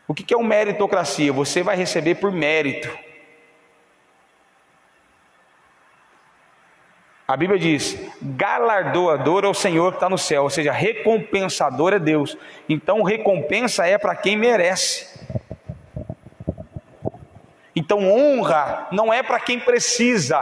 O 0.07 0.15
que 0.15 0.33
é 0.33 0.37
uma 0.37 0.49
meritocracia? 0.49 1.33
Você 1.33 1.63
vai 1.63 1.77
receber 1.77 2.15
por 2.15 2.33
mérito. 2.33 2.89
A 7.31 7.37
Bíblia 7.37 7.59
diz: 7.59 7.95
galardoador 8.23 9.45
é 9.45 9.49
o 9.49 9.53
Senhor 9.53 9.93
que 9.93 9.97
está 9.99 10.09
no 10.09 10.17
céu, 10.17 10.45
ou 10.45 10.51
seja, 10.51 10.73
recompensador 10.73 11.93
é 11.93 11.99
Deus. 11.99 12.39
Então, 12.67 13.03
recompensa 13.03 13.87
é 13.87 13.99
para 13.99 14.17
quem 14.17 14.35
merece. 14.35 15.07
Então, 17.77 18.11
honra 18.11 18.89
não 18.91 19.13
é 19.13 19.23
para 19.23 19.39
quem 19.41 19.61
precisa. 19.61 20.41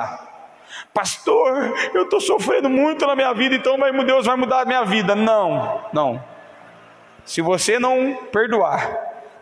Pastor, 0.94 1.74
eu 1.92 2.04
estou 2.04 2.20
sofrendo 2.20 2.70
muito 2.70 3.04
na 3.04 3.16
minha 3.16 3.34
vida, 3.34 3.56
então 3.56 3.76
Deus 4.04 4.24
vai 4.24 4.36
mudar 4.36 4.60
a 4.60 4.64
minha 4.64 4.84
vida. 4.84 5.16
Não, 5.16 5.84
não. 5.92 6.22
Se 7.24 7.42
você 7.42 7.80
não 7.80 8.14
perdoar, 8.30 8.96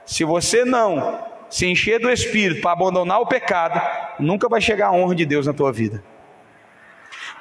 se 0.06 0.24
você 0.24 0.64
não 0.64 1.22
se 1.50 1.66
encher 1.66 2.00
do 2.00 2.10
Espírito 2.10 2.62
para 2.62 2.72
abandonar 2.72 3.20
o 3.20 3.26
pecado, 3.26 3.78
nunca 4.18 4.48
vai 4.48 4.62
chegar 4.62 4.86
a 4.86 4.92
honra 4.92 5.14
de 5.14 5.26
Deus 5.26 5.46
na 5.46 5.52
tua 5.52 5.70
vida. 5.70 6.02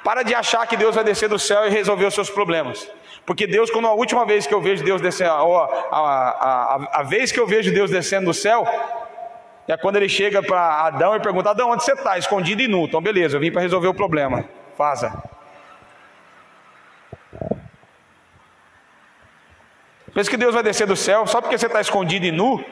Para 0.04 0.22
de 0.22 0.34
achar 0.34 0.66
que 0.66 0.76
Deus 0.76 0.94
vai 0.94 1.02
descer 1.02 1.30
do 1.30 1.38
céu 1.38 1.66
e 1.66 1.70
resolver 1.70 2.04
os 2.04 2.14
seus 2.14 2.28
problemas. 2.28 2.86
Porque 3.24 3.46
Deus, 3.46 3.70
quando 3.70 3.88
a 3.88 3.94
última 3.94 4.26
vez 4.26 4.46
que 4.46 4.52
eu 4.52 4.60
vejo 4.60 4.84
Deus 4.84 5.00
descendo, 5.00 5.30
a, 5.30 5.64
a, 5.90 5.98
a, 5.98 7.00
a, 7.00 7.02
vez 7.02 7.32
que 7.32 7.40
eu 7.40 7.46
vejo 7.46 7.72
Deus 7.72 7.90
descendo 7.90 8.26
do 8.26 8.34
céu, 8.34 8.66
é 9.66 9.74
quando 9.78 9.96
ele 9.96 10.08
chega 10.08 10.42
para 10.42 10.86
Adão 10.86 11.16
e 11.16 11.20
pergunta: 11.20 11.48
Adão, 11.50 11.70
onde 11.70 11.82
você 11.82 11.94
está? 11.94 12.18
Escondido 12.18 12.60
e 12.60 12.68
nu. 12.68 12.84
Então, 12.84 13.00
beleza, 13.00 13.36
eu 13.36 13.40
vim 13.40 13.50
para 13.50 13.62
resolver 13.62 13.88
o 13.88 13.94
problema. 13.94 14.44
Faça. 14.76 15.22
Pensa 20.12 20.28
que 20.28 20.36
Deus 20.36 20.54
vai 20.54 20.62
descer 20.62 20.86
do 20.86 20.94
céu 20.94 21.26
só 21.26 21.40
porque 21.40 21.56
você 21.56 21.66
está 21.66 21.80
escondido 21.80 22.26
e 22.26 22.30
nu? 22.30 22.62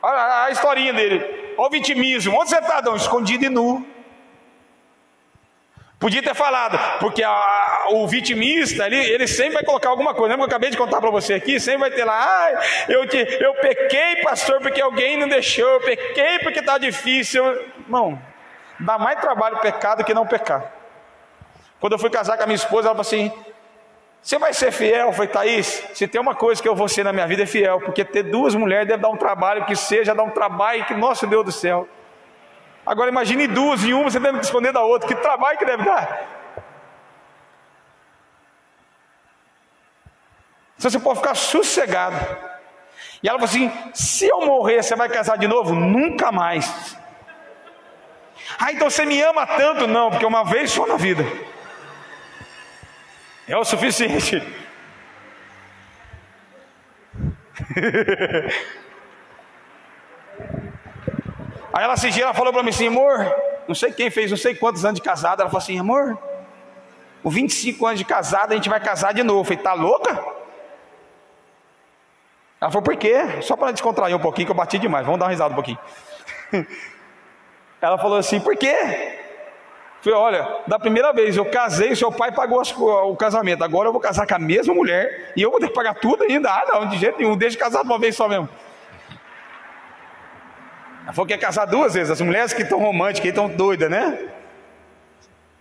Olha 0.00 0.44
a 0.44 0.50
historinha 0.52 0.92
dele. 0.92 1.54
Olha 1.58 1.66
o 1.66 1.70
vitimismo. 1.70 2.38
Onde 2.38 2.50
você 2.50 2.58
está, 2.58 2.78
Adão? 2.78 2.94
Escondido 2.94 3.44
e 3.44 3.48
nu. 3.48 3.95
Podia 5.98 6.22
ter 6.22 6.34
falado, 6.34 6.78
porque 7.00 7.22
a, 7.22 7.30
a, 7.30 7.86
o 7.92 8.06
vitimista 8.06 8.86
ele, 8.86 8.98
ele 8.98 9.26
sempre 9.26 9.54
vai 9.54 9.64
colocar 9.64 9.88
alguma 9.88 10.12
coisa. 10.12 10.34
Lembra 10.34 10.46
que 10.46 10.52
eu 10.52 10.56
acabei 10.56 10.70
de 10.70 10.76
contar 10.76 11.00
para 11.00 11.10
você 11.10 11.32
aqui? 11.32 11.58
Sempre 11.58 11.88
vai 11.88 11.90
ter 11.90 12.04
lá, 12.04 12.50
eu, 12.86 13.08
te, 13.08 13.16
eu 13.16 13.54
pequei, 13.54 14.16
pastor, 14.16 14.60
porque 14.60 14.80
alguém 14.80 15.16
não 15.16 15.26
deixou, 15.26 15.66
eu 15.66 15.80
pequei 15.80 16.38
porque 16.40 16.58
está 16.58 16.76
difícil. 16.76 17.42
Irmão, 17.80 18.20
dá 18.78 18.98
mais 18.98 19.18
trabalho 19.20 19.56
pecado 19.58 20.04
que 20.04 20.12
não 20.12 20.26
pecar. 20.26 20.70
Quando 21.80 21.94
eu 21.94 21.98
fui 21.98 22.10
casar 22.10 22.36
com 22.36 22.42
a 22.42 22.46
minha 22.46 22.56
esposa, 22.56 22.88
ela 22.88 22.94
falou 22.94 23.00
assim: 23.00 23.32
Você 24.20 24.38
vai 24.38 24.52
ser 24.52 24.72
fiel? 24.72 25.14
Falei, 25.14 25.28
Thaís, 25.28 25.82
se 25.94 26.06
tem 26.06 26.20
uma 26.20 26.34
coisa 26.34 26.60
que 26.60 26.68
eu 26.68 26.76
vou 26.76 26.88
ser 26.88 27.04
na 27.04 27.12
minha 27.12 27.26
vida 27.26 27.44
é 27.44 27.46
fiel, 27.46 27.80
porque 27.80 28.04
ter 28.04 28.24
duas 28.24 28.54
mulheres 28.54 28.86
deve 28.86 29.02
dar 29.02 29.08
um 29.08 29.16
trabalho, 29.16 29.64
que 29.64 29.74
seja 29.74 30.14
dar 30.14 30.24
um 30.24 30.30
trabalho, 30.30 30.84
que, 30.84 30.92
nosso 30.92 31.26
Deus 31.26 31.44
do 31.44 31.52
céu. 31.52 31.88
Agora 32.86 33.10
imagine 33.10 33.48
duas 33.48 33.82
e 33.82 33.92
uma 33.92 34.08
você 34.08 34.20
tendo 34.20 34.38
que 34.38 34.44
esconder 34.44 34.72
da 34.72 34.82
outra, 34.82 35.08
que 35.08 35.16
trabalho 35.16 35.58
que 35.58 35.64
deve 35.64 35.82
dar. 35.82 36.36
Se 40.78 40.88
você 40.88 41.00
pode 41.00 41.18
ficar 41.18 41.34
sossegado. 41.34 42.16
E 43.22 43.28
ela 43.28 43.38
falou 43.38 43.50
assim: 43.50 43.72
se 43.92 44.28
eu 44.28 44.46
morrer, 44.46 44.82
você 44.82 44.94
vai 44.94 45.08
casar 45.08 45.36
de 45.36 45.48
novo? 45.48 45.74
Nunca 45.74 46.30
mais. 46.30 46.96
Ah, 48.58 48.70
então 48.70 48.88
você 48.88 49.04
me 49.04 49.20
ama 49.20 49.46
tanto? 49.46 49.88
Não, 49.88 50.10
porque 50.10 50.24
uma 50.24 50.44
vez 50.44 50.70
só 50.70 50.86
na 50.86 50.96
vida. 50.96 51.24
É 53.48 53.56
o 53.56 53.64
suficiente. 53.64 54.40
Aí 61.76 61.84
ela 61.84 61.94
se 61.94 62.22
ela 62.22 62.32
falou 62.32 62.54
para 62.54 62.62
mim 62.62 62.70
assim, 62.70 62.86
amor, 62.86 63.30
não 63.68 63.74
sei 63.74 63.92
quem 63.92 64.08
fez, 64.08 64.30
não 64.30 64.38
sei 64.38 64.54
quantos 64.54 64.82
anos 64.82 64.98
de 64.98 65.02
casada. 65.02 65.42
Ela 65.42 65.50
falou 65.50 65.62
assim, 65.62 65.78
amor, 65.78 66.18
com 67.22 67.28
25 67.28 67.86
anos 67.86 67.98
de 67.98 68.04
casada 68.06 68.54
a 68.54 68.56
gente 68.56 68.70
vai 68.70 68.80
casar 68.80 69.12
de 69.12 69.22
novo. 69.22 69.40
Eu 69.40 69.44
falei, 69.44 69.58
tá 69.58 69.74
louca? 69.74 70.12
Ela 72.58 72.70
falou, 72.70 72.82
por 72.82 72.96
quê? 72.96 73.42
Só 73.42 73.58
para 73.58 73.72
descontrair 73.72 74.16
um 74.16 74.18
pouquinho, 74.18 74.46
que 74.46 74.52
eu 74.52 74.56
bati 74.56 74.78
demais. 74.78 75.04
Vamos 75.04 75.20
dar 75.20 75.26
uma 75.26 75.30
risada 75.30 75.52
um 75.52 75.54
pouquinho. 75.54 75.78
Ela 77.78 77.98
falou 77.98 78.16
assim, 78.16 78.40
por 78.40 78.56
quê? 78.56 78.74
Falei, 80.00 80.18
olha, 80.18 80.48
da 80.66 80.78
primeira 80.78 81.12
vez 81.12 81.36
eu 81.36 81.44
casei, 81.44 81.94
seu 81.94 82.10
pai 82.10 82.32
pagou 82.32 82.62
o 83.10 83.16
casamento. 83.16 83.62
Agora 83.62 83.90
eu 83.90 83.92
vou 83.92 84.00
casar 84.00 84.26
com 84.26 84.34
a 84.34 84.38
mesma 84.38 84.72
mulher 84.72 85.34
e 85.36 85.42
eu 85.42 85.50
vou 85.50 85.60
ter 85.60 85.68
que 85.68 85.74
pagar 85.74 85.96
tudo 85.96 86.24
ainda. 86.24 86.48
Ah, 86.48 86.64
não, 86.72 86.88
de 86.88 86.96
jeito 86.96 87.18
nenhum, 87.18 87.36
deixa 87.36 87.58
casar 87.58 87.82
de 87.82 87.86
uma 87.86 87.98
vez 87.98 88.16
só 88.16 88.26
mesmo. 88.26 88.48
Ela 91.06 91.12
falou 91.12 91.24
que 91.24 91.32
ia 91.32 91.38
casar 91.38 91.66
duas 91.66 91.94
vezes. 91.94 92.10
As 92.10 92.20
mulheres 92.20 92.52
que 92.52 92.62
estão 92.62 92.80
românticas, 92.80 93.28
estão 93.28 93.48
doidas, 93.48 93.88
né? 93.88 94.28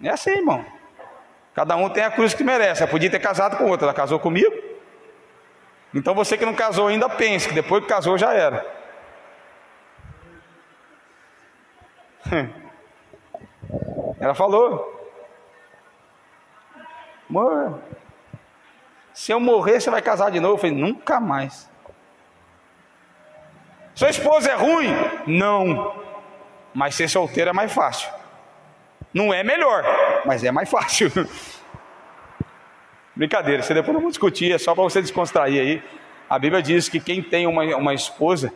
É 0.02 0.10
assim, 0.10 0.32
irmão. 0.32 0.66
Cada 1.54 1.76
um 1.76 1.88
tem 1.88 2.04
a 2.04 2.10
cruz 2.10 2.34
que 2.34 2.44
merece. 2.44 2.82
Ela 2.82 2.90
podia 2.90 3.12
ter 3.12 3.20
casado 3.20 3.56
com 3.56 3.66
outra, 3.66 3.86
ela 3.86 3.94
casou 3.94 4.20
comigo. 4.20 4.52
Então 5.94 6.16
você 6.16 6.36
que 6.36 6.48
não 6.48 6.56
casou 6.56 6.88
ainda 6.88 7.08
pense 7.08 7.48
que 7.48 7.54
depois 7.54 7.84
que 7.84 7.90
casou 7.90 8.18
já 8.18 8.34
era. 8.34 8.66
Ela 14.20 14.34
falou: 14.34 14.92
Amor, 17.30 17.80
se 19.14 19.32
eu 19.32 19.40
morrer, 19.40 19.80
você 19.80 19.92
vai 19.92 20.02
casar 20.02 20.32
de 20.32 20.40
novo? 20.40 20.56
Eu 20.56 20.58
falei: 20.58 20.76
Nunca 20.76 21.20
mais. 21.20 21.70
Sua 23.96 24.10
esposa 24.10 24.52
é 24.52 24.56
ruim? 24.56 24.90
Não. 25.26 25.96
Mas 26.74 26.96
ser 26.96 27.10
solteiro 27.10 27.50
é 27.50 27.54
mais 27.54 27.72
fácil. 27.72 28.10
Não 29.14 29.34
é 29.34 29.42
melhor, 29.42 29.86
mas 30.26 30.44
é 30.44 30.52
mais 30.52 30.70
fácil. 30.70 31.10
Brincadeira, 33.16 33.64
você 33.64 33.74
depois 33.74 33.94
não 33.94 34.02
vamos 34.02 34.12
discutir, 34.12 34.52
é 34.52 34.58
só 34.58 34.76
para 34.76 34.84
você 34.84 35.02
descontrair 35.02 35.62
aí. 35.62 35.84
A 36.30 36.38
Bíblia 36.38 36.62
diz 36.62 36.90
que 36.90 37.00
quem 37.00 37.24
tem 37.24 37.48
uma, 37.48 37.64
uma 37.78 37.94
esposa, 37.94 38.52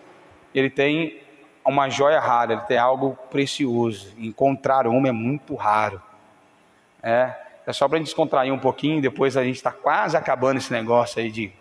ele 0.54 0.70
tem 0.70 1.22
uma 1.64 1.90
joia 1.90 2.20
rara, 2.20 2.54
ele 2.54 2.62
tem 2.64 2.78
algo 2.78 3.18
precioso. 3.32 4.14
Encontrar 4.18 4.86
uma 4.88 5.08
é 5.08 5.14
muito 5.14 5.56
raro. 5.56 6.02
É, 7.02 7.34
é 7.66 7.72
só 7.72 7.88
para 7.88 7.96
a 7.96 8.00
gente 8.00 8.08
descontrair 8.08 8.54
um 8.54 8.60
pouquinho, 8.60 9.02
depois 9.02 9.38
a 9.38 9.44
gente 9.46 9.56
está 9.56 9.72
quase 9.72 10.18
acabando 10.18 10.58
esse 10.58 10.74
negócio 10.74 11.22
aí 11.22 11.32
de, 11.32 11.54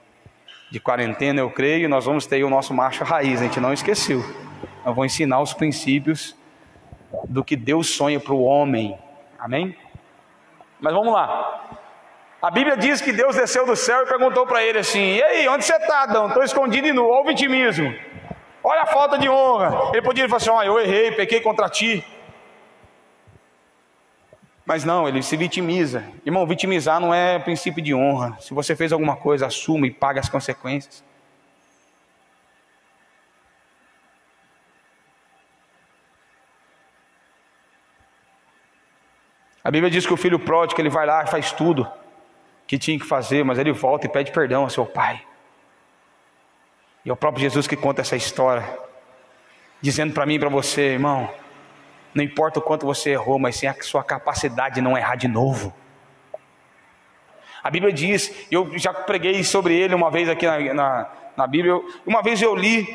de 0.70 0.78
quarentena, 0.78 1.40
eu 1.40 1.50
creio, 1.50 1.88
nós 1.88 2.04
vamos 2.04 2.26
ter 2.26 2.44
o 2.44 2.50
nosso 2.50 2.74
macho 2.74 3.04
raiz, 3.04 3.40
a 3.40 3.44
gente 3.44 3.60
não 3.60 3.72
esqueceu. 3.72 4.22
Eu 4.84 4.94
vou 4.94 5.04
ensinar 5.04 5.40
os 5.40 5.54
princípios 5.54 6.36
do 7.28 7.42
que 7.42 7.56
Deus 7.56 7.90
sonha 7.90 8.20
para 8.20 8.34
o 8.34 8.42
homem. 8.42 8.98
Amém? 9.38 9.76
Mas 10.80 10.92
vamos 10.92 11.12
lá. 11.12 11.78
A 12.40 12.50
Bíblia 12.50 12.76
diz 12.76 13.00
que 13.00 13.12
Deus 13.12 13.34
desceu 13.34 13.66
do 13.66 13.74
céu 13.74 14.02
e 14.02 14.06
perguntou 14.06 14.46
para 14.46 14.62
ele 14.62 14.78
assim: 14.78 15.16
E 15.16 15.22
aí, 15.22 15.48
onde 15.48 15.64
você 15.64 15.74
está, 15.74 16.02
Adão? 16.02 16.28
Estou 16.28 16.42
escondido 16.42 16.86
e 16.86 16.92
nu. 16.92 17.04
Olha 17.04 17.22
o 17.22 17.26
vitimismo. 17.26 17.92
Olha 18.62 18.82
a 18.82 18.86
falta 18.86 19.18
de 19.18 19.28
honra. 19.28 19.90
Ele 19.92 20.02
podia 20.02 20.28
falar 20.28 20.36
assim: 20.36 20.50
oh, 20.50 20.62
eu 20.62 20.78
errei, 20.78 21.10
pequei 21.12 21.40
contra 21.40 21.68
ti. 21.68 22.04
Mas 24.68 24.84
não, 24.84 25.08
ele 25.08 25.22
se 25.22 25.34
vitimiza. 25.34 26.04
Irmão, 26.26 26.46
vitimizar 26.46 27.00
não 27.00 27.14
é 27.14 27.38
princípio 27.38 27.82
de 27.82 27.94
honra. 27.94 28.36
Se 28.38 28.52
você 28.52 28.76
fez 28.76 28.92
alguma 28.92 29.16
coisa, 29.16 29.46
assuma 29.46 29.86
e 29.86 29.90
pague 29.90 30.18
as 30.18 30.28
consequências. 30.28 31.02
A 39.64 39.70
Bíblia 39.70 39.90
diz 39.90 40.04
que 40.04 40.12
o 40.12 40.18
filho 40.18 40.38
pródigo 40.38 40.78
ele 40.78 40.90
vai 40.90 41.06
lá 41.06 41.24
e 41.24 41.28
faz 41.28 41.50
tudo 41.50 41.90
que 42.66 42.76
tinha 42.76 42.98
que 42.98 43.06
fazer, 43.06 43.42
mas 43.42 43.58
ele 43.58 43.72
volta 43.72 44.04
e 44.04 44.10
pede 44.10 44.30
perdão 44.30 44.64
ao 44.64 44.70
seu 44.70 44.84
pai. 44.84 45.22
E 47.06 47.08
é 47.08 47.12
o 47.12 47.16
próprio 47.16 47.40
Jesus 47.40 47.66
que 47.66 47.74
conta 47.74 48.02
essa 48.02 48.16
história, 48.16 48.68
dizendo 49.80 50.12
para 50.12 50.26
mim 50.26 50.34
e 50.34 50.38
para 50.38 50.50
você, 50.50 50.92
irmão, 50.92 51.32
não 52.18 52.24
importa 52.24 52.58
o 52.58 52.62
quanto 52.62 52.84
você 52.84 53.10
errou, 53.10 53.38
mas 53.38 53.56
sim 53.56 53.68
a 53.68 53.74
sua 53.80 54.02
capacidade 54.02 54.74
de 54.74 54.80
não 54.80 54.98
errar 54.98 55.14
de 55.14 55.28
novo. 55.28 55.72
A 57.62 57.70
Bíblia 57.70 57.92
diz, 57.92 58.32
eu 58.50 58.76
já 58.76 58.92
preguei 58.92 59.44
sobre 59.44 59.78
ele 59.78 59.94
uma 59.94 60.10
vez 60.10 60.28
aqui 60.28 60.44
na, 60.44 60.74
na, 60.74 61.10
na 61.36 61.46
Bíblia, 61.46 61.80
uma 62.04 62.20
vez 62.20 62.42
eu 62.42 62.56
li, 62.56 62.88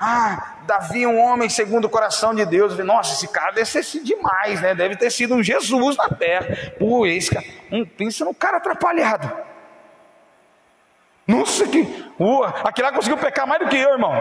ah, 0.00 0.56
Davi, 0.66 1.06
um 1.06 1.20
homem 1.20 1.50
segundo 1.50 1.84
o 1.84 1.90
coração 1.90 2.34
de 2.34 2.46
Deus. 2.46 2.72
falei, 2.72 2.86
Nossa, 2.86 3.12
esse 3.12 3.28
cara 3.28 3.52
deve 3.52 3.66
ser 3.66 3.82
demais, 4.02 4.62
né? 4.62 4.74
Deve 4.74 4.96
ter 4.96 5.10
sido 5.10 5.34
um 5.34 5.42
Jesus 5.42 5.96
na 5.96 6.08
terra. 6.08 6.72
Pô, 6.78 7.06
esse 7.06 7.30
cara, 7.30 7.44
um, 7.70 7.84
pensa 7.84 8.24
no 8.24 8.34
cara 8.34 8.56
atrapalhado. 8.56 9.30
Nossa, 11.26 11.66
que. 11.66 11.80
Uh, 12.18 12.44
aquele 12.64 12.88
lá 12.88 12.94
conseguiu 12.94 13.18
pecar 13.18 13.46
mais 13.46 13.60
do 13.60 13.68
que 13.68 13.76
eu, 13.76 13.92
irmão. 13.92 14.12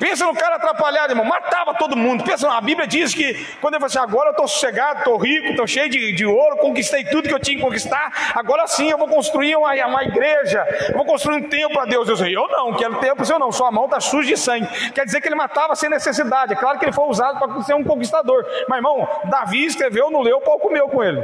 Pensa 0.00 0.24
no 0.24 0.34
cara 0.34 0.56
atrapalhado, 0.56 1.12
irmão, 1.12 1.26
matava 1.26 1.74
todo 1.74 1.94
mundo. 1.94 2.24
Pensa, 2.24 2.50
a 2.50 2.60
Bíblia 2.62 2.86
diz 2.86 3.14
que 3.14 3.34
quando 3.60 3.74
ele 3.74 3.80
fala 3.80 3.86
assim, 3.86 3.98
agora 3.98 4.28
eu 4.28 4.30
estou 4.30 4.48
sossegado, 4.48 5.00
estou 5.00 5.18
rico, 5.18 5.48
estou 5.48 5.66
cheio 5.66 5.90
de, 5.90 6.12
de, 6.12 6.24
ouro, 6.24 6.56
conquistei 6.56 7.04
tudo 7.04 7.28
que 7.28 7.34
eu 7.34 7.38
tinha 7.38 7.58
que 7.58 7.62
conquistar, 7.62 8.32
agora 8.34 8.66
sim 8.66 8.90
eu 8.90 8.96
vou 8.96 9.06
construir 9.06 9.54
uma, 9.56 9.74
uma 9.86 10.02
igreja, 10.02 10.66
eu 10.88 10.96
vou 10.96 11.04
construir 11.04 11.36
um 11.36 11.48
templo 11.50 11.74
para 11.74 11.84
Deus. 11.84 12.08
Eu 12.08 12.16
disse, 12.16 12.32
eu 12.32 12.48
não, 12.48 12.72
quero 12.72 12.98
templo 12.98 13.26
seu 13.26 13.38
não, 13.38 13.52
sua 13.52 13.70
mão 13.70 13.84
está 13.84 14.00
suja 14.00 14.30
de 14.30 14.38
sangue. 14.38 14.66
Quer 14.92 15.04
dizer 15.04 15.20
que 15.20 15.28
ele 15.28 15.34
matava 15.34 15.76
sem 15.76 15.90
necessidade. 15.90 16.54
É 16.54 16.56
claro 16.56 16.78
que 16.78 16.86
ele 16.86 16.92
foi 16.92 17.04
usado 17.04 17.38
para 17.38 17.62
ser 17.62 17.74
um 17.74 17.84
conquistador. 17.84 18.46
Mas, 18.70 18.78
irmão, 18.78 19.06
Davi 19.24 19.66
escreveu, 19.66 20.10
não 20.10 20.22
leu, 20.22 20.38
o 20.38 20.40
pau 20.40 20.58
comeu 20.58 20.88
com 20.88 21.04
ele. 21.04 21.22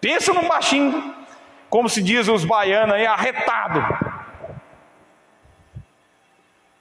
Pensa 0.00 0.32
num 0.32 0.48
baixinho, 0.48 1.14
como 1.68 1.86
se 1.86 2.00
diz 2.00 2.28
os 2.28 2.46
baianos 2.46 2.94
aí, 2.94 3.06
arretado. 3.06 4.15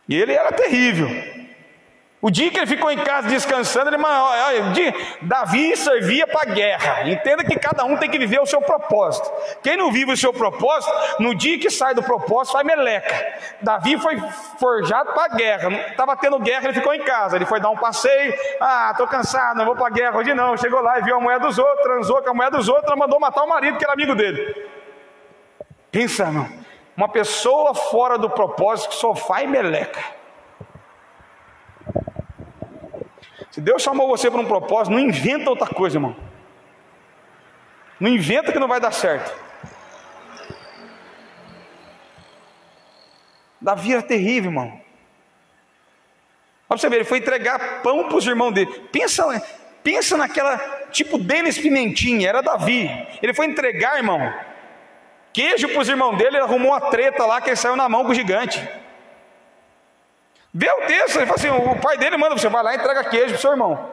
E 0.08 0.16
ele 0.16 0.34
era 0.34 0.52
terrível. 0.52 1.10
O 2.26 2.32
dia 2.32 2.50
que 2.50 2.58
ele 2.58 2.66
ficou 2.66 2.90
em 2.90 2.98
casa 2.98 3.28
descansando, 3.28 3.94
ele 3.94 4.04
olha, 4.04 4.64
Davi 5.22 5.78
servia 5.78 6.26
para 6.26 6.50
a 6.50 6.54
guerra. 6.56 7.08
Entenda 7.08 7.44
que 7.44 7.56
cada 7.56 7.86
um 7.86 7.98
tem 7.98 8.10
que 8.10 8.18
viver 8.18 8.42
o 8.42 8.48
seu 8.48 8.60
propósito. 8.62 9.32
Quem 9.62 9.78
não 9.78 9.92
vive 9.92 10.12
o 10.12 10.18
seu 10.18 10.34
propósito, 10.34 10.92
no 11.20 11.36
dia 11.36 11.60
que 11.60 11.70
sai 11.70 11.94
do 11.94 12.02
propósito, 12.02 12.54
vai 12.54 12.64
meleca. 12.64 13.14
Davi 13.62 14.00
foi 14.00 14.18
forjado 14.60 15.14
para 15.14 15.26
a 15.26 15.38
guerra. 15.38 15.72
Estava 15.92 16.18
tendo 16.18 16.40
guerra, 16.40 16.64
ele 16.64 16.74
ficou 16.74 16.96
em 16.96 17.04
casa. 17.04 17.36
Ele 17.36 17.46
foi 17.46 17.60
dar 17.60 17.70
um 17.70 17.78
passeio. 17.78 18.34
Ah, 18.60 18.90
estou 18.90 19.06
cansado, 19.06 19.58
não 19.58 19.66
vou 19.66 19.76
para 19.76 19.86
a 19.86 19.92
guerra 19.92 20.18
hoje 20.18 20.34
não. 20.34 20.58
Chegou 20.58 20.82
lá 20.82 20.98
e 20.98 21.04
viu 21.04 21.18
a 21.18 21.20
mulher 21.20 21.40
dos 21.40 21.60
outros, 21.60 21.84
transou 21.84 22.24
com 22.24 22.30
a 22.32 22.34
mulher 22.34 22.50
dos 22.50 22.68
outros, 22.68 22.98
mandou 22.98 23.20
matar 23.20 23.44
o 23.44 23.48
marido 23.48 23.78
que 23.78 23.84
era 23.84 23.94
amigo 23.94 24.16
dele. 24.16 24.66
Pensa, 25.92 26.24
irmão. 26.24 26.65
Uma 26.96 27.10
pessoa 27.10 27.74
fora 27.74 28.18
do 28.18 28.30
propósito 28.30 28.96
só 28.96 29.14
faz 29.14 29.50
meleca. 29.50 30.04
Se 33.52 33.62
Deus 33.62 33.82
chamou 33.82 34.08
você 34.08 34.30
para 34.30 34.40
um 34.40 34.48
propósito, 34.48 34.94
não 34.94 35.00
inventa 35.00 35.50
outra 35.50 35.68
coisa, 35.68 35.98
irmão. 35.98 36.16
Não 38.00 38.10
inventa 38.10 38.52
que 38.52 38.60
não 38.60 38.68
vai 38.68 38.80
dar 38.80 38.92
certo. 38.92 39.34
Davi 43.60 43.94
era 43.94 44.04
terrível, 44.04 44.52
irmão. 44.52 44.82
Olha 46.70 46.78
você 46.78 46.90
ver, 46.90 46.98
ele 46.98 47.06
foi 47.06 47.20
entregar 47.20 47.82
pão 47.82 48.08
para 48.08 48.18
os 48.18 48.28
irmãos 48.28 48.52
dele. 48.52 48.72
Pensa, 48.92 49.42
pensa 49.84 50.18
naquela, 50.18 50.58
tipo 50.92 51.18
Denis 51.18 51.58
Pimentinha, 51.58 52.28
era 52.28 52.42
Davi. 52.42 52.90
Ele 53.22 53.34
foi 53.34 53.46
entregar, 53.46 53.98
irmão, 53.98 54.34
queijo 55.36 55.68
para 55.68 55.82
os 55.82 55.90
irmãos 55.90 56.18
dele, 56.18 56.38
ele 56.38 56.46
arrumou 56.46 56.72
uma 56.72 56.80
treta 56.80 57.26
lá 57.26 57.42
que 57.42 57.50
ele 57.50 57.58
saiu 57.58 57.76
na 57.76 57.90
mão 57.90 58.06
com 58.06 58.12
o 58.12 58.16
gigante. 58.16 58.66
Vê 60.54 60.72
o 60.72 60.88
texto, 60.88 61.18
ele 61.18 61.26
fala 61.26 61.38
assim: 61.38 61.50
o 61.50 61.76
pai 61.82 61.98
dele 61.98 62.16
manda 62.16 62.38
você, 62.38 62.48
vai 62.48 62.64
lá 62.64 62.74
e 62.74 62.78
entrega 62.78 63.04
queijo 63.04 63.34
para 63.34 63.36
o 63.36 63.42
seu 63.42 63.52
irmão. 63.52 63.92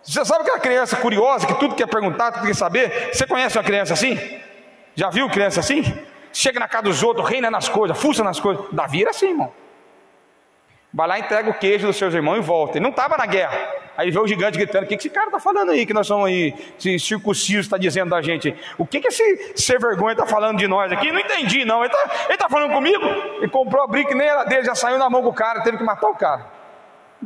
Você 0.00 0.24
sabe 0.24 0.42
aquela 0.42 0.60
criança 0.60 0.96
curiosa 0.96 1.44
que 1.44 1.54
tudo 1.54 1.74
quer 1.74 1.88
perguntar, 1.88 2.30
tudo 2.30 2.46
quer 2.46 2.54
saber? 2.54 3.12
Você 3.12 3.26
conhece 3.26 3.58
uma 3.58 3.64
criança 3.64 3.94
assim? 3.94 4.40
Já 4.94 5.10
viu 5.10 5.28
criança 5.28 5.58
assim? 5.58 5.82
Chega 6.32 6.60
na 6.60 6.68
casa 6.68 6.84
dos 6.84 7.02
outros, 7.02 7.28
reina 7.28 7.50
nas 7.50 7.68
coisas, 7.68 7.98
fuça 7.98 8.22
nas 8.22 8.38
coisas. 8.38 8.64
Davi 8.70 9.00
era 9.00 9.10
assim, 9.10 9.30
irmão. 9.30 9.52
Vai 10.94 11.08
lá, 11.08 11.18
entrega 11.18 11.50
o 11.50 11.54
queijo 11.54 11.88
dos 11.88 11.96
seus 11.96 12.14
irmãos 12.14 12.36
e 12.36 12.40
volta. 12.40 12.78
Ele 12.78 12.84
não 12.84 12.90
estava 12.90 13.16
na 13.16 13.26
guerra. 13.26 13.58
Aí 13.96 14.10
vê 14.10 14.18
o 14.18 14.26
gigante 14.26 14.58
gritando: 14.58 14.84
O 14.84 14.86
que, 14.86 14.94
esse 14.94 15.10
cara 15.10 15.26
está 15.26 15.40
falando 15.40 15.70
aí? 15.70 15.86
Que 15.86 15.94
nós 15.94 16.06
somos 16.06 16.26
aí, 16.26 16.54
esse 16.78 16.98
circunciso 16.98 17.60
está 17.60 17.78
dizendo 17.78 18.10
da 18.10 18.20
gente. 18.20 18.54
O 18.76 18.86
que, 18.86 19.00
que 19.00 19.08
esse 19.08 19.52
ser 19.56 19.78
vergonha 19.78 20.12
está 20.12 20.26
falando 20.26 20.58
de 20.58 20.66
nós 20.66 20.92
aqui? 20.92 21.10
Não 21.10 21.20
entendi, 21.20 21.64
não. 21.64 21.84
Ele 21.84 21.92
está 21.92 22.36
tá 22.36 22.48
falando 22.48 22.72
comigo? 22.72 23.04
Ele 23.38 23.48
comprou 23.48 23.82
a 23.82 23.86
briga 23.86 24.14
nem 24.14 24.26
era 24.26 24.44
dele, 24.44 24.64
já 24.64 24.74
saiu 24.74 24.98
na 24.98 25.08
mão 25.08 25.22
do 25.22 25.32
cara, 25.32 25.62
teve 25.62 25.78
que 25.78 25.84
matar 25.84 26.08
o 26.08 26.14
cara. 26.14 26.55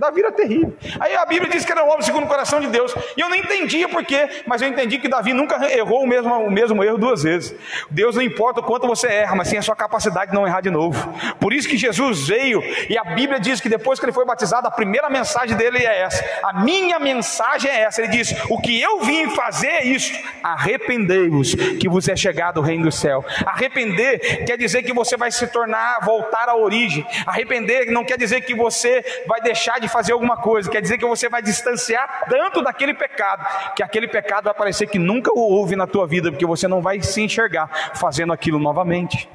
Davi 0.01 0.21
era 0.21 0.33
terrível. 0.33 0.75
Aí 0.99 1.15
a 1.15 1.27
Bíblia 1.27 1.51
diz 1.53 1.63
que 1.63 1.71
era 1.71 1.85
um 1.85 1.89
homem 1.89 2.01
segundo 2.01 2.25
o 2.25 2.27
coração 2.27 2.59
de 2.59 2.69
Deus. 2.69 2.95
E 3.15 3.21
eu 3.21 3.29
não 3.29 3.37
entendia 3.37 3.87
por 3.87 4.03
quê, 4.03 4.43
mas 4.47 4.63
eu 4.63 4.69
entendi 4.69 4.99
que 4.99 5.09
Davi 5.09 5.35
nunca 5.35 5.71
errou 5.71 6.03
o 6.03 6.07
mesmo, 6.07 6.35
o 6.35 6.51
mesmo 6.51 6.83
erro 6.83 6.97
duas 6.97 7.23
vezes. 7.23 7.55
Deus 7.91 8.17
não 8.17 8.23
importa 8.23 8.61
o 8.61 8.63
quanto 8.63 8.87
você 8.87 9.09
erra, 9.09 9.37
mas 9.37 9.49
sim 9.49 9.59
a 9.59 9.63
sua 9.63 9.77
capacidade 9.77 10.31
de 10.31 10.35
não 10.35 10.47
errar 10.47 10.63
de 10.63 10.71
novo. 10.71 10.99
Por 11.39 11.53
isso 11.53 11.69
que 11.69 11.77
Jesus 11.77 12.29
veio, 12.29 12.63
e 12.89 12.97
a 12.97 13.05
Bíblia 13.05 13.39
diz 13.39 13.61
que 13.61 13.69
depois 13.69 13.99
que 13.99 14.07
ele 14.07 14.13
foi 14.13 14.25
batizado, 14.25 14.67
a 14.67 14.71
primeira 14.71 15.11
mensagem 15.11 15.55
dele 15.55 15.85
é 15.85 16.01
essa. 16.01 16.25
A 16.45 16.63
minha 16.63 16.99
mensagem 16.99 17.71
é 17.71 17.83
essa. 17.83 18.01
Ele 18.01 18.11
diz: 18.11 18.35
O 18.49 18.59
que 18.59 18.81
eu 18.81 19.01
vim 19.01 19.29
fazer 19.31 19.69
é 19.69 19.85
isso. 19.85 20.15
Arrependei-vos, 20.43 21.55
que 21.55 21.91
vos 21.91 22.09
é 22.09 22.17
chegado 22.17 22.59
o 22.59 22.63
reino 22.63 22.85
do 22.85 22.93
céu. 22.93 23.23
Arrepender 23.45 24.47
quer 24.47 24.57
dizer 24.57 24.83
que 24.83 24.95
você 24.95 25.15
vai 25.19 25.31
se 25.31 25.47
tornar, 25.49 25.99
voltar 26.03 26.49
à 26.49 26.57
origem. 26.57 27.07
Arrepender 27.27 27.91
não 27.91 28.03
quer 28.03 28.17
dizer 28.17 28.41
que 28.41 28.55
você 28.55 29.05
vai 29.27 29.43
deixar 29.43 29.79
de 29.79 29.90
fazer 29.91 30.13
alguma 30.13 30.37
coisa, 30.37 30.71
quer 30.71 30.81
dizer 30.81 30.99
que 30.99 31.07
você 31.07 31.29
vai 31.29 31.43
distanciar 31.43 32.27
tanto 32.29 32.63
daquele 32.63 32.95
pecado, 32.95 33.75
que 33.75 33.83
aquele 33.83 34.09
pecado 34.09 34.45
vai 34.45 34.55
parecer 34.55 34.87
que 34.87 34.99
nunca 34.99 35.33
o 35.33 35.39
houve 35.39 35.77
na 35.77 35.87
tua 35.87 36.07
vida, 36.07 36.31
porque 36.31 36.47
você 36.47 36.67
não 36.67 36.81
vai 36.81 37.01
se 37.01 37.21
enxergar 37.21 37.69
fazendo 37.95 38.33
aquilo 38.33 38.59
novamente. 38.59 39.29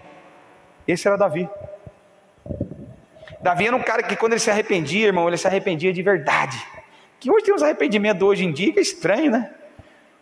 Esse 0.87 1.07
era 1.07 1.17
Davi. 1.17 1.49
Davi 3.41 3.67
era 3.67 3.75
um 3.75 3.83
cara 3.83 4.01
que 4.01 4.15
quando 4.15 4.33
ele 4.33 4.39
se 4.39 4.49
arrependia, 4.49 5.07
irmão, 5.07 5.27
ele 5.27 5.37
se 5.37 5.47
arrependia 5.47 5.93
de 5.93 6.01
verdade. 6.01 6.57
Que 7.19 7.31
hoje 7.31 7.45
tem 7.45 7.53
uns 7.53 7.63
arrependimentos 7.63 8.21
hoje 8.21 8.45
em 8.45 8.51
dia 8.51 8.71
que 8.71 8.79
é 8.79 8.81
estranho, 8.81 9.31
né? 9.31 9.53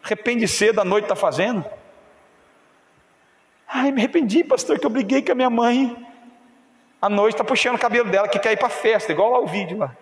Arrepende 0.03 0.47
cedo, 0.47 0.81
à 0.81 0.85
noite 0.85 1.05
está 1.05 1.15
fazendo. 1.15 1.63
Ai, 3.67 3.91
me 3.91 4.01
arrependi, 4.01 4.43
pastor, 4.43 4.77
que 4.77 4.85
eu 4.85 4.89
briguei 4.89 5.21
com 5.21 5.31
a 5.31 5.35
minha 5.35 5.49
mãe. 5.49 5.95
À 7.01 7.09
noite 7.09 7.33
está 7.33 7.43
puxando 7.43 7.75
o 7.75 7.79
cabelo 7.79 8.09
dela, 8.09 8.27
que 8.27 8.39
quer 8.39 8.51
ir 8.51 8.57
para 8.57 8.69
festa, 8.69 9.11
igual 9.11 9.31
lá 9.31 9.39
o 9.39 9.47
vídeo 9.47 9.77
lá. 9.77 9.95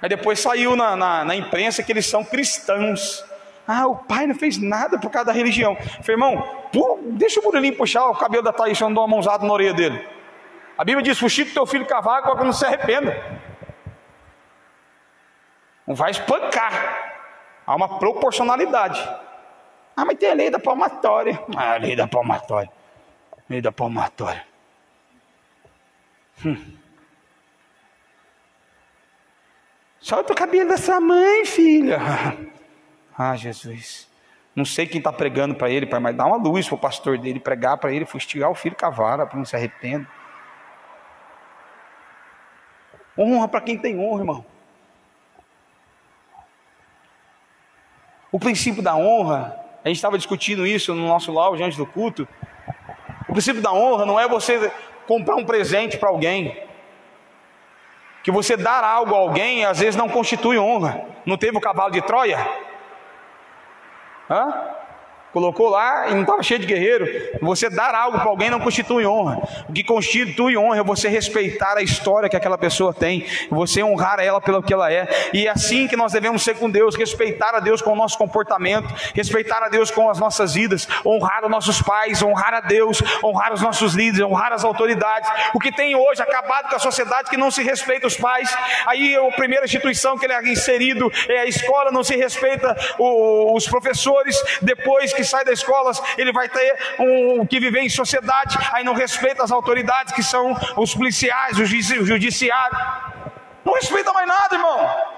Aí 0.00 0.08
depois 0.08 0.38
saiu 0.38 0.76
na, 0.76 0.94
na, 0.94 1.24
na, 1.24 1.34
imprensa 1.34 1.82
que 1.82 1.90
eles 1.90 2.06
são 2.06 2.24
cristãos. 2.24 3.24
Ah, 3.66 3.86
o 3.86 3.96
pai 3.96 4.26
não 4.26 4.34
fez 4.34 4.56
nada 4.56 4.98
por 4.98 5.10
causa 5.10 5.26
da 5.26 5.32
religião. 5.32 5.76
falei, 5.76 6.14
irmão, 6.14 6.68
deixa 7.12 7.40
o 7.40 7.44
Murilinho 7.44 7.76
puxar 7.76 8.06
o 8.08 8.14
cabelo 8.14 8.42
da 8.42 8.52
Thaís, 8.52 8.80
eu 8.80 8.88
não 8.88 8.94
dou 8.94 9.04
uma 9.04 9.16
mãozada 9.16 9.46
na 9.46 9.52
orelha 9.52 9.74
dele. 9.74 10.08
A 10.78 10.84
Bíblia 10.84 11.02
diz: 11.02 11.18
fuxi 11.18 11.44
teu 11.44 11.66
filho 11.66 11.84
cavalo 11.84 12.22
para 12.22 12.36
que 12.36 12.44
não 12.44 12.52
se 12.52 12.64
arrependa. 12.64 13.40
Não 15.84 15.94
vai 15.94 16.12
espancar. 16.12 17.16
Há 17.66 17.74
uma 17.74 17.98
proporcionalidade. 17.98 19.02
Ah, 19.96 20.04
mas 20.04 20.16
tem 20.16 20.30
a 20.30 20.34
lei 20.34 20.48
da 20.48 20.60
palmatória. 20.60 21.42
Ah, 21.56 21.74
a 21.74 21.76
lei 21.76 21.96
da 21.96 22.06
palmatória. 22.06 22.70
Lei 23.50 23.60
da 23.60 23.72
palmatória. 23.72 24.46
Hum. 26.46 26.77
Solta 30.08 30.32
o 30.32 30.36
cabelo 30.36 30.70
da 30.70 30.78
sua 30.78 30.98
mãe, 31.00 31.44
filha. 31.44 31.98
Ah, 33.20 33.34
Jesus. 33.34 34.08
Não 34.54 34.64
sei 34.64 34.86
quem 34.86 34.98
está 34.98 35.12
pregando 35.12 35.52
para 35.52 35.68
ele, 35.68 35.84
pai, 35.84 35.98
mas 35.98 36.16
dá 36.16 36.24
uma 36.24 36.36
luz 36.36 36.68
para 36.68 36.76
o 36.76 36.78
pastor 36.78 37.18
dele 37.18 37.40
pregar 37.40 37.76
para 37.78 37.92
ele, 37.92 38.06
fustigar 38.06 38.48
o 38.48 38.54
filho 38.54 38.76
com 38.76 38.86
a 38.86 38.90
vara, 38.90 39.26
para 39.26 39.36
não 39.36 39.44
se 39.44 39.56
arrependa. 39.56 40.06
Honra 43.18 43.48
para 43.48 43.60
quem 43.60 43.76
tem 43.76 43.98
honra, 43.98 44.20
irmão. 44.20 44.46
O 48.30 48.38
princípio 48.38 48.84
da 48.84 48.94
honra, 48.94 49.58
a 49.84 49.88
gente 49.88 49.96
estava 49.96 50.16
discutindo 50.16 50.64
isso 50.64 50.94
no 50.94 51.08
nosso 51.08 51.32
lounge 51.32 51.64
antes 51.64 51.76
do 51.76 51.84
culto. 51.84 52.26
O 53.28 53.32
princípio 53.32 53.60
da 53.60 53.72
honra 53.72 54.06
não 54.06 54.18
é 54.18 54.28
você 54.28 54.72
comprar 55.08 55.34
um 55.34 55.44
presente 55.44 55.98
para 55.98 56.08
alguém 56.08 56.67
que 58.28 58.32
você 58.32 58.58
dar 58.58 58.84
algo 58.84 59.14
a 59.14 59.18
alguém 59.18 59.64
às 59.64 59.78
vezes 59.78 59.96
não 59.96 60.06
constitui 60.06 60.58
honra. 60.58 61.00
Não 61.24 61.38
teve 61.38 61.56
o 61.56 61.60
cavalo 61.62 61.90
de 61.90 62.02
Troia? 62.02 62.46
Hã? 64.28 64.52
Colocou 65.32 65.68
lá 65.68 66.08
e 66.08 66.14
não 66.14 66.22
estava 66.22 66.42
cheio 66.42 66.60
de 66.60 66.66
guerreiro. 66.66 67.06
Você 67.40 67.68
dar 67.68 67.94
algo 67.94 68.18
para 68.18 68.28
alguém 68.28 68.50
não 68.50 68.60
constitui 68.60 69.06
honra. 69.06 69.42
O 69.68 69.72
que 69.72 69.84
constitui 69.84 70.56
honra 70.56 70.78
é 70.78 70.82
você 70.82 71.08
respeitar 71.08 71.76
a 71.76 71.82
história 71.82 72.28
que 72.28 72.36
aquela 72.36 72.58
pessoa 72.58 72.92
tem, 72.92 73.26
você 73.50 73.82
honrar 73.82 74.20
ela 74.20 74.40
pelo 74.40 74.62
que 74.62 74.72
ela 74.72 74.92
é. 74.92 75.08
E 75.32 75.46
é 75.46 75.50
assim 75.50 75.86
que 75.86 75.96
nós 75.96 76.12
devemos 76.12 76.42
ser 76.42 76.56
com 76.56 76.70
Deus, 76.70 76.94
respeitar 76.96 77.54
a 77.54 77.60
Deus 77.60 77.82
com 77.82 77.92
o 77.92 77.96
nosso 77.96 78.16
comportamento, 78.16 78.88
respeitar 79.14 79.62
a 79.62 79.68
Deus 79.68 79.90
com 79.90 80.08
as 80.08 80.18
nossas 80.18 80.54
vidas, 80.54 80.88
honrar 81.04 81.44
os 81.44 81.50
nossos 81.50 81.82
pais, 81.82 82.22
honrar 82.22 82.54
a 82.54 82.60
Deus, 82.60 83.02
honrar 83.22 83.52
os 83.52 83.62
nossos 83.62 83.94
líderes, 83.94 84.26
honrar 84.26 84.52
as 84.52 84.64
autoridades. 84.64 85.28
O 85.54 85.58
que 85.58 85.72
tem 85.72 85.94
hoje 85.94 86.22
acabado 86.22 86.68
com 86.68 86.76
a 86.76 86.78
sociedade 86.78 87.30
que 87.30 87.36
não 87.36 87.50
se 87.50 87.62
respeita 87.62 88.06
os 88.06 88.16
pais. 88.16 88.48
Aí 88.86 89.16
a 89.16 89.36
primeira 89.36 89.64
instituição 89.64 90.16
que 90.18 90.26
ele 90.26 90.32
é 90.32 90.48
inserido 90.48 91.10
é 91.28 91.40
a 91.40 91.46
escola, 91.46 91.90
não 91.90 92.02
se 92.02 92.16
respeita 92.16 92.76
os 92.98 93.66
professores, 93.68 94.36
depois 94.62 95.12
que 95.18 95.24
sai 95.24 95.44
da 95.44 95.52
escola, 95.52 95.90
ele 96.16 96.32
vai 96.32 96.48
ter 96.48 96.96
um, 97.00 97.44
que 97.44 97.58
viver 97.58 97.80
em 97.80 97.88
sociedade, 97.88 98.56
aí 98.72 98.84
não 98.84 98.94
respeita 98.94 99.42
as 99.42 99.50
autoridades 99.50 100.12
que 100.12 100.22
são 100.22 100.56
os 100.76 100.94
policiais, 100.94 101.58
o 101.58 101.64
judiciário. 101.64 102.78
Não 103.64 103.74
respeita 103.74 104.12
mais 104.12 104.28
nada, 104.28 104.54
irmão. 104.54 105.17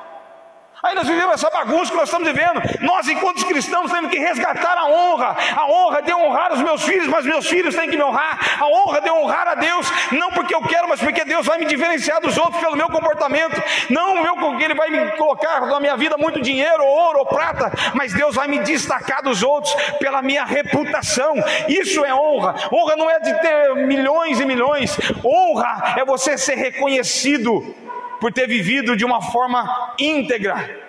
Aí 0.82 0.94
nós 0.94 1.06
vivemos 1.06 1.34
essa 1.34 1.50
bagunça 1.50 1.90
que 1.90 1.96
nós 1.96 2.08
estamos 2.08 2.26
vivendo. 2.26 2.60
Nós, 2.80 3.06
enquanto 3.08 3.44
cristãos, 3.46 3.92
temos 3.92 4.10
que 4.10 4.18
resgatar 4.18 4.78
a 4.78 4.86
honra. 4.86 5.36
A 5.54 5.66
honra 5.66 6.02
de 6.02 6.12
honrar 6.14 6.52
os 6.52 6.62
meus 6.62 6.82
filhos, 6.82 7.06
mas 7.06 7.26
meus 7.26 7.46
filhos 7.46 7.74
têm 7.74 7.90
que 7.90 7.96
me 7.96 8.02
honrar. 8.02 8.38
A 8.58 8.66
honra 8.66 9.00
de 9.00 9.10
honrar 9.10 9.48
a 9.48 9.54
Deus, 9.54 9.86
não 10.12 10.30
porque 10.30 10.54
eu 10.54 10.62
quero, 10.62 10.88
mas 10.88 11.00
porque 11.00 11.24
Deus 11.24 11.46
vai 11.46 11.58
me 11.58 11.66
diferenciar 11.66 12.20
dos 12.20 12.38
outros 12.38 12.60
pelo 12.60 12.76
meu 12.76 12.88
comportamento. 12.88 13.62
Não 13.90 14.22
meu, 14.22 14.58
Ele 14.58 14.74
vai 14.74 14.88
me 14.88 15.12
colocar 15.16 15.60
na 15.66 15.80
minha 15.80 15.96
vida 15.96 16.16
muito 16.16 16.40
dinheiro, 16.40 16.84
ouro 16.84 17.20
ou 17.20 17.26
prata, 17.26 17.70
mas 17.94 18.12
Deus 18.12 18.34
vai 18.34 18.48
me 18.48 18.60
destacar 18.60 19.22
dos 19.22 19.42
outros 19.42 19.74
pela 19.98 20.22
minha 20.22 20.44
reputação. 20.44 21.34
Isso 21.68 22.04
é 22.04 22.14
honra. 22.14 22.54
Honra 22.72 22.96
não 22.96 23.10
é 23.10 23.20
de 23.20 23.34
ter 23.40 23.74
milhões 23.86 24.40
e 24.40 24.46
milhões. 24.46 24.96
Honra 25.24 25.94
é 25.98 26.04
você 26.04 26.38
ser 26.38 26.54
reconhecido 26.54 27.74
por 28.20 28.32
ter 28.32 28.46
vivido 28.46 28.96
de 28.96 29.04
uma 29.04 29.22
forma 29.22 29.94
íntegra, 29.98 30.88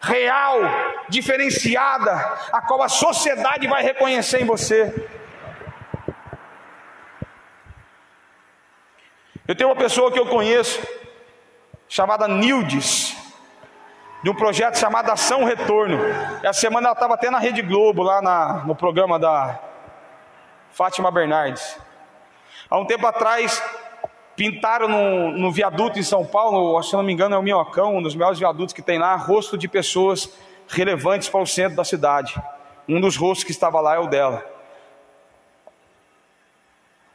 real, 0.00 0.58
diferenciada, 1.08 2.12
a 2.52 2.60
qual 2.62 2.82
a 2.82 2.88
sociedade 2.88 3.66
vai 3.66 3.82
reconhecer 3.82 4.40
em 4.40 4.46
você. 4.46 4.92
Eu 9.46 9.54
tenho 9.54 9.70
uma 9.70 9.76
pessoa 9.76 10.10
que 10.10 10.18
eu 10.18 10.26
conheço, 10.26 10.84
chamada 11.88 12.26
Nildes, 12.26 13.16
de 14.24 14.30
um 14.30 14.34
projeto 14.34 14.76
chamado 14.76 15.10
Ação 15.10 15.44
Retorno. 15.44 15.98
Essa 16.42 16.60
semana 16.60 16.88
ela 16.88 16.94
estava 16.94 17.14
até 17.14 17.30
na 17.30 17.38
Rede 17.38 17.62
Globo, 17.62 18.02
lá 18.02 18.20
na, 18.20 18.64
no 18.64 18.74
programa 18.74 19.20
da 19.20 19.60
Fátima 20.72 21.12
Bernardes. 21.12 21.78
Há 22.68 22.76
um 22.76 22.84
tempo 22.84 23.06
atrás, 23.06 23.62
pintaram 24.36 24.86
no, 25.32 25.50
viaduto 25.50 25.98
em 25.98 26.02
São 26.02 26.24
Paulo, 26.24 26.80
se 26.82 26.92
não 26.92 27.02
me 27.02 27.12
engano 27.12 27.34
é 27.34 27.38
o 27.38 27.42
Minhocão, 27.42 27.96
um 27.96 28.02
dos 28.02 28.14
maiores 28.14 28.38
viadutos 28.38 28.74
que 28.74 28.82
tem 28.82 28.98
lá, 28.98 29.16
rosto 29.16 29.56
de 29.56 29.66
pessoas 29.66 30.30
relevantes 30.68 31.28
para 31.28 31.40
o 31.40 31.46
centro 31.46 31.76
da 31.76 31.84
cidade. 31.84 32.40
Um 32.88 33.00
dos 33.00 33.16
rostos 33.16 33.44
que 33.44 33.50
estava 33.50 33.80
lá 33.80 33.94
é 33.94 33.98
o 33.98 34.06
dela. 34.06 34.44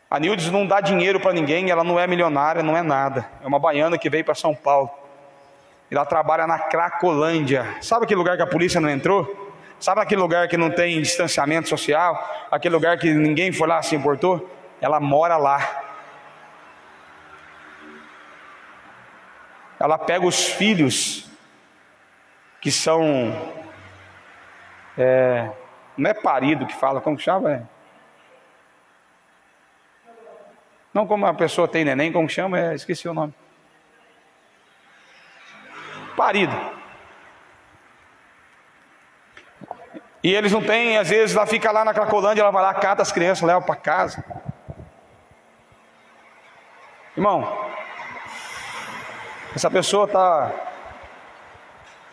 A 0.10 0.20
Nildes 0.20 0.52
não 0.52 0.68
dá 0.68 0.82
dinheiro 0.82 1.20
para 1.20 1.32
ninguém, 1.32 1.70
ela 1.70 1.84
não 1.84 1.98
é 1.98 2.06
milionária, 2.06 2.62
não 2.62 2.76
é 2.76 2.82
nada. 2.82 3.30
É 3.42 3.48
uma 3.48 3.60
baiana 3.60 3.98
que 3.98 4.10
veio 4.10 4.26
para 4.26 4.36
São 4.36 4.54
Paulo. 4.54 4.90
Ela 5.90 6.06
trabalha 6.06 6.46
na 6.46 6.60
Cracolândia. 6.60 7.78
Sabe 7.82 8.04
aquele 8.04 8.18
lugar 8.18 8.36
que 8.36 8.44
a 8.44 8.48
polícia 8.48 8.82
não 8.82 8.90
entrou? 8.90 9.54
Sabe 9.80 10.02
aquele 10.02 10.22
lugar 10.22 10.48
que 10.48 10.58
não 10.58 10.70
tem 10.70 11.02
distanciamento 11.02 11.70
social? 11.70 12.48
Aquele 12.52 12.76
lugar 12.76 12.98
que 12.98 13.14
ninguém 13.14 13.52
foi 13.52 13.68
lá 13.68 13.82
se 13.82 13.96
importou? 13.96 14.50
Ela 14.82 15.00
mora 15.00 15.38
lá. 15.38 15.91
Ela 19.82 19.98
pega 19.98 20.26
os 20.26 20.46
filhos 20.48 21.30
que 22.62 22.72
são 22.72 23.34
é, 24.98 25.50
não 25.98 26.10
é 26.10 26.14
parido 26.14 26.66
que 26.66 26.76
fala, 26.76 27.02
como 27.02 27.18
que 27.18 27.24
chama? 27.24 27.52
É. 27.52 27.64
Não 30.94 31.08
como 31.08 31.26
a 31.26 31.34
pessoa 31.34 31.68
tem 31.68 31.86
neném, 31.86 32.12
como 32.12 32.30
chama? 32.30 32.60
É, 32.60 32.76
esqueci 32.76 33.08
o 33.08 33.14
nome. 33.14 33.34
Parido. 36.16 36.56
E 40.24 40.34
eles 40.34 40.52
não 40.52 40.62
têm, 40.62 40.98
às 40.98 41.10
vezes, 41.10 41.36
ela 41.36 41.48
fica 41.48 41.72
lá 41.72 41.84
na 41.84 41.94
Cracolândia, 41.94 42.42
ela 42.42 42.52
vai 42.52 42.62
lá, 42.62 42.74
cata 42.74 43.02
as 43.02 43.12
crianças, 43.12 43.44
leva 43.44 43.62
para 43.62 43.76
casa. 43.76 44.24
Irmão, 47.18 47.61
essa 49.56 49.70
pessoa 49.70 50.06
está 50.06 50.52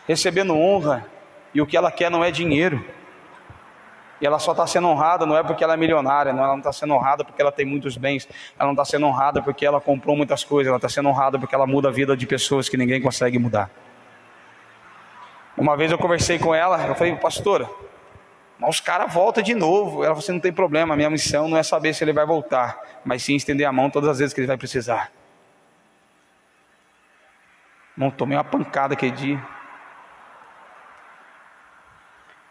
recebendo 0.07 0.57
honra 0.57 1.07
e 1.55 1.61
o 1.61 1.67
que 1.67 1.77
ela 1.77 1.91
quer 1.91 2.11
não 2.11 2.25
é 2.25 2.31
dinheiro. 2.31 2.85
E 4.21 4.27
ela 4.27 4.39
só 4.39 4.51
está 4.51 4.67
sendo 4.67 4.89
honrada 4.89 5.25
não 5.25 5.37
é 5.37 5.43
porque 5.45 5.63
ela 5.63 5.75
é 5.75 5.77
milionária, 5.77 6.33
não, 6.33 6.43
ela 6.43 6.53
não 6.53 6.59
está 6.59 6.73
sendo 6.73 6.95
honrada 6.95 7.25
porque 7.25 7.41
ela 7.41 7.53
tem 7.53 7.65
muitos 7.65 7.97
bens, 7.97 8.29
ela 8.59 8.67
não 8.67 8.73
está 8.73 8.85
sendo 8.85 9.07
honrada 9.07 9.41
porque 9.41 9.65
ela 9.65 9.81
comprou 9.81 10.17
muitas 10.17 10.43
coisas, 10.43 10.69
ela 10.69 10.77
está 10.77 10.89
sendo 10.89 11.09
honrada 11.09 11.39
porque 11.39 11.55
ela 11.55 11.67
muda 11.67 11.89
a 11.89 11.93
vida 11.93 12.17
de 12.17 12.27
pessoas 12.27 12.69
que 12.69 12.77
ninguém 12.77 13.01
consegue 13.01 13.39
mudar. 13.39 13.71
Uma 15.57 15.77
vez 15.77 15.93
eu 15.93 15.99
conversei 15.99 16.39
com 16.39 16.53
ela, 16.55 16.85
eu 16.85 16.95
falei, 16.95 17.15
pastora, 17.15 17.69
mas 18.59 18.71
os 18.71 18.81
caras 18.81 19.13
voltam 19.13 19.43
de 19.43 19.55
novo. 19.55 19.99
Ela 19.99 20.15
falou 20.15 20.19
assim: 20.19 20.33
não 20.33 20.41
tem 20.41 20.53
problema, 20.53 20.97
minha 20.97 21.11
missão 21.11 21.49
não 21.49 21.57
é 21.57 21.63
saber 21.63 21.95
se 21.95 22.03
ele 22.03 22.13
vai 22.13 22.27
voltar, 22.27 22.79
mas 23.05 23.23
sim 23.23 23.37
estender 23.37 23.67
a 23.67 23.73
mão 23.73 23.89
todas 23.89 24.09
as 24.09 24.19
vezes 24.19 24.35
que 24.35 24.41
ele 24.41 24.49
vai 24.49 24.57
precisar. 24.57 25.13
Não 27.99 28.13
tomei 28.13 28.39
uma 28.39 28.45
pancada 28.45 28.95
aquele 28.95 29.11
dia. 29.11 29.43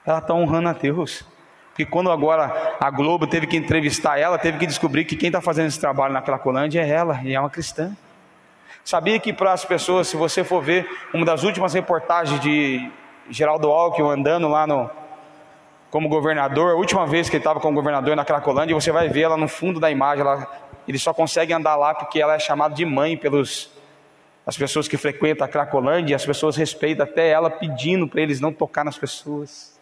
Ela 0.05 0.17
está 0.17 0.33
honrando 0.33 0.67
a 0.67 0.73
Deus. 0.73 1.23
Porque 1.69 1.85
quando 1.85 2.11
agora 2.11 2.75
a 2.81 2.89
Globo 2.89 3.25
teve 3.25 3.47
que 3.47 3.55
entrevistar 3.55 4.19
ela, 4.19 4.37
teve 4.37 4.57
que 4.57 4.67
descobrir 4.67 5.05
que 5.05 5.15
quem 5.15 5.27
está 5.27 5.39
fazendo 5.39 5.67
esse 5.67 5.79
trabalho 5.79 6.13
na 6.13 6.21
Cracolândia 6.21 6.81
é 6.81 6.89
ela, 6.89 7.21
e 7.23 7.33
é 7.33 7.39
uma 7.39 7.49
cristã. 7.49 7.95
Sabia 8.83 9.17
que 9.19 9.31
para 9.31 9.53
as 9.53 9.63
pessoas, 9.63 10.09
se 10.09 10.17
você 10.17 10.43
for 10.43 10.61
ver 10.61 10.85
uma 11.13 11.25
das 11.25 11.43
últimas 11.43 11.73
reportagens 11.73 12.41
de 12.41 12.91
Geraldo 13.29 13.69
Alckmin 13.69 14.09
andando 14.09 14.49
lá 14.49 14.67
no, 14.67 14.89
como 15.89 16.09
governador, 16.09 16.71
a 16.71 16.75
última 16.75 17.07
vez 17.07 17.29
que 17.29 17.37
ele 17.37 17.41
estava 17.41 17.61
como 17.61 17.75
governador 17.75 18.15
na 18.17 18.25
Cracolândia, 18.25 18.75
você 18.75 18.91
vai 18.91 19.07
ver 19.07 19.21
ela 19.21 19.37
no 19.37 19.47
fundo 19.47 19.79
da 19.79 19.89
imagem, 19.89 20.25
ela, 20.25 20.45
ele 20.85 20.99
só 20.99 21.13
consegue 21.13 21.53
andar 21.53 21.77
lá 21.77 21.93
porque 21.93 22.19
ela 22.19 22.33
é 22.33 22.39
chamada 22.39 22.75
de 22.75 22.85
mãe 22.85 23.15
pelos 23.15 23.76
as 24.47 24.57
pessoas 24.57 24.87
que 24.87 24.95
frequentam 24.95 25.45
a 25.45 25.49
Cracolândia, 25.49 26.15
as 26.15 26.25
pessoas 26.25 26.55
respeitam 26.55 27.03
até 27.03 27.27
ela 27.27 27.49
pedindo 27.49 28.07
para 28.07 28.21
eles 28.21 28.39
não 28.39 28.53
tocar 28.53 28.85
nas 28.85 28.97
pessoas. 28.97 29.77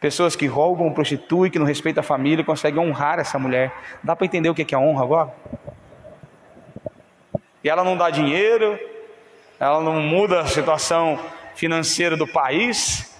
Pessoas 0.00 0.34
que 0.34 0.46
roubam, 0.46 0.92
prostituem, 0.92 1.52
que 1.52 1.58
não 1.58 1.64
respeitam 1.64 2.00
a 2.00 2.04
família, 2.04 2.44
conseguem 2.44 2.80
honrar 2.80 3.20
essa 3.20 3.38
mulher. 3.38 3.72
Dá 4.02 4.16
para 4.16 4.26
entender 4.26 4.50
o 4.50 4.54
que 4.56 4.74
é 4.74 4.76
honra 4.78 5.04
agora? 5.04 5.34
E 7.62 7.68
ela 7.68 7.84
não 7.84 7.96
dá 7.96 8.10
dinheiro, 8.10 8.76
ela 9.60 9.80
não 9.80 10.02
muda 10.02 10.40
a 10.40 10.46
situação 10.46 11.16
financeira 11.54 12.16
do 12.16 12.26
país. 12.26 13.16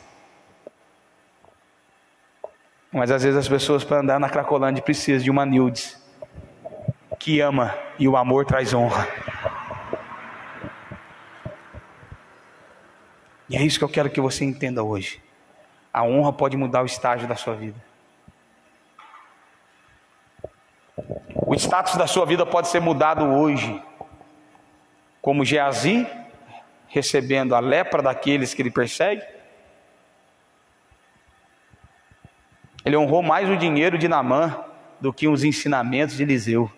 Mas 2.91 3.13
às 3.13 3.23
vezes 3.23 3.39
as 3.39 3.49
pessoas 3.49 3.85
para 3.85 4.01
andar 4.01 4.19
na 4.19 4.29
Cracolândia 4.29 4.83
precisam 4.83 5.23
de 5.23 5.31
uma 5.31 5.47
Nildes 5.47 6.04
que 7.19 7.41
ama 7.41 7.75
e 7.99 8.09
o 8.09 8.17
amor 8.17 8.45
traz 8.45 8.75
honra. 8.75 9.09
E 13.49 13.57
é 13.57 13.63
isso 13.63 13.79
que 13.79 13.85
eu 13.85 13.89
quero 13.89 14.11
que 14.11 14.21
você 14.21 14.45
entenda 14.45 14.83
hoje. 14.83 15.23
A 15.93 16.03
honra 16.03 16.33
pode 16.33 16.57
mudar 16.57 16.83
o 16.83 16.87
estágio 16.87 17.29
da 17.29 17.37
sua 17.37 17.55
vida. 17.55 17.81
O 21.47 21.55
status 21.55 21.97
da 21.97 22.07
sua 22.07 22.25
vida 22.25 22.45
pode 22.45 22.69
ser 22.69 22.81
mudado 22.81 23.25
hoje. 23.25 23.81
Como 25.21 25.45
Geazi, 25.45 26.07
recebendo 26.89 27.55
a 27.55 27.61
lepra 27.61 28.03
daqueles 28.03 28.55
que 28.55 28.63
ele 28.63 28.71
persegue. 28.71 29.23
Ele 32.85 32.97
honrou 32.97 33.23
mais 33.23 33.49
o 33.49 33.57
dinheiro 33.57 33.97
de 33.97 34.09
Namã 34.09 34.65
do 35.01 35.13
que 35.13 35.29
os 35.29 35.45
ensinamentos 35.45 36.17
de 36.17 36.23
Eliseu. 36.23 36.71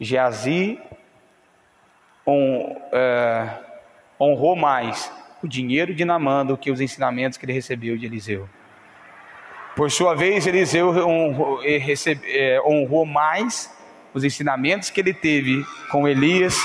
Geazi 0.00 0.78
é, 2.92 3.48
honrou 4.20 4.54
mais 4.54 5.10
o 5.42 5.48
dinheiro 5.48 5.94
de 5.94 6.04
Namã 6.04 6.44
do 6.44 6.56
que 6.56 6.70
os 6.70 6.80
ensinamentos 6.80 7.38
que 7.38 7.44
ele 7.44 7.52
recebeu 7.52 7.96
de 7.96 8.06
Eliseu. 8.06 8.48
Por 9.74 9.90
sua 9.90 10.14
vez, 10.14 10.46
Eliseu 10.46 10.88
honrou, 11.06 11.60
é, 11.64 12.60
honrou 12.66 13.06
mais 13.06 13.72
os 14.12 14.24
ensinamentos 14.24 14.90
que 14.90 15.00
ele 15.00 15.14
teve 15.14 15.64
com 15.90 16.08
Elias 16.08 16.56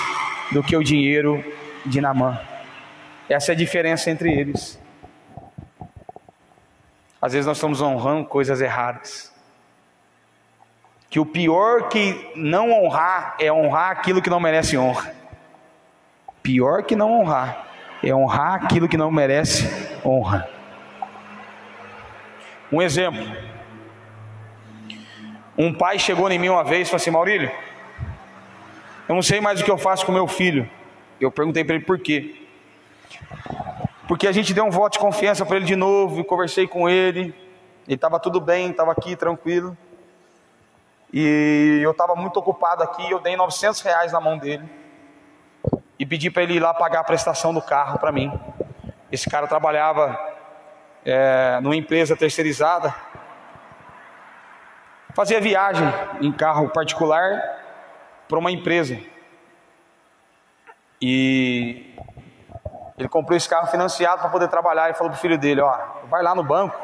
do 0.51 0.63
que 0.63 0.75
o 0.75 0.84
dinheiro 0.84 1.43
de 1.86 2.01
Namã. 2.01 2.39
Essa 3.29 3.51
é 3.51 3.53
a 3.53 3.57
diferença 3.57 4.09
entre 4.09 4.31
eles. 4.31 4.79
Às 7.21 7.34
vezes 7.34 7.45
nós 7.45 7.57
estamos 7.57 7.81
honrando 7.81 8.25
coisas 8.27 8.61
erradas. 8.61 9.32
Que 11.14 11.20
o 11.20 11.26
pior 11.28 11.89
que 11.89 12.32
não 12.36 12.72
honrar 12.72 13.36
é 13.39 13.53
honrar 13.53 13.91
aquilo 13.91 14.20
que 14.20 14.32
não 14.32 14.39
merece 14.39 14.76
honra. 14.76 15.14
Pior 16.41 16.82
que 16.82 16.95
não 16.95 17.20
honrar 17.20 17.68
é 18.01 18.11
honrar 18.16 18.55
aquilo 18.55 18.89
que 18.89 18.97
não 18.97 19.11
merece 19.11 19.70
honra. 20.03 20.49
Um 22.72 22.82
exemplo. 22.82 23.24
Um 25.55 25.72
pai 25.72 25.99
chegou 25.99 26.32
em 26.32 26.39
mim 26.39 26.49
uma 26.49 26.64
vez 26.64 26.88
e 26.88 26.89
falou 26.89 26.95
assim: 26.95 27.11
Maurílio, 27.11 27.51
eu 29.07 29.14
não 29.14 29.22
sei 29.22 29.39
mais 29.39 29.61
o 29.61 29.64
que 29.64 29.70
eu 29.70 29.78
faço 29.78 30.07
com 30.07 30.11
meu 30.11 30.28
filho. 30.28 30.68
Eu 31.22 31.30
perguntei 31.32 31.64
para 31.64 31.76
ele 31.76 31.86
por 31.86 31.99
quê. 31.99 32.41
Porque 34.07 34.26
a 34.26 34.32
gente 34.32 34.51
deu 34.51 34.66
um 34.66 34.72
voto 34.72 34.93
de 34.93 34.99
confiança 34.99 35.45
para 35.45 35.57
ele 35.57 35.66
de 35.68 35.76
novo, 35.76 36.24
conversei 36.24 36.66
com 36.66 36.89
ele. 36.89 37.36
Ele 37.88 37.93
estava 37.93 38.20
tudo 38.20 38.41
bem, 38.41 38.72
estava 38.72 38.91
aqui 38.91 39.16
tranquilo. 39.16 39.78
E 41.14 41.80
eu 41.84 41.91
estava 41.91 42.16
muito 42.16 42.38
ocupado 42.38 42.82
aqui. 42.82 43.11
Eu 43.11 43.20
dei 43.20 43.36
900 43.36 43.80
reais 43.82 44.11
na 44.11 44.20
mão 44.20 44.36
dele 44.36 44.68
e 45.99 46.05
pedi 46.07 46.32
para 46.32 46.41
ele 46.41 46.55
ir 46.55 46.59
lá 46.59 46.74
pagar 46.74 47.01
a 47.01 47.03
prestação 47.03 47.53
do 47.53 47.61
carro 47.61 47.99
para 47.99 48.11
mim. 48.11 48.34
Esse 49.11 49.30
cara 49.30 49.47
trabalhava 49.47 50.20
é, 51.05 51.59
numa 51.61 51.76
empresa 51.76 52.18
terceirizada, 52.18 52.95
fazia 55.14 55.39
viagem 55.39 55.88
em 56.20 56.32
carro 56.32 56.70
particular 56.70 57.39
para 58.28 58.39
uma 58.39 58.49
empresa. 58.49 58.99
E 60.99 61.95
ele 62.97 63.07
comprou 63.07 63.38
esse 63.38 63.47
carro 63.47 63.68
financiado 63.68 64.22
para 64.22 64.32
poder 64.32 64.47
trabalhar 64.47 64.89
e 64.89 64.95
falou 64.95 65.11
para 65.11 65.18
o 65.18 65.22
filho 65.22 65.38
dele: 65.38 65.61
Ó, 65.61 65.78
vai 66.09 66.24
lá 66.24 66.34
no 66.34 66.43
banco, 66.43 66.76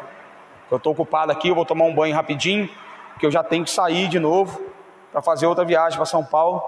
eu 0.69 0.77
estou 0.77 0.93
ocupado 0.93 1.31
aqui, 1.31 1.49
eu 1.49 1.55
vou 1.55 1.65
tomar 1.65 1.85
um 1.85 1.95
banho 1.95 2.13
rapidinho, 2.13 2.69
porque 3.19 3.25
eu 3.25 3.31
já 3.31 3.43
tenho 3.43 3.65
que 3.65 3.69
sair 3.69 4.07
de 4.07 4.17
novo 4.17 4.61
para 5.11 5.21
fazer 5.21 5.45
outra 5.45 5.65
viagem 5.65 5.97
para 5.97 6.05
São 6.05 6.23
Paulo. 6.23 6.63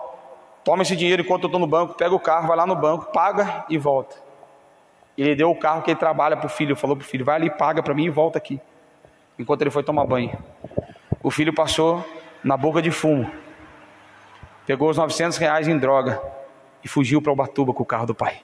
Toma 0.66 0.84
esse 0.84 0.97
dinheiro 0.97 1.22
enquanto 1.22 1.43
eu 1.43 1.47
estou 1.47 1.62
no 1.62 1.66
banco, 1.66 1.93
pega 1.93 2.14
o 2.14 2.20
carro, 2.20 2.49
vai 2.49 2.58
lá 2.58 2.68
no 2.68 2.76
banco, 2.76 3.10
paga 3.14 3.64
e 3.70 3.78
volta. 3.78 4.18
Ele 5.18 5.34
deu 5.34 5.49
o 5.49 5.56
carro 5.56 5.82
que 5.82 5.91
ele 5.91 5.97
trabalha 5.97 6.36
para 6.36 6.47
o 6.47 6.49
filho, 6.49 6.76
falou 6.76 6.97
para 6.97 7.06
o 7.06 7.08
filho: 7.08 7.24
vai 7.24 7.38
ali, 7.38 7.49
paga 7.49 7.82
para 7.82 7.93
mim 7.93 8.04
e 8.04 8.10
volta 8.10 8.38
aqui. 8.38 8.60
Enquanto 9.39 9.62
ele 9.62 9.70
foi 9.70 9.82
tomar 9.82 10.04
banho. 10.06 10.38
O 11.24 11.32
filho 11.32 11.54
passou 11.54 12.06
na 12.43 12.58
boca 12.58 12.82
de 12.82 12.91
fumo. 12.91 13.32
pegou 14.68 14.89
os 14.89 14.97
900 14.97 15.38
reais 15.38 15.70
em 15.70 15.78
droga 15.78 16.22
e 16.84 16.88
fugiu 16.89 17.22
para 17.22 17.32
Ubatuba 17.32 17.74
com 17.74 17.84
o 17.84 17.86
carro 17.86 18.08
do 18.08 18.14
pai. 18.14 18.41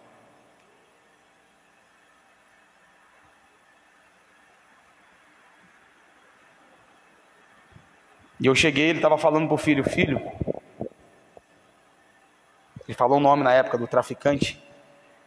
E 8.39 8.45
eu 8.45 8.53
cheguei, 8.53 8.89
ele 8.89 8.99
estava 8.99 9.17
falando 9.17 9.47
para 9.47 9.55
o 9.55 9.57
filho: 9.57 9.83
Filho, 9.83 10.21
ele 12.87 12.95
falou 12.95 13.17
o 13.17 13.21
nome 13.21 13.43
na 13.43 13.53
época 13.53 13.77
do 13.77 13.87
traficante. 13.87 14.61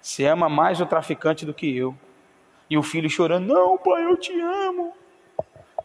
Você 0.00 0.26
ama 0.26 0.48
mais 0.48 0.80
o 0.80 0.86
traficante 0.86 1.44
do 1.44 1.52
que 1.52 1.76
eu. 1.76 1.94
E 2.68 2.78
o 2.78 2.82
filho 2.82 3.11
chorando: 3.11 3.52
Não, 3.52 3.76
pai, 3.76 4.04
eu 4.04 4.16
te 4.16 4.32
amo. 4.40 4.94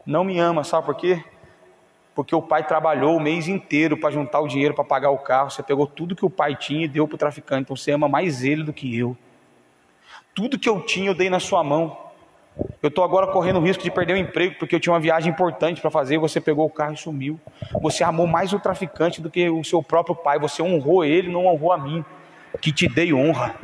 Não 0.05 0.23
me 0.23 0.39
ama, 0.39 0.63
sabe 0.63 0.85
por 0.85 0.95
quê? 0.95 1.23
Porque 2.13 2.33
o 2.33 2.41
pai 2.41 2.65
trabalhou 2.65 3.17
o 3.17 3.19
mês 3.19 3.47
inteiro 3.47 3.97
para 3.97 4.11
juntar 4.11 4.39
o 4.39 4.47
dinheiro 4.47 4.73
para 4.73 4.85
pagar 4.85 5.09
o 5.09 5.17
carro. 5.17 5.49
Você 5.49 5.63
pegou 5.63 5.85
tudo 5.85 6.15
que 6.15 6.25
o 6.25 6.29
pai 6.29 6.55
tinha 6.55 6.85
e 6.85 6.87
deu 6.87 7.07
para 7.07 7.15
o 7.15 7.17
traficante. 7.17 7.63
Então 7.63 7.75
você 7.75 7.91
ama 7.91 8.07
mais 8.07 8.43
ele 8.43 8.63
do 8.63 8.71
que 8.71 8.97
eu. 8.97 9.17
Tudo 10.33 10.57
que 10.59 10.69
eu 10.69 10.79
tinha 10.81 11.09
eu 11.09 11.15
dei 11.15 11.29
na 11.29 11.39
sua 11.39 11.63
mão. 11.63 12.04
Eu 12.81 12.89
estou 12.89 13.03
agora 13.03 13.27
correndo 13.27 13.57
o 13.57 13.61
risco 13.61 13.83
de 13.83 13.91
perder 13.91 14.13
o 14.13 14.17
emprego 14.17 14.55
porque 14.59 14.75
eu 14.75 14.79
tinha 14.79 14.93
uma 14.93 14.99
viagem 14.99 15.31
importante 15.31 15.81
para 15.81 15.89
fazer. 15.89 16.17
Você 16.19 16.39
pegou 16.39 16.65
o 16.65 16.69
carro 16.69 16.93
e 16.93 16.97
sumiu. 16.97 17.39
Você 17.81 18.03
amou 18.03 18.27
mais 18.27 18.53
o 18.53 18.59
traficante 18.59 19.21
do 19.21 19.29
que 19.29 19.49
o 19.49 19.63
seu 19.63 19.81
próprio 19.81 20.15
pai. 20.15 20.39
Você 20.39 20.61
honrou 20.61 21.03
ele, 21.03 21.31
não 21.31 21.47
honrou 21.47 21.71
a 21.71 21.77
mim, 21.77 22.05
que 22.61 22.71
te 22.71 22.87
dei 22.87 23.13
honra. 23.13 23.55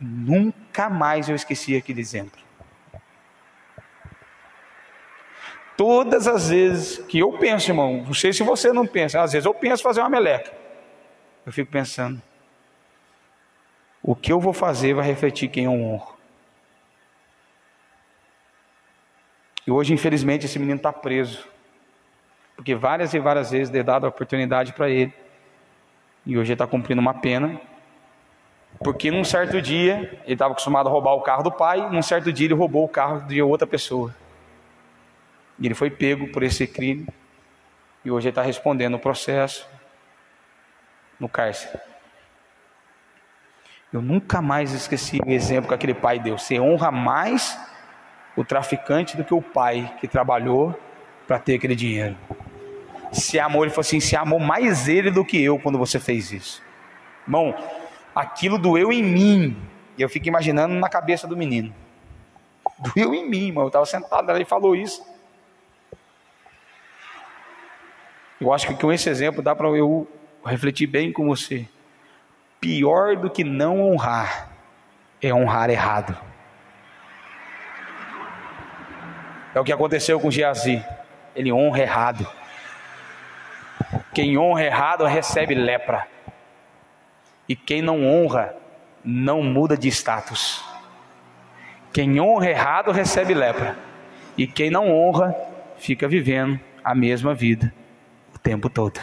Nunca 0.00 0.88
mais 0.88 1.28
eu 1.28 1.36
esqueci 1.36 1.76
aquele 1.76 2.00
exemplo. 2.00 2.40
Todas 5.76 6.28
as 6.28 6.50
vezes 6.50 6.98
que 6.98 7.18
eu 7.18 7.32
penso, 7.32 7.70
irmão, 7.70 8.04
não 8.06 8.14
sei 8.14 8.32
se 8.32 8.42
você 8.42 8.72
não 8.72 8.86
pensa, 8.86 9.20
às 9.22 9.32
vezes 9.32 9.46
eu 9.46 9.54
penso 9.54 9.82
fazer 9.82 10.00
uma 10.00 10.10
meleca. 10.10 10.52
Eu 11.44 11.52
fico 11.52 11.70
pensando, 11.72 12.20
o 14.02 14.14
que 14.14 14.30
eu 14.30 14.38
vou 14.38 14.52
fazer 14.52 14.94
vai 14.94 15.06
refletir 15.06 15.48
quem 15.48 15.64
eu 15.64 15.72
honro. 15.72 16.19
E 19.70 19.72
hoje, 19.72 19.94
infelizmente, 19.94 20.46
esse 20.46 20.58
menino 20.58 20.78
está 20.78 20.92
preso. 20.92 21.46
Porque 22.56 22.74
várias 22.74 23.14
e 23.14 23.20
várias 23.20 23.52
vezes 23.52 23.70
dei 23.70 23.84
dado 23.84 24.04
a 24.04 24.08
oportunidade 24.08 24.72
para 24.72 24.90
ele. 24.90 25.14
E 26.26 26.36
hoje 26.36 26.48
ele 26.48 26.54
está 26.54 26.66
cumprindo 26.66 27.00
uma 27.00 27.14
pena. 27.14 27.60
Porque 28.80 29.12
num 29.12 29.22
certo 29.22 29.62
dia, 29.62 30.20
ele 30.24 30.32
estava 30.32 30.50
acostumado 30.50 30.88
a 30.88 30.90
roubar 30.90 31.12
o 31.12 31.20
carro 31.20 31.44
do 31.44 31.52
pai, 31.52 31.88
num 31.88 32.02
certo 32.02 32.32
dia 32.32 32.48
ele 32.48 32.54
roubou 32.54 32.84
o 32.84 32.88
carro 32.88 33.20
de 33.28 33.40
outra 33.40 33.64
pessoa. 33.64 34.12
E 35.56 35.66
ele 35.66 35.74
foi 35.76 35.88
pego 35.88 36.26
por 36.32 36.42
esse 36.42 36.66
crime. 36.66 37.06
E 38.04 38.10
hoje 38.10 38.26
ele 38.26 38.32
está 38.32 38.42
respondendo 38.42 38.94
o 38.94 38.98
processo 38.98 39.68
no 41.16 41.28
cárcere. 41.28 41.78
Eu 43.92 44.02
nunca 44.02 44.42
mais 44.42 44.72
esqueci 44.72 45.20
o 45.24 45.30
exemplo 45.30 45.68
que 45.68 45.74
aquele 45.74 45.94
pai 45.94 46.18
deu. 46.18 46.36
Você 46.36 46.58
honra 46.58 46.90
mais 46.90 47.69
o 48.40 48.44
traficante 48.44 49.18
do 49.18 49.24
que 49.24 49.34
o 49.34 49.42
pai 49.42 49.94
que 50.00 50.08
trabalhou 50.08 50.74
para 51.26 51.38
ter 51.38 51.56
aquele 51.56 51.76
dinheiro. 51.76 52.16
Se 53.12 53.38
amou, 53.38 53.62
ele 53.62 53.70
falou 53.70 53.82
assim: 53.82 54.00
se 54.00 54.16
amou 54.16 54.38
mais 54.38 54.88
ele 54.88 55.10
do 55.10 55.24
que 55.24 55.42
eu 55.42 55.58
quando 55.58 55.76
você 55.76 56.00
fez 56.00 56.32
isso. 56.32 56.62
Irmão, 57.26 57.54
aquilo 58.14 58.56
doeu 58.56 58.90
em 58.90 59.02
mim. 59.02 59.56
E 59.98 60.00
eu 60.00 60.08
fico 60.08 60.26
imaginando 60.26 60.74
na 60.74 60.88
cabeça 60.88 61.26
do 61.26 61.36
menino. 61.36 61.74
Doeu 62.94 63.12
em 63.12 63.28
mim, 63.28 63.48
irmão. 63.48 63.64
Eu 63.64 63.68
estava 63.68 63.84
sentado, 63.84 64.30
ela 64.30 64.44
falou 64.46 64.74
isso. 64.74 65.04
Eu 68.40 68.50
acho 68.54 68.66
que 68.66 68.74
com 68.74 68.90
esse 68.90 69.10
exemplo 69.10 69.42
dá 69.42 69.54
para 69.54 69.68
eu 69.68 70.08
refletir 70.46 70.86
bem 70.86 71.12
com 71.12 71.26
você. 71.26 71.68
Pior 72.58 73.16
do 73.16 73.28
que 73.28 73.44
não 73.44 73.82
honrar 73.82 74.50
é 75.20 75.34
honrar 75.34 75.68
errado. 75.68 76.29
É 79.54 79.60
o 79.60 79.64
que 79.64 79.72
aconteceu 79.72 80.20
com 80.20 80.30
Geazi. 80.30 80.84
Ele 81.34 81.52
honra 81.52 81.80
errado. 81.80 82.26
Quem 84.14 84.36
honra 84.38 84.64
errado 84.64 85.04
recebe 85.04 85.54
lepra. 85.54 86.06
E 87.48 87.56
quem 87.56 87.82
não 87.82 88.06
honra 88.06 88.54
não 89.04 89.42
muda 89.42 89.76
de 89.76 89.88
status. 89.88 90.64
Quem 91.92 92.20
honra 92.20 92.50
errado 92.50 92.92
recebe 92.92 93.34
lepra. 93.34 93.76
E 94.36 94.46
quem 94.46 94.70
não 94.70 94.90
honra 94.90 95.34
fica 95.76 96.06
vivendo 96.06 96.60
a 96.84 96.94
mesma 96.94 97.34
vida 97.34 97.72
tempo 98.42 98.68
todo. 98.68 99.00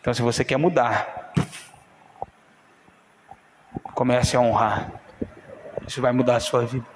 Então, 0.00 0.14
se 0.14 0.22
você 0.22 0.44
quer 0.44 0.56
mudar, 0.56 1.32
comece 3.94 4.36
a 4.36 4.40
honrar. 4.40 4.92
Isso 5.86 6.00
vai 6.00 6.12
mudar 6.12 6.36
a 6.36 6.40
sua 6.40 6.64
vida. 6.64 6.86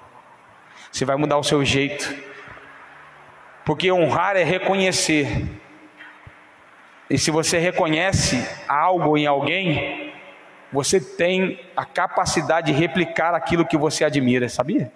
Você 0.95 1.03
vai 1.03 1.17
mudar 1.17 1.37
o 1.37 1.43
seu 1.43 1.65
jeito. 1.65 2.15
Porque 3.65 3.91
honrar 3.91 4.37
é 4.37 4.45
reconhecer. 4.45 5.27
E 7.09 7.17
se 7.17 7.29
você 7.31 7.57
reconhece 7.57 8.47
algo 8.65 9.17
em 9.17 9.27
alguém, 9.27 10.13
você 10.71 11.01
tem 11.01 11.59
a 11.75 11.83
capacidade 11.83 12.71
de 12.71 12.79
replicar 12.79 13.35
aquilo 13.35 13.65
que 13.65 13.75
você 13.75 14.05
admira, 14.05 14.47
sabia? 14.47 14.89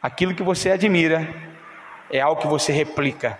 Aquilo 0.00 0.34
que 0.34 0.42
você 0.42 0.70
admira 0.70 1.28
é 2.10 2.18
algo 2.18 2.40
que 2.40 2.48
você 2.48 2.72
replica. 2.72 3.38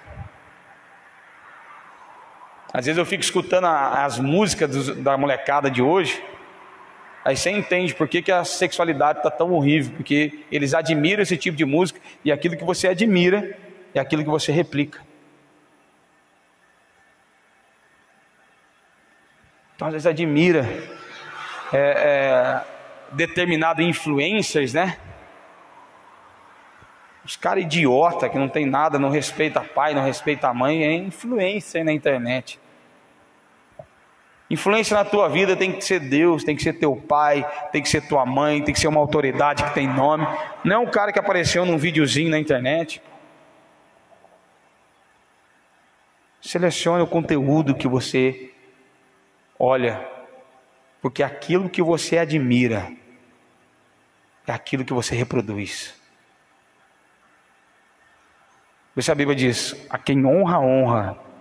Às 2.70 2.84
vezes 2.84 2.98
eu 2.98 3.06
fico 3.06 3.22
escutando 3.22 3.66
as 3.66 4.18
músicas 4.18 4.94
da 4.98 5.16
molecada 5.16 5.70
de 5.70 5.80
hoje, 5.80 6.22
aí 7.24 7.36
você 7.36 7.50
entende 7.50 7.94
por 7.94 8.08
que, 8.08 8.22
que 8.22 8.32
a 8.32 8.44
sexualidade 8.44 9.18
está 9.18 9.30
tão 9.30 9.52
horrível, 9.52 9.94
porque 9.96 10.44
eles 10.50 10.74
admiram 10.74 11.22
esse 11.22 11.36
tipo 11.36 11.56
de 11.56 11.64
música 11.64 12.00
e 12.24 12.32
aquilo 12.32 12.56
que 12.56 12.64
você 12.64 12.88
admira 12.88 13.56
é 13.94 14.00
aquilo 14.00 14.24
que 14.24 14.30
você 14.30 14.50
replica. 14.50 15.00
Então 19.74 19.88
às 19.88 19.92
vezes 19.92 20.06
admira 20.06 20.66
é, 21.72 22.62
é, 23.16 23.82
influencers, 23.82 24.72
né? 24.72 24.96
Os 27.24 27.36
caras 27.36 27.64
idiota 27.64 28.28
que 28.28 28.36
não 28.36 28.48
tem 28.48 28.66
nada, 28.66 28.98
não 28.98 29.08
respeita 29.08 29.60
pai, 29.60 29.94
não 29.94 30.04
respeita 30.04 30.48
a 30.48 30.54
mãe, 30.54 30.84
é 30.84 30.92
influência 30.92 31.82
na 31.84 31.92
internet. 31.92 32.60
Influência 34.52 34.94
na 34.94 35.02
tua 35.02 35.30
vida 35.30 35.56
tem 35.56 35.72
que 35.72 35.82
ser 35.82 35.98
Deus, 35.98 36.44
tem 36.44 36.54
que 36.54 36.62
ser 36.62 36.74
teu 36.74 36.94
pai, 36.94 37.42
tem 37.72 37.80
que 37.80 37.88
ser 37.88 38.06
tua 38.06 38.26
mãe, 38.26 38.62
tem 38.62 38.74
que 38.74 38.78
ser 38.78 38.86
uma 38.86 39.00
autoridade 39.00 39.64
que 39.64 39.72
tem 39.72 39.88
nome. 39.88 40.26
Não 40.62 40.76
é 40.76 40.78
um 40.78 40.90
cara 40.90 41.10
que 41.10 41.18
apareceu 41.18 41.64
num 41.64 41.78
videozinho 41.78 42.30
na 42.30 42.38
internet. 42.38 43.00
Selecione 46.38 47.02
o 47.02 47.06
conteúdo 47.06 47.74
que 47.74 47.88
você 47.88 48.52
olha, 49.58 50.06
porque 51.00 51.22
aquilo 51.22 51.70
que 51.70 51.80
você 51.80 52.18
admira 52.18 52.92
é 54.46 54.52
aquilo 54.52 54.84
que 54.84 54.92
você 54.92 55.14
reproduz. 55.14 55.98
Você 58.94 59.10
a 59.10 59.14
Bíblia 59.14 59.34
diz: 59.34 59.86
a 59.88 59.96
quem 59.96 60.26
honra, 60.26 60.60
honra, 60.60 61.31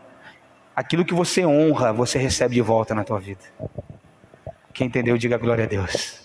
aquilo 0.76 1.06
que 1.06 1.14
você 1.14 1.46
honra, 1.46 1.94
você 1.94 2.18
recebe 2.18 2.56
de 2.56 2.62
volta 2.62 2.96
na 2.96 3.04
tua 3.04 3.20
vida. 3.20 3.44
Quem 4.74 4.88
entendeu, 4.88 5.18
diga 5.18 5.38
glória 5.38 5.66
a 5.66 5.68
Deus. 5.68 6.22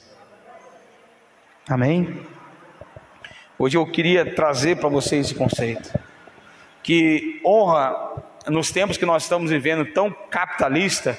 Amém? 1.69 2.21
Hoje 3.59 3.77
eu 3.77 3.87
queria 3.87 4.35
trazer 4.35 4.77
para 4.77 4.89
vocês 4.89 5.27
esse 5.27 5.35
conceito. 5.35 5.93
Que 6.83 7.41
honra, 7.45 8.23
nos 8.47 8.71
tempos 8.71 8.97
que 8.97 9.05
nós 9.05 9.25
estamos 9.25 9.51
vivendo 9.51 9.85
tão 9.93 10.11
capitalista, 10.31 11.19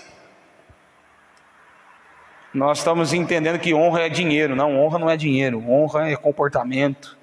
nós 2.53 2.79
estamos 2.79 3.13
entendendo 3.13 3.59
que 3.59 3.73
honra 3.73 4.01
é 4.01 4.09
dinheiro. 4.09 4.55
Não, 4.55 4.79
honra 4.79 4.97
não 4.97 5.09
é 5.09 5.17
dinheiro, 5.17 5.63
honra 5.69 6.09
é 6.09 6.15
comportamento. 6.15 7.17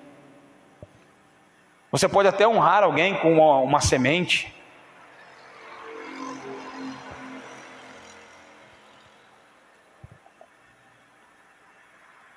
Você 1.90 2.08
pode 2.08 2.28
até 2.28 2.46
honrar 2.46 2.84
alguém 2.84 3.14
com 3.14 3.32
uma, 3.32 3.58
uma 3.60 3.80
semente, 3.80 4.53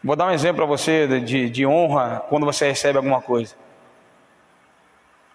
Vou 0.07 0.15
dar 0.15 0.27
um 0.27 0.31
exemplo 0.31 0.55
para 0.55 0.65
você 0.65 1.19
de, 1.19 1.49
de 1.49 1.65
honra 1.65 2.23
quando 2.29 2.45
você 2.45 2.65
recebe 2.69 2.95
alguma 2.95 3.21
coisa. 3.21 3.53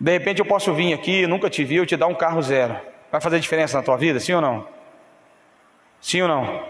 De 0.01 0.11
repente 0.11 0.39
eu 0.39 0.47
posso 0.47 0.73
vir 0.73 0.95
aqui, 0.95 1.27
nunca 1.27 1.51
te 1.51 1.62
vi, 1.62 1.77
eu 1.77 1.85
te 1.85 1.95
dar 1.95 2.07
um 2.07 2.14
carro 2.14 2.41
zero. 2.41 2.81
Vai 3.11 3.20
fazer 3.20 3.39
diferença 3.39 3.77
na 3.77 3.83
tua 3.83 3.99
vida, 3.99 4.18
sim 4.18 4.33
ou 4.33 4.41
não? 4.41 4.66
Sim 6.01 6.23
ou 6.23 6.29
não? 6.29 6.64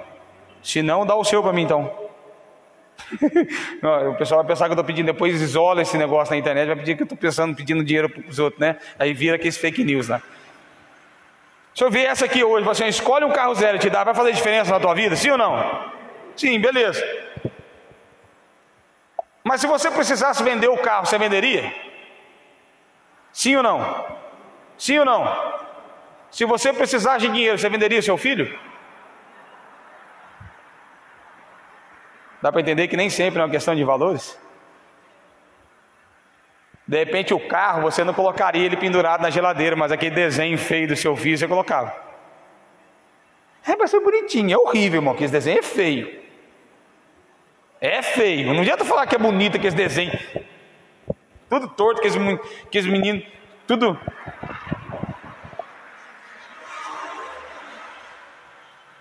Se 0.65 0.83
não, 0.83 1.07
dá 1.07 1.15
o 1.15 1.23
seu 1.23 1.45
para 1.45 1.53
mim 1.53 1.63
então. 1.63 1.97
o 4.11 4.15
pessoal 4.17 4.41
vai 4.41 4.49
pensar 4.49 4.65
que 4.65 4.73
eu 4.73 4.75
estou 4.75 4.85
pedindo, 4.85 5.07
depois 5.07 5.41
isola 5.41 5.81
esse 5.81 5.97
negócio 5.97 6.35
na 6.35 6.39
internet, 6.39 6.67
vai 6.67 6.77
pedir 6.77 6.97
que 6.97 7.03
eu 7.03 7.05
estou 7.05 7.17
pensando, 7.17 7.55
pedindo 7.55 7.85
dinheiro 7.85 8.11
para 8.11 8.29
os 8.29 8.41
outros, 8.41 8.61
né? 8.61 8.79
Aí 8.99 9.15
vira 9.15 9.37
aqueles 9.37 9.57
fake 9.57 9.85
news 9.85 10.09
lá. 10.09 10.17
Né? 10.17 10.23
Se 11.73 11.85
eu 11.85 11.91
ver 11.91 12.07
essa 12.07 12.25
aqui 12.25 12.43
hoje, 12.43 12.67
você 12.67 12.85
escolhe 12.89 13.25
um 13.25 13.31
carro 13.31 13.55
zero 13.55 13.77
e 13.77 13.79
te 13.79 13.89
dá, 13.89 14.03
vai 14.03 14.13
fazer 14.13 14.33
diferença 14.33 14.73
na 14.73 14.81
tua 14.81 14.93
vida? 14.93 15.15
Sim 15.15 15.31
ou 15.31 15.39
não? 15.39 15.93
Sim, 16.35 16.59
beleza. 16.59 17.01
Mas 19.53 19.61
se 19.61 19.67
você 19.67 19.91
precisasse 19.91 20.43
vender 20.43 20.69
o 20.69 20.79
carro, 20.79 21.05
você 21.05 21.19
venderia? 21.19 21.75
Sim 23.31 23.57
ou 23.57 23.63
não? 23.63 24.07
Sim 24.79 25.01
ou 25.01 25.05
não? 25.05 25.27
Se 26.31 26.47
você 26.47 26.73
precisasse 26.73 27.27
de 27.27 27.29
dinheiro, 27.35 27.59
você 27.59 27.69
venderia 27.69 28.01
seu 28.01 28.17
filho? 28.17 28.59
Dá 32.41 32.51
para 32.51 32.63
entender 32.63 32.89
que 32.89 32.97
nem 32.97 33.11
sempre 33.11 33.43
é 33.43 33.45
uma 33.45 33.51
questão 33.51 33.75
de 33.75 33.85
valores? 33.85 34.41
De 36.89 36.97
repente 36.97 37.35
o 37.35 37.47
carro 37.47 37.83
você 37.83 38.03
não 38.03 38.15
colocaria 38.15 38.65
ele 38.65 38.79
pendurado 38.79 39.21
na 39.21 39.29
geladeira, 39.29 39.77
mas 39.77 39.93
aquele 39.93 40.15
desenho 40.15 40.57
feio 40.57 40.89
do 40.89 40.97
seu 40.97 41.15
filho 41.15 41.37
você 41.37 41.47
colocava. 41.47 41.95
É 43.67 43.77
para 43.77 43.87
ser 43.87 44.01
bonitinho, 44.01 44.55
é 44.55 44.57
horrível, 44.57 45.03
irmão, 45.03 45.15
que 45.15 45.25
esse 45.25 45.33
desenho 45.33 45.59
é 45.59 45.63
feio. 45.63 46.22
É 47.83 48.01
feio. 48.01 48.55
Não 48.55 48.63
adianta 48.63 48.85
falar 48.85 49.07
que 49.09 49.17
é 49.17 49.19
bonito 49.19 49.57
aquele 49.57 49.75
desenho. 49.75 50.17
Tudo 51.51 51.69
torto, 51.69 51.99
aqueles, 51.99 52.17
aqueles 52.65 52.87
meninos, 52.87 53.27
tudo. 53.67 53.99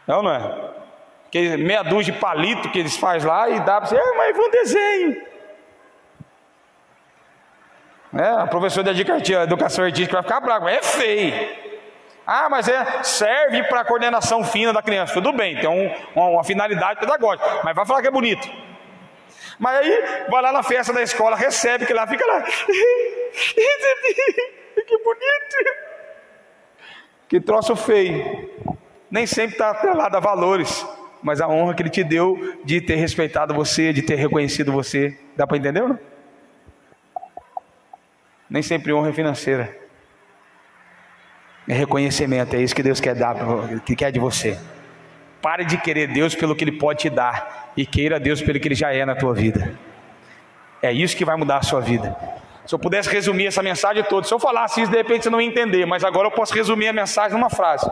Não, 0.08 0.24
não 0.24 0.34
é? 0.34 0.72
que 1.32 1.56
meia 1.58 1.82
dúzia 1.82 2.12
de 2.12 2.20
palito 2.20 2.70
que 2.70 2.80
eles 2.80 2.98
fazem 2.98 3.30
lá 3.30 3.50
e 3.50 3.60
dá 3.62 3.80
para 3.80 3.86
você, 3.86 3.96
ah, 3.96 4.14
mas 4.18 4.36
foi 4.36 4.48
um 4.48 4.52
desenho. 4.52 5.26
É, 8.14 8.42
a 8.42 8.48
professora 8.48 8.94
de 8.94 9.34
educação 9.34 9.86
artística 9.86 10.16
vai 10.18 10.24
ficar 10.24 10.42
brava, 10.42 10.70
é 10.70 10.84
feio. 10.84 11.62
Ah, 12.28 12.50
mas 12.50 12.68
é, 12.68 13.04
serve 13.04 13.64
para 13.64 13.86
coordenação 13.86 14.44
fina 14.44 14.74
da 14.74 14.82
criança. 14.82 15.14
Tudo 15.14 15.32
bem, 15.32 15.56
tem 15.58 15.70
um, 15.70 15.96
uma, 16.14 16.30
uma, 16.32 16.44
finalidade 16.44 17.00
pedagógica, 17.00 17.62
mas 17.64 17.74
vai 17.74 17.86
falar 17.86 18.02
que 18.02 18.08
é 18.10 18.12
bonito. 18.12 18.71
Mas 19.60 19.80
aí 19.80 20.26
vai 20.30 20.42
lá 20.42 20.52
na 20.52 20.64
festa 20.64 20.94
da 20.94 21.02
escola, 21.02 21.36
recebe 21.36 21.86
que 21.86 21.94
lá 21.94 22.08
fica 22.08 22.26
lá. 22.26 22.42
que 24.86 24.98
bonito. 25.04 25.58
Que 27.28 27.40
troço 27.40 27.76
feio. 27.76 28.50
Nem 29.10 29.26
sempre 29.26 29.54
está 29.54 29.72
atrelado 29.72 30.18
a 30.18 30.20
valores 30.20 30.86
mas 31.24 31.40
a 31.40 31.48
honra 31.48 31.74
que 31.74 31.84
Ele 31.84 31.90
te 31.90 32.04
deu 32.04 32.58
de 32.64 32.82
ter 32.82 32.96
respeitado 32.96 33.54
você, 33.54 33.94
de 33.94 34.02
ter 34.02 34.16
reconhecido 34.16 34.72
você. 34.72 35.18
Dá 35.36 35.46
para 35.46 35.58
entender 35.58 35.82
não? 35.82 36.00
Nem 38.50 38.62
sempre 38.62 38.92
honra 38.92 39.10
é 39.10 39.14
financeira. 39.14 39.78
É 41.68 41.74
reconhecimento, 41.74 42.56
é 42.56 42.62
isso 42.62 42.76
que 42.76 42.84
Deus 42.84 43.00
quer 43.00 43.16
dar, 43.16 43.36
que 43.86 43.96
quer 43.96 44.12
de 44.12 44.20
você. 44.20 44.58
Pare 45.42 45.66
de 45.66 45.78
querer 45.78 46.08
Deus 46.08 46.36
pelo 46.36 46.56
que 46.56 46.64
Ele 46.64 46.74
pode 46.74 47.00
te 47.00 47.10
dar 47.10 47.72
e 47.76 47.86
queira 47.86 48.20
Deus 48.20 48.42
pelo 48.42 48.60
que 48.60 48.68
Ele 48.68 48.76
já 48.76 48.94
é 48.94 49.06
na 49.06 49.16
tua 49.16 49.34
vida. 49.34 49.74
É 50.82 50.92
isso 50.92 51.16
que 51.16 51.26
vai 51.26 51.36
mudar 51.36 51.58
a 51.58 51.64
sua 51.64 51.82
vida. 51.82 52.16
Se 52.66 52.76
eu 52.76 52.80
pudesse 52.80 53.10
resumir 53.10 53.48
essa 53.48 53.62
mensagem 53.64 54.04
toda, 54.04 54.28
se 54.28 54.34
eu 54.34 54.40
falasse 54.40 54.82
isso, 54.82 54.92
de 54.92 54.98
repente 54.98 55.24
você 55.24 55.30
não 55.30 55.42
ia 55.42 55.48
entender, 55.48 55.86
mas 55.86 56.04
agora 56.04 56.28
eu 56.28 56.32
posso 56.32 56.54
resumir 56.54 56.88
a 56.88 56.94
mensagem 56.94 57.38
numa 57.38 57.50
frase. 57.50 57.90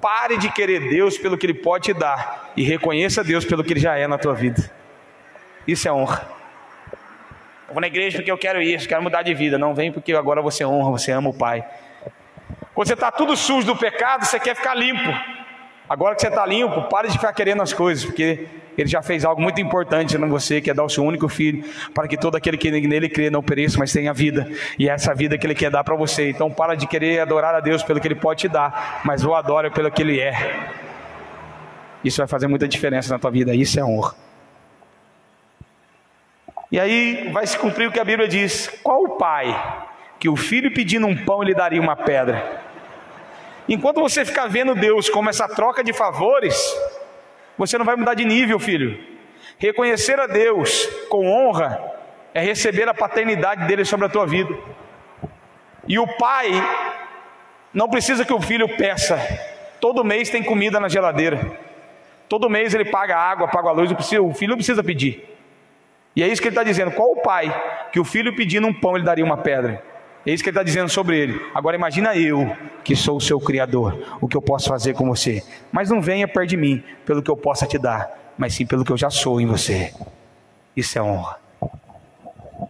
Pare 0.00 0.36
de 0.36 0.50
querer 0.50 0.88
Deus 0.88 1.16
pelo 1.16 1.36
que 1.38 1.46
Ele 1.46 1.54
pode 1.54 1.84
te 1.84 1.94
dar 1.94 2.52
e 2.56 2.62
reconheça 2.62 3.24
Deus 3.24 3.44
pelo 3.44 3.64
que 3.64 3.72
Ele 3.72 3.80
já 3.80 3.96
é 3.96 4.06
na 4.06 4.18
tua 4.18 4.34
vida. 4.34 4.70
Isso 5.66 5.88
é 5.88 5.92
honra. 5.92 6.28
Eu 7.68 7.74
vou 7.74 7.80
na 7.80 7.86
igreja 7.86 8.18
porque 8.18 8.30
eu 8.30 8.38
quero 8.38 8.60
isso, 8.60 8.86
quero 8.86 9.02
mudar 9.02 9.22
de 9.22 9.34
vida. 9.34 9.58
Não 9.58 9.74
vem 9.74 9.90
porque 9.90 10.12
agora 10.12 10.40
você 10.40 10.64
honra, 10.64 10.90
você 10.90 11.10
ama 11.10 11.30
o 11.30 11.34
Pai. 11.34 11.64
Quando 12.74 12.86
você 12.86 12.94
está 12.94 13.10
tudo 13.10 13.36
sujo 13.36 13.66
do 13.66 13.74
pecado, 13.74 14.24
você 14.24 14.38
quer 14.38 14.54
ficar 14.54 14.74
limpo. 14.74 15.10
Agora 15.88 16.14
que 16.16 16.20
você 16.20 16.28
está 16.28 16.44
limpo, 16.44 16.82
pare 16.88 17.08
de 17.08 17.14
ficar 17.14 17.32
querendo 17.32 17.62
as 17.62 17.72
coisas, 17.72 18.04
porque 18.04 18.46
Ele 18.76 18.88
já 18.88 19.02
fez 19.02 19.24
algo 19.24 19.40
muito 19.40 19.60
importante 19.60 20.16
em 20.16 20.28
você, 20.28 20.60
que 20.60 20.68
é 20.68 20.74
dar 20.74 20.82
o 20.82 20.88
seu 20.88 21.04
único 21.04 21.28
filho, 21.28 21.64
para 21.94 22.08
que 22.08 22.16
todo 22.16 22.36
aquele 22.36 22.56
que 22.56 22.70
nele 22.70 23.08
crê 23.08 23.30
não 23.30 23.42
pereça, 23.42 23.78
mas 23.78 23.92
tenha 23.92 24.12
vida. 24.12 24.50
E 24.78 24.88
é 24.88 24.92
essa 24.92 25.14
vida 25.14 25.38
que 25.38 25.46
Ele 25.46 25.54
quer 25.54 25.70
dar 25.70 25.84
para 25.84 25.94
você. 25.94 26.30
Então, 26.30 26.50
para 26.50 26.74
de 26.74 26.86
querer 26.88 27.20
adorar 27.20 27.54
a 27.54 27.60
Deus 27.60 27.84
pelo 27.84 28.00
que 28.00 28.08
Ele 28.08 28.16
pode 28.16 28.40
te 28.40 28.48
dar, 28.48 29.00
mas 29.04 29.24
o 29.24 29.32
adore 29.34 29.70
pelo 29.70 29.90
que 29.90 30.02
Ele 30.02 30.20
é. 30.20 30.34
Isso 32.02 32.18
vai 32.18 32.26
fazer 32.26 32.48
muita 32.48 32.66
diferença 32.66 33.12
na 33.12 33.18
tua 33.18 33.30
vida. 33.30 33.54
Isso 33.54 33.78
é 33.78 33.84
honra. 33.84 34.14
E 36.70 36.80
aí 36.80 37.30
vai 37.32 37.46
se 37.46 37.56
cumprir 37.56 37.88
o 37.88 37.92
que 37.92 38.00
a 38.00 38.04
Bíblia 38.04 38.28
diz: 38.28 38.68
qual 38.82 39.02
o 39.04 39.10
pai 39.10 39.84
que 40.18 40.28
o 40.28 40.34
filho 40.34 40.74
pedindo 40.74 41.06
um 41.06 41.16
pão 41.24 41.42
lhe 41.42 41.54
daria 41.54 41.80
uma 41.80 41.94
pedra? 41.94 42.65
Enquanto 43.68 44.00
você 44.00 44.24
ficar 44.24 44.48
vendo 44.48 44.74
Deus 44.74 45.10
como 45.10 45.28
essa 45.28 45.48
troca 45.48 45.82
de 45.82 45.92
favores, 45.92 46.56
você 47.58 47.76
não 47.76 47.84
vai 47.84 47.96
mudar 47.96 48.14
de 48.14 48.24
nível, 48.24 48.58
filho. 48.58 48.98
Reconhecer 49.58 50.20
a 50.20 50.26
Deus 50.26 50.86
com 51.08 51.26
honra 51.28 51.92
é 52.32 52.40
receber 52.40 52.88
a 52.88 52.94
paternidade 52.94 53.66
dele 53.66 53.84
sobre 53.84 54.06
a 54.06 54.08
tua 54.08 54.26
vida. 54.26 54.56
E 55.88 55.98
o 55.98 56.06
pai 56.06 56.50
não 57.72 57.88
precisa 57.88 58.24
que 58.24 58.32
o 58.32 58.40
filho 58.40 58.68
peça. 58.76 59.18
Todo 59.80 60.04
mês 60.04 60.30
tem 60.30 60.42
comida 60.42 60.78
na 60.78 60.88
geladeira. 60.88 61.58
Todo 62.28 62.50
mês 62.50 62.74
ele 62.74 62.84
paga 62.84 63.16
água, 63.16 63.48
paga 63.48 63.68
a 63.68 63.72
luz. 63.72 63.90
O 63.90 64.34
filho 64.34 64.50
não 64.50 64.56
precisa 64.56 64.82
pedir. 64.82 65.24
E 66.14 66.22
é 66.22 66.28
isso 66.28 66.40
que 66.40 66.48
ele 66.48 66.52
está 66.52 66.64
dizendo. 66.64 66.90
Qual 66.92 67.10
o 67.12 67.22
pai 67.22 67.88
que 67.92 68.00
o 68.00 68.04
filho 68.04 68.34
pedindo 68.34 68.66
um 68.66 68.74
pão 68.74 68.96
ele 68.96 69.04
daria 69.04 69.24
uma 69.24 69.36
pedra? 69.36 69.82
É 70.26 70.32
isso 70.32 70.42
que 70.42 70.50
ele 70.50 70.56
está 70.56 70.64
dizendo 70.64 70.88
sobre 70.88 71.16
ele. 71.16 71.40
Agora 71.54 71.76
imagina 71.76 72.16
eu, 72.16 72.56
que 72.82 72.96
sou 72.96 73.16
o 73.16 73.20
seu 73.20 73.38
Criador, 73.38 74.18
o 74.20 74.26
que 74.26 74.36
eu 74.36 74.42
posso 74.42 74.68
fazer 74.68 74.92
com 74.92 75.06
você. 75.06 75.40
Mas 75.70 75.88
não 75.88 76.02
venha 76.02 76.26
perto 76.26 76.50
de 76.50 76.56
mim 76.56 76.82
pelo 77.04 77.22
que 77.22 77.30
eu 77.30 77.36
possa 77.36 77.64
te 77.64 77.78
dar, 77.78 78.34
mas 78.36 78.52
sim 78.52 78.66
pelo 78.66 78.84
que 78.84 78.90
eu 78.90 78.96
já 78.96 79.08
sou 79.08 79.40
em 79.40 79.46
você. 79.46 79.94
Isso 80.76 80.98
é 80.98 81.02
honra. 81.02 81.38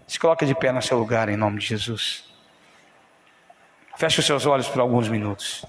Se 0.07 0.21
coloca 0.21 0.45
de 0.45 0.55
pé 0.55 0.71
no 0.71 0.83
seu 0.83 0.99
lugar 0.99 1.31
em 1.31 1.37
nome 1.37 1.59
de 1.59 1.67
Jesus. 1.67 2.25
Feche 3.97 4.21
os 4.21 4.27
seus 4.27 4.45
olhos 4.45 4.69
por 4.69 4.81
alguns 4.81 5.09
minutos. 5.09 5.65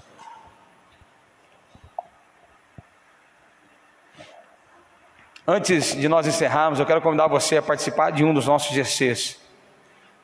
Antes 5.46 5.96
de 5.96 6.06
nós 6.06 6.26
encerrarmos, 6.26 6.78
eu 6.78 6.84
quero 6.84 7.00
convidar 7.00 7.26
você 7.28 7.56
a 7.56 7.62
participar 7.62 8.10
de 8.10 8.22
um 8.22 8.34
dos 8.34 8.46
nossos 8.46 8.74
GCs. 8.74 9.47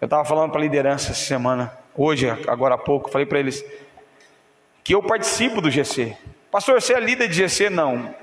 Eu 0.01 0.07
estava 0.07 0.25
falando 0.25 0.51
para 0.51 0.61
a 0.61 0.63
liderança 0.63 1.13
essa 1.13 1.25
semana, 1.25 1.73
hoje, 1.95 2.29
agora 2.49 2.75
há 2.75 2.79
pouco, 2.79 3.11
falei 3.11 3.27
para 3.27 3.39
eles 3.39 3.65
que 4.83 4.95
eu 4.95 5.03
participo 5.03 5.61
do 5.61 5.71
GC. 5.71 6.17
Pastor, 6.51 6.81
você 6.81 6.93
é 6.93 7.01
líder 7.01 7.29
de 7.29 7.35
GC? 7.35 7.71
Não. 7.71 8.15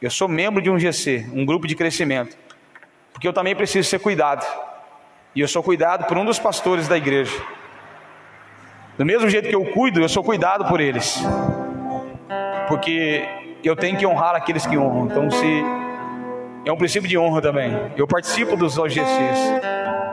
Eu 0.00 0.10
sou 0.10 0.26
membro 0.26 0.62
de 0.62 0.70
um 0.70 0.78
GC, 0.78 1.28
um 1.34 1.44
grupo 1.44 1.66
de 1.66 1.74
crescimento. 1.74 2.36
Porque 3.12 3.28
eu 3.28 3.32
também 3.32 3.54
preciso 3.54 3.88
ser 3.88 3.98
cuidado. 3.98 4.46
E 5.34 5.40
eu 5.40 5.46
sou 5.46 5.62
cuidado 5.62 6.06
por 6.06 6.16
um 6.16 6.24
dos 6.24 6.38
pastores 6.38 6.88
da 6.88 6.96
igreja. 6.96 7.38
Do 8.96 9.04
mesmo 9.04 9.28
jeito 9.28 9.48
que 9.48 9.54
eu 9.54 9.64
cuido, 9.66 10.00
eu 10.00 10.08
sou 10.08 10.24
cuidado 10.24 10.64
por 10.64 10.80
eles. 10.80 11.22
Porque 12.66 13.28
eu 13.62 13.76
tenho 13.76 13.98
que 13.98 14.06
honrar 14.06 14.34
aqueles 14.34 14.66
que 14.66 14.78
honram. 14.78 15.06
Então, 15.06 15.30
se 15.30 15.64
é 16.70 16.72
um 16.72 16.76
princípio 16.76 17.08
de 17.08 17.18
honra 17.18 17.42
também. 17.42 17.76
Eu 17.96 18.06
participo 18.06 18.56
dos 18.56 18.74
GCs. 18.74 19.60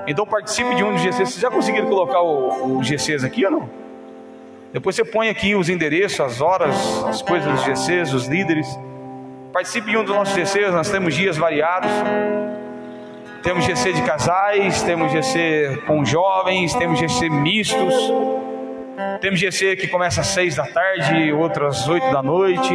Então 0.08 0.26
participe 0.26 0.74
de 0.76 0.84
um 0.84 0.92
dos 0.92 1.02
GCs. 1.02 1.30
Vocês 1.30 1.40
já 1.40 1.52
conseguiram 1.52 1.88
colocar 1.88 2.20
o, 2.22 2.78
o 2.78 2.84
GCs 2.84 3.24
aqui 3.24 3.46
ou 3.46 3.52
não? 3.52 3.70
Depois 4.74 4.96
você 4.96 5.06
põe 5.06 5.30
aqui 5.30 5.56
os 5.56 5.70
endereços, 5.70 6.20
as 6.20 6.42
horas, 6.42 6.76
as 7.06 7.22
coisas 7.22 7.52
dos 7.52 7.64
GCs, 7.64 8.14
os 8.14 8.26
líderes. 8.26 8.68
Participe 9.54 9.92
de 9.92 9.98
um 9.98 10.04
dos 10.04 10.16
nossos 10.16 10.34
GCs, 10.34 10.72
nós 10.72 10.90
temos 10.90 11.16
dias 11.16 11.38
variados. 11.38 11.92
Temos 13.44 13.64
GC 13.64 13.94
de 13.94 14.02
casais, 14.02 14.82
temos 14.82 15.12
GC 15.12 15.84
com 15.86 16.04
jovens, 16.04 16.74
temos 16.74 17.00
GC 17.00 17.30
mistos. 17.30 17.94
Temos 19.22 19.40
GC 19.40 19.76
que 19.76 19.88
começa 19.88 20.22
às 20.22 20.28
seis 20.28 20.56
da 20.56 20.66
tarde, 20.66 21.32
outras 21.32 21.82
às 21.82 21.88
oito 21.88 22.12
da 22.12 22.24
noite. 22.24 22.74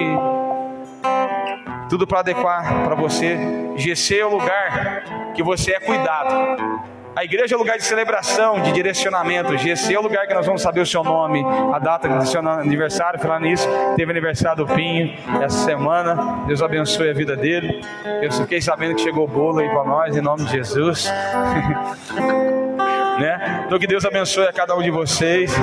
Tudo 1.92 2.06
para 2.06 2.20
adequar 2.20 2.84
para 2.84 2.94
você. 2.94 3.36
GC 3.76 4.20
é 4.20 4.24
o 4.24 4.30
lugar 4.30 5.32
que 5.34 5.42
você 5.42 5.72
é 5.72 5.78
cuidado. 5.78 6.80
A 7.14 7.22
igreja 7.22 7.54
é 7.54 7.58
lugar 7.58 7.76
de 7.76 7.84
celebração, 7.84 8.62
de 8.62 8.72
direcionamento. 8.72 9.58
GC 9.58 9.92
é 9.92 9.98
o 9.98 10.02
lugar 10.02 10.26
que 10.26 10.32
nós 10.32 10.46
vamos 10.46 10.62
saber 10.62 10.80
o 10.80 10.86
seu 10.86 11.04
nome, 11.04 11.44
a 11.44 11.78
data 11.78 12.08
do 12.08 12.26
seu 12.26 12.40
aniversário. 12.40 13.20
Falando 13.20 13.42
nisso, 13.42 13.68
teve 13.94 14.10
aniversário 14.10 14.64
do 14.64 14.74
Pinho 14.74 15.14
essa 15.42 15.66
semana. 15.66 16.46
Deus 16.46 16.62
abençoe 16.62 17.10
a 17.10 17.12
vida 17.12 17.36
dele. 17.36 17.84
Eu 18.22 18.32
fiquei 18.32 18.62
sabendo 18.62 18.94
que 18.94 19.02
chegou 19.02 19.24
o 19.24 19.28
bolo 19.28 19.58
aí 19.58 19.68
para 19.68 19.84
nós, 19.84 20.16
em 20.16 20.22
nome 20.22 20.46
de 20.46 20.50
Jesus. 20.50 21.12
né? 23.20 23.64
Então 23.66 23.78
que 23.78 23.86
Deus 23.86 24.06
abençoe 24.06 24.46
a 24.46 24.52
cada 24.54 24.74
um 24.74 24.80
de 24.80 24.90
vocês. 24.90 25.54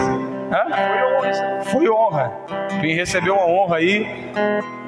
Hã? 0.51 1.63
Foi 1.65 1.89
honra. 1.89 2.31
Quem 2.81 2.95
recebeu 2.95 3.35
uma 3.35 3.45
honra 3.45 3.77
aí, 3.77 4.07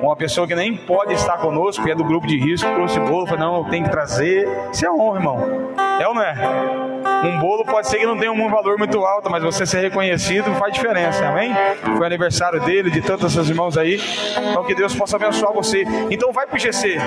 uma 0.01 0.15
pessoa 0.15 0.47
que 0.47 0.55
nem 0.55 0.75
pode 0.75 1.13
estar 1.13 1.37
conosco, 1.37 1.83
que 1.83 1.91
é 1.91 1.95
do 1.95 2.03
grupo 2.03 2.25
de 2.27 2.37
risco, 2.37 2.67
trouxe 2.73 2.99
bolo, 2.99 3.27
falou, 3.27 3.63
não, 3.63 3.69
tem 3.69 3.83
que 3.83 3.89
trazer. 3.89 4.47
Isso 4.71 4.85
é 4.85 4.91
honra, 4.91 5.17
irmão. 5.17 5.71
É 5.99 6.07
ou 6.07 6.13
não 6.13 6.21
é? 6.21 6.90
Um 7.23 7.39
bolo 7.39 7.63
pode 7.65 7.87
ser 7.87 7.99
que 7.99 8.05
não 8.05 8.17
tenha 8.17 8.31
um 8.31 8.49
valor 8.49 8.77
muito 8.77 8.97
alto, 9.05 9.29
mas 9.29 9.43
você 9.43 9.65
ser 9.65 9.81
reconhecido 9.81 10.53
faz 10.55 10.73
diferença, 10.73 11.27
amém? 11.27 11.51
Foi 11.97 12.05
aniversário 12.05 12.59
dele, 12.61 12.89
de 12.89 13.01
tantos 13.01 13.33
seus 13.33 13.47
irmãos 13.49 13.77
aí. 13.77 13.99
Então 14.49 14.63
que 14.63 14.73
Deus 14.73 14.95
possa 14.95 15.15
abençoar 15.15 15.53
você. 15.53 15.83
Então 16.09 16.31
vai 16.31 16.47
pro 16.47 16.57
GC. 16.57 16.97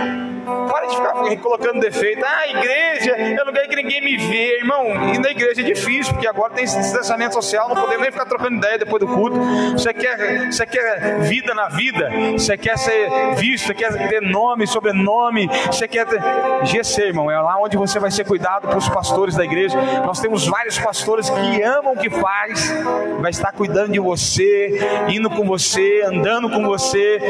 Para 0.70 0.86
de 0.86 0.96
ficar 0.96 1.12
colocando 1.42 1.80
defeito. 1.80 2.24
Ah, 2.24 2.48
igreja, 2.48 3.44
não 3.44 3.52
quero 3.52 3.68
que 3.68 3.76
ninguém 3.76 4.02
me 4.02 4.16
vê, 4.16 4.58
irmão. 4.58 5.14
E 5.14 5.18
na 5.18 5.30
igreja 5.30 5.62
é 5.62 5.64
difícil, 5.64 6.12
porque 6.12 6.28
agora 6.28 6.52
tem 6.52 6.64
distanciamento 6.64 7.34
social, 7.34 7.68
não 7.68 7.76
podemos 7.76 8.02
nem 8.02 8.12
ficar 8.12 8.26
trocando 8.26 8.56
ideia 8.56 8.78
depois 8.78 9.00
do 9.00 9.08
culto. 9.08 9.36
Você 9.72 9.92
quer, 9.92 10.46
você 10.50 10.66
quer 10.66 11.18
vida 11.20 11.54
na 11.54 11.68
vida, 11.68 12.10
você 12.32 12.56
quer 12.56 12.78
ser 12.78 13.08
visto, 13.36 13.66
você 13.66 13.74
quer 13.74 14.08
ter 14.08 14.20
nome, 14.20 14.66
sobrenome, 14.66 15.48
você 15.66 15.88
quer 15.88 16.06
ter. 16.06 16.20
GC, 16.64 17.08
irmão, 17.08 17.30
é 17.30 17.40
lá 17.40 17.58
onde 17.60 17.76
você 17.76 17.98
vai 17.98 18.10
ser 18.10 18.24
cuidado 18.24 18.68
pelos 18.68 18.88
pastores 18.88 19.34
da 19.34 19.44
igreja. 19.44 19.78
Nós 20.04 20.20
temos 20.20 20.46
vários 20.46 20.78
pastores 20.78 21.30
que 21.30 21.62
amam 21.62 21.94
o 21.94 21.98
que 21.98 22.10
faz, 22.10 22.72
vai 23.20 23.30
estar 23.30 23.52
cuidando 23.52 23.92
de 23.92 24.00
você, 24.00 24.78
indo 25.08 25.30
com 25.30 25.44
você, 25.44 26.02
andando 26.06 26.50
com 26.50 26.62
você, 26.64 27.20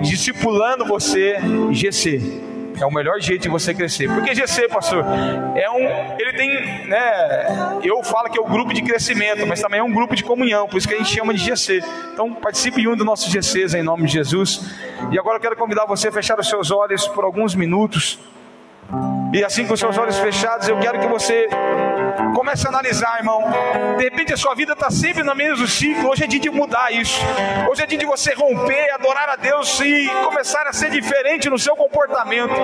discipulando 0.00 0.84
você. 0.84 1.36
GC 1.70 2.42
é 2.80 2.86
o 2.86 2.90
melhor 2.90 3.20
jeito 3.20 3.42
de 3.42 3.48
você 3.48 3.74
crescer. 3.74 4.08
Porque 4.08 4.34
GC, 4.34 4.68
pastor, 4.68 5.04
é 5.54 5.70
um, 5.70 6.18
ele 6.18 6.32
tem, 6.32 6.86
né, 6.86 7.80
eu 7.82 8.02
falo 8.02 8.28
que 8.30 8.38
é 8.38 8.42
o 8.42 8.46
um 8.46 8.50
grupo 8.50 8.72
de 8.72 8.82
crescimento, 8.82 9.46
mas 9.46 9.60
também 9.60 9.80
é 9.80 9.82
um 9.82 9.92
grupo 9.92 10.14
de 10.14 10.24
comunhão, 10.24 10.66
por 10.68 10.78
isso 10.78 10.88
que 10.88 10.94
a 10.94 10.98
gente 10.98 11.14
chama 11.14 11.32
de 11.34 11.40
GC. 11.40 11.82
Então, 12.12 12.32
participe 12.34 12.80
de 12.80 12.88
um 12.88 12.96
dos 12.96 13.06
nossos 13.06 13.30
GCs 13.30 13.74
em 13.74 13.82
nome 13.82 14.06
de 14.06 14.12
Jesus. 14.12 14.70
E 15.10 15.18
agora 15.18 15.36
eu 15.36 15.40
quero 15.40 15.56
convidar 15.56 15.86
você 15.86 16.08
a 16.08 16.12
fechar 16.12 16.38
os 16.38 16.48
seus 16.48 16.70
olhos 16.70 17.06
por 17.08 17.24
alguns 17.24 17.54
minutos. 17.54 18.18
E 19.32 19.42
assim 19.42 19.66
com 19.66 19.74
os 19.74 19.80
seus 19.80 19.96
olhos 19.96 20.18
fechados, 20.18 20.68
eu 20.68 20.78
quero 20.78 21.00
que 21.00 21.06
você 21.06 21.48
comece 22.34 22.66
a 22.66 22.70
analisar, 22.70 23.18
irmão. 23.18 23.44
De 23.96 24.04
repente 24.04 24.32
a 24.32 24.36
sua 24.36 24.54
vida 24.54 24.72
está 24.72 24.90
sempre 24.90 25.22
no 25.22 25.34
mesmo 25.34 25.66
ciclo. 25.66 26.10
Hoje 26.10 26.24
é 26.24 26.26
dia 26.26 26.40
de 26.40 26.50
mudar 26.50 26.90
isso. 26.92 27.20
Hoje 27.70 27.82
é 27.82 27.86
dia 27.86 27.98
de 27.98 28.06
você 28.06 28.34
romper, 28.34 28.90
adorar 28.94 29.28
a 29.28 29.36
Deus 29.36 29.80
e 29.80 30.08
começar 30.24 30.66
a 30.66 30.72
ser 30.72 30.90
diferente 30.90 31.48
no 31.48 31.58
seu 31.58 31.76
comportamento. 31.76 32.54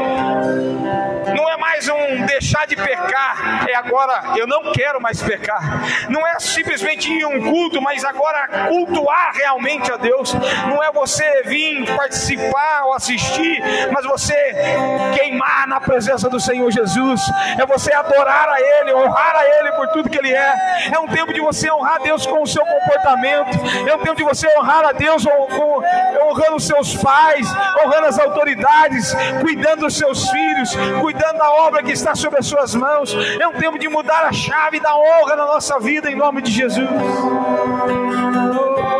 Não 1.36 1.49
é 1.49 1.57
mais 1.57 1.89
um 1.89 2.27
deixar 2.27 2.66
de 2.66 2.74
pecar, 2.74 3.69
é 3.69 3.74
agora 3.74 4.36
eu 4.36 4.47
não 4.47 4.73
quero 4.73 5.01
mais 5.01 5.23
pecar. 5.23 5.61
Não 6.09 6.27
é 6.27 6.39
simplesmente 6.39 7.12
ir 7.12 7.24
um 7.27 7.51
culto, 7.51 7.81
mas 7.81 8.05
agora 8.05 8.69
cultuar 8.69 9.32
realmente 9.35 9.93
a 9.93 9.97
Deus. 9.97 10.35
Não 10.66 10.82
é 10.82 10.90
você 10.90 11.43
vir 11.45 11.86
participar 11.95 12.85
ou 12.85 12.95
assistir, 12.95 13.62
mas 13.93 14.05
você 14.05 14.55
queimar 15.15 15.66
na 15.69 15.81
presença 15.81 16.28
do 16.28 16.40
Senhor 16.40 16.70
Jesus. 16.70 17.20
É 17.59 17.66
você 17.66 17.93
adorar 17.93 18.49
a 18.49 18.61
Ele, 18.61 18.95
honrar 18.95 19.36
a 19.36 19.45
Ele 19.45 19.57
por 19.72 19.89
tudo 19.89 20.10
que 20.10 20.18
Ele 20.18 20.32
é. 20.32 20.55
É 20.93 20.98
um 20.98 21.06
tempo 21.06 21.32
de 21.32 21.40
você 21.40 21.70
honrar 21.70 22.01
Deus 22.02 22.26
com 22.26 22.43
o 22.43 22.47
seu 22.47 22.64
comportamento. 22.64 23.59
É 23.89 23.94
um 23.94 23.98
tempo 23.98 24.16
de 24.16 24.24
você 24.24 24.48
honrar 24.59 24.85
a 24.85 24.93
Deus 24.93 25.24
honrando 25.26 26.56
os 26.56 26.66
seus 26.66 26.97
pais, 26.97 27.47
honrando 27.85 28.06
as 28.06 28.18
autoridades, 28.18 29.14
cuidando 29.40 29.80
dos 29.80 29.97
seus 29.97 30.28
filhos, 30.30 30.70
cuidando 31.01 31.39
da 31.39 31.51
obra 31.51 31.82
que 31.82 31.93
está 31.93 32.14
sobre 32.14 32.39
as 32.39 32.47
suas 32.47 32.74
mãos. 32.74 33.14
É 33.40 33.47
um 33.47 33.52
tempo 33.52 33.78
de 33.78 33.89
mudar 33.89 34.24
a 34.24 34.32
chave 34.32 34.80
da 34.80 34.97
honra 34.97 35.36
na 35.36 35.47
nossa 35.47 35.78
vida 35.78 36.10
em 36.10 36.16
nome 36.16 36.43
de 36.43 36.51
Jesus. 36.51 36.89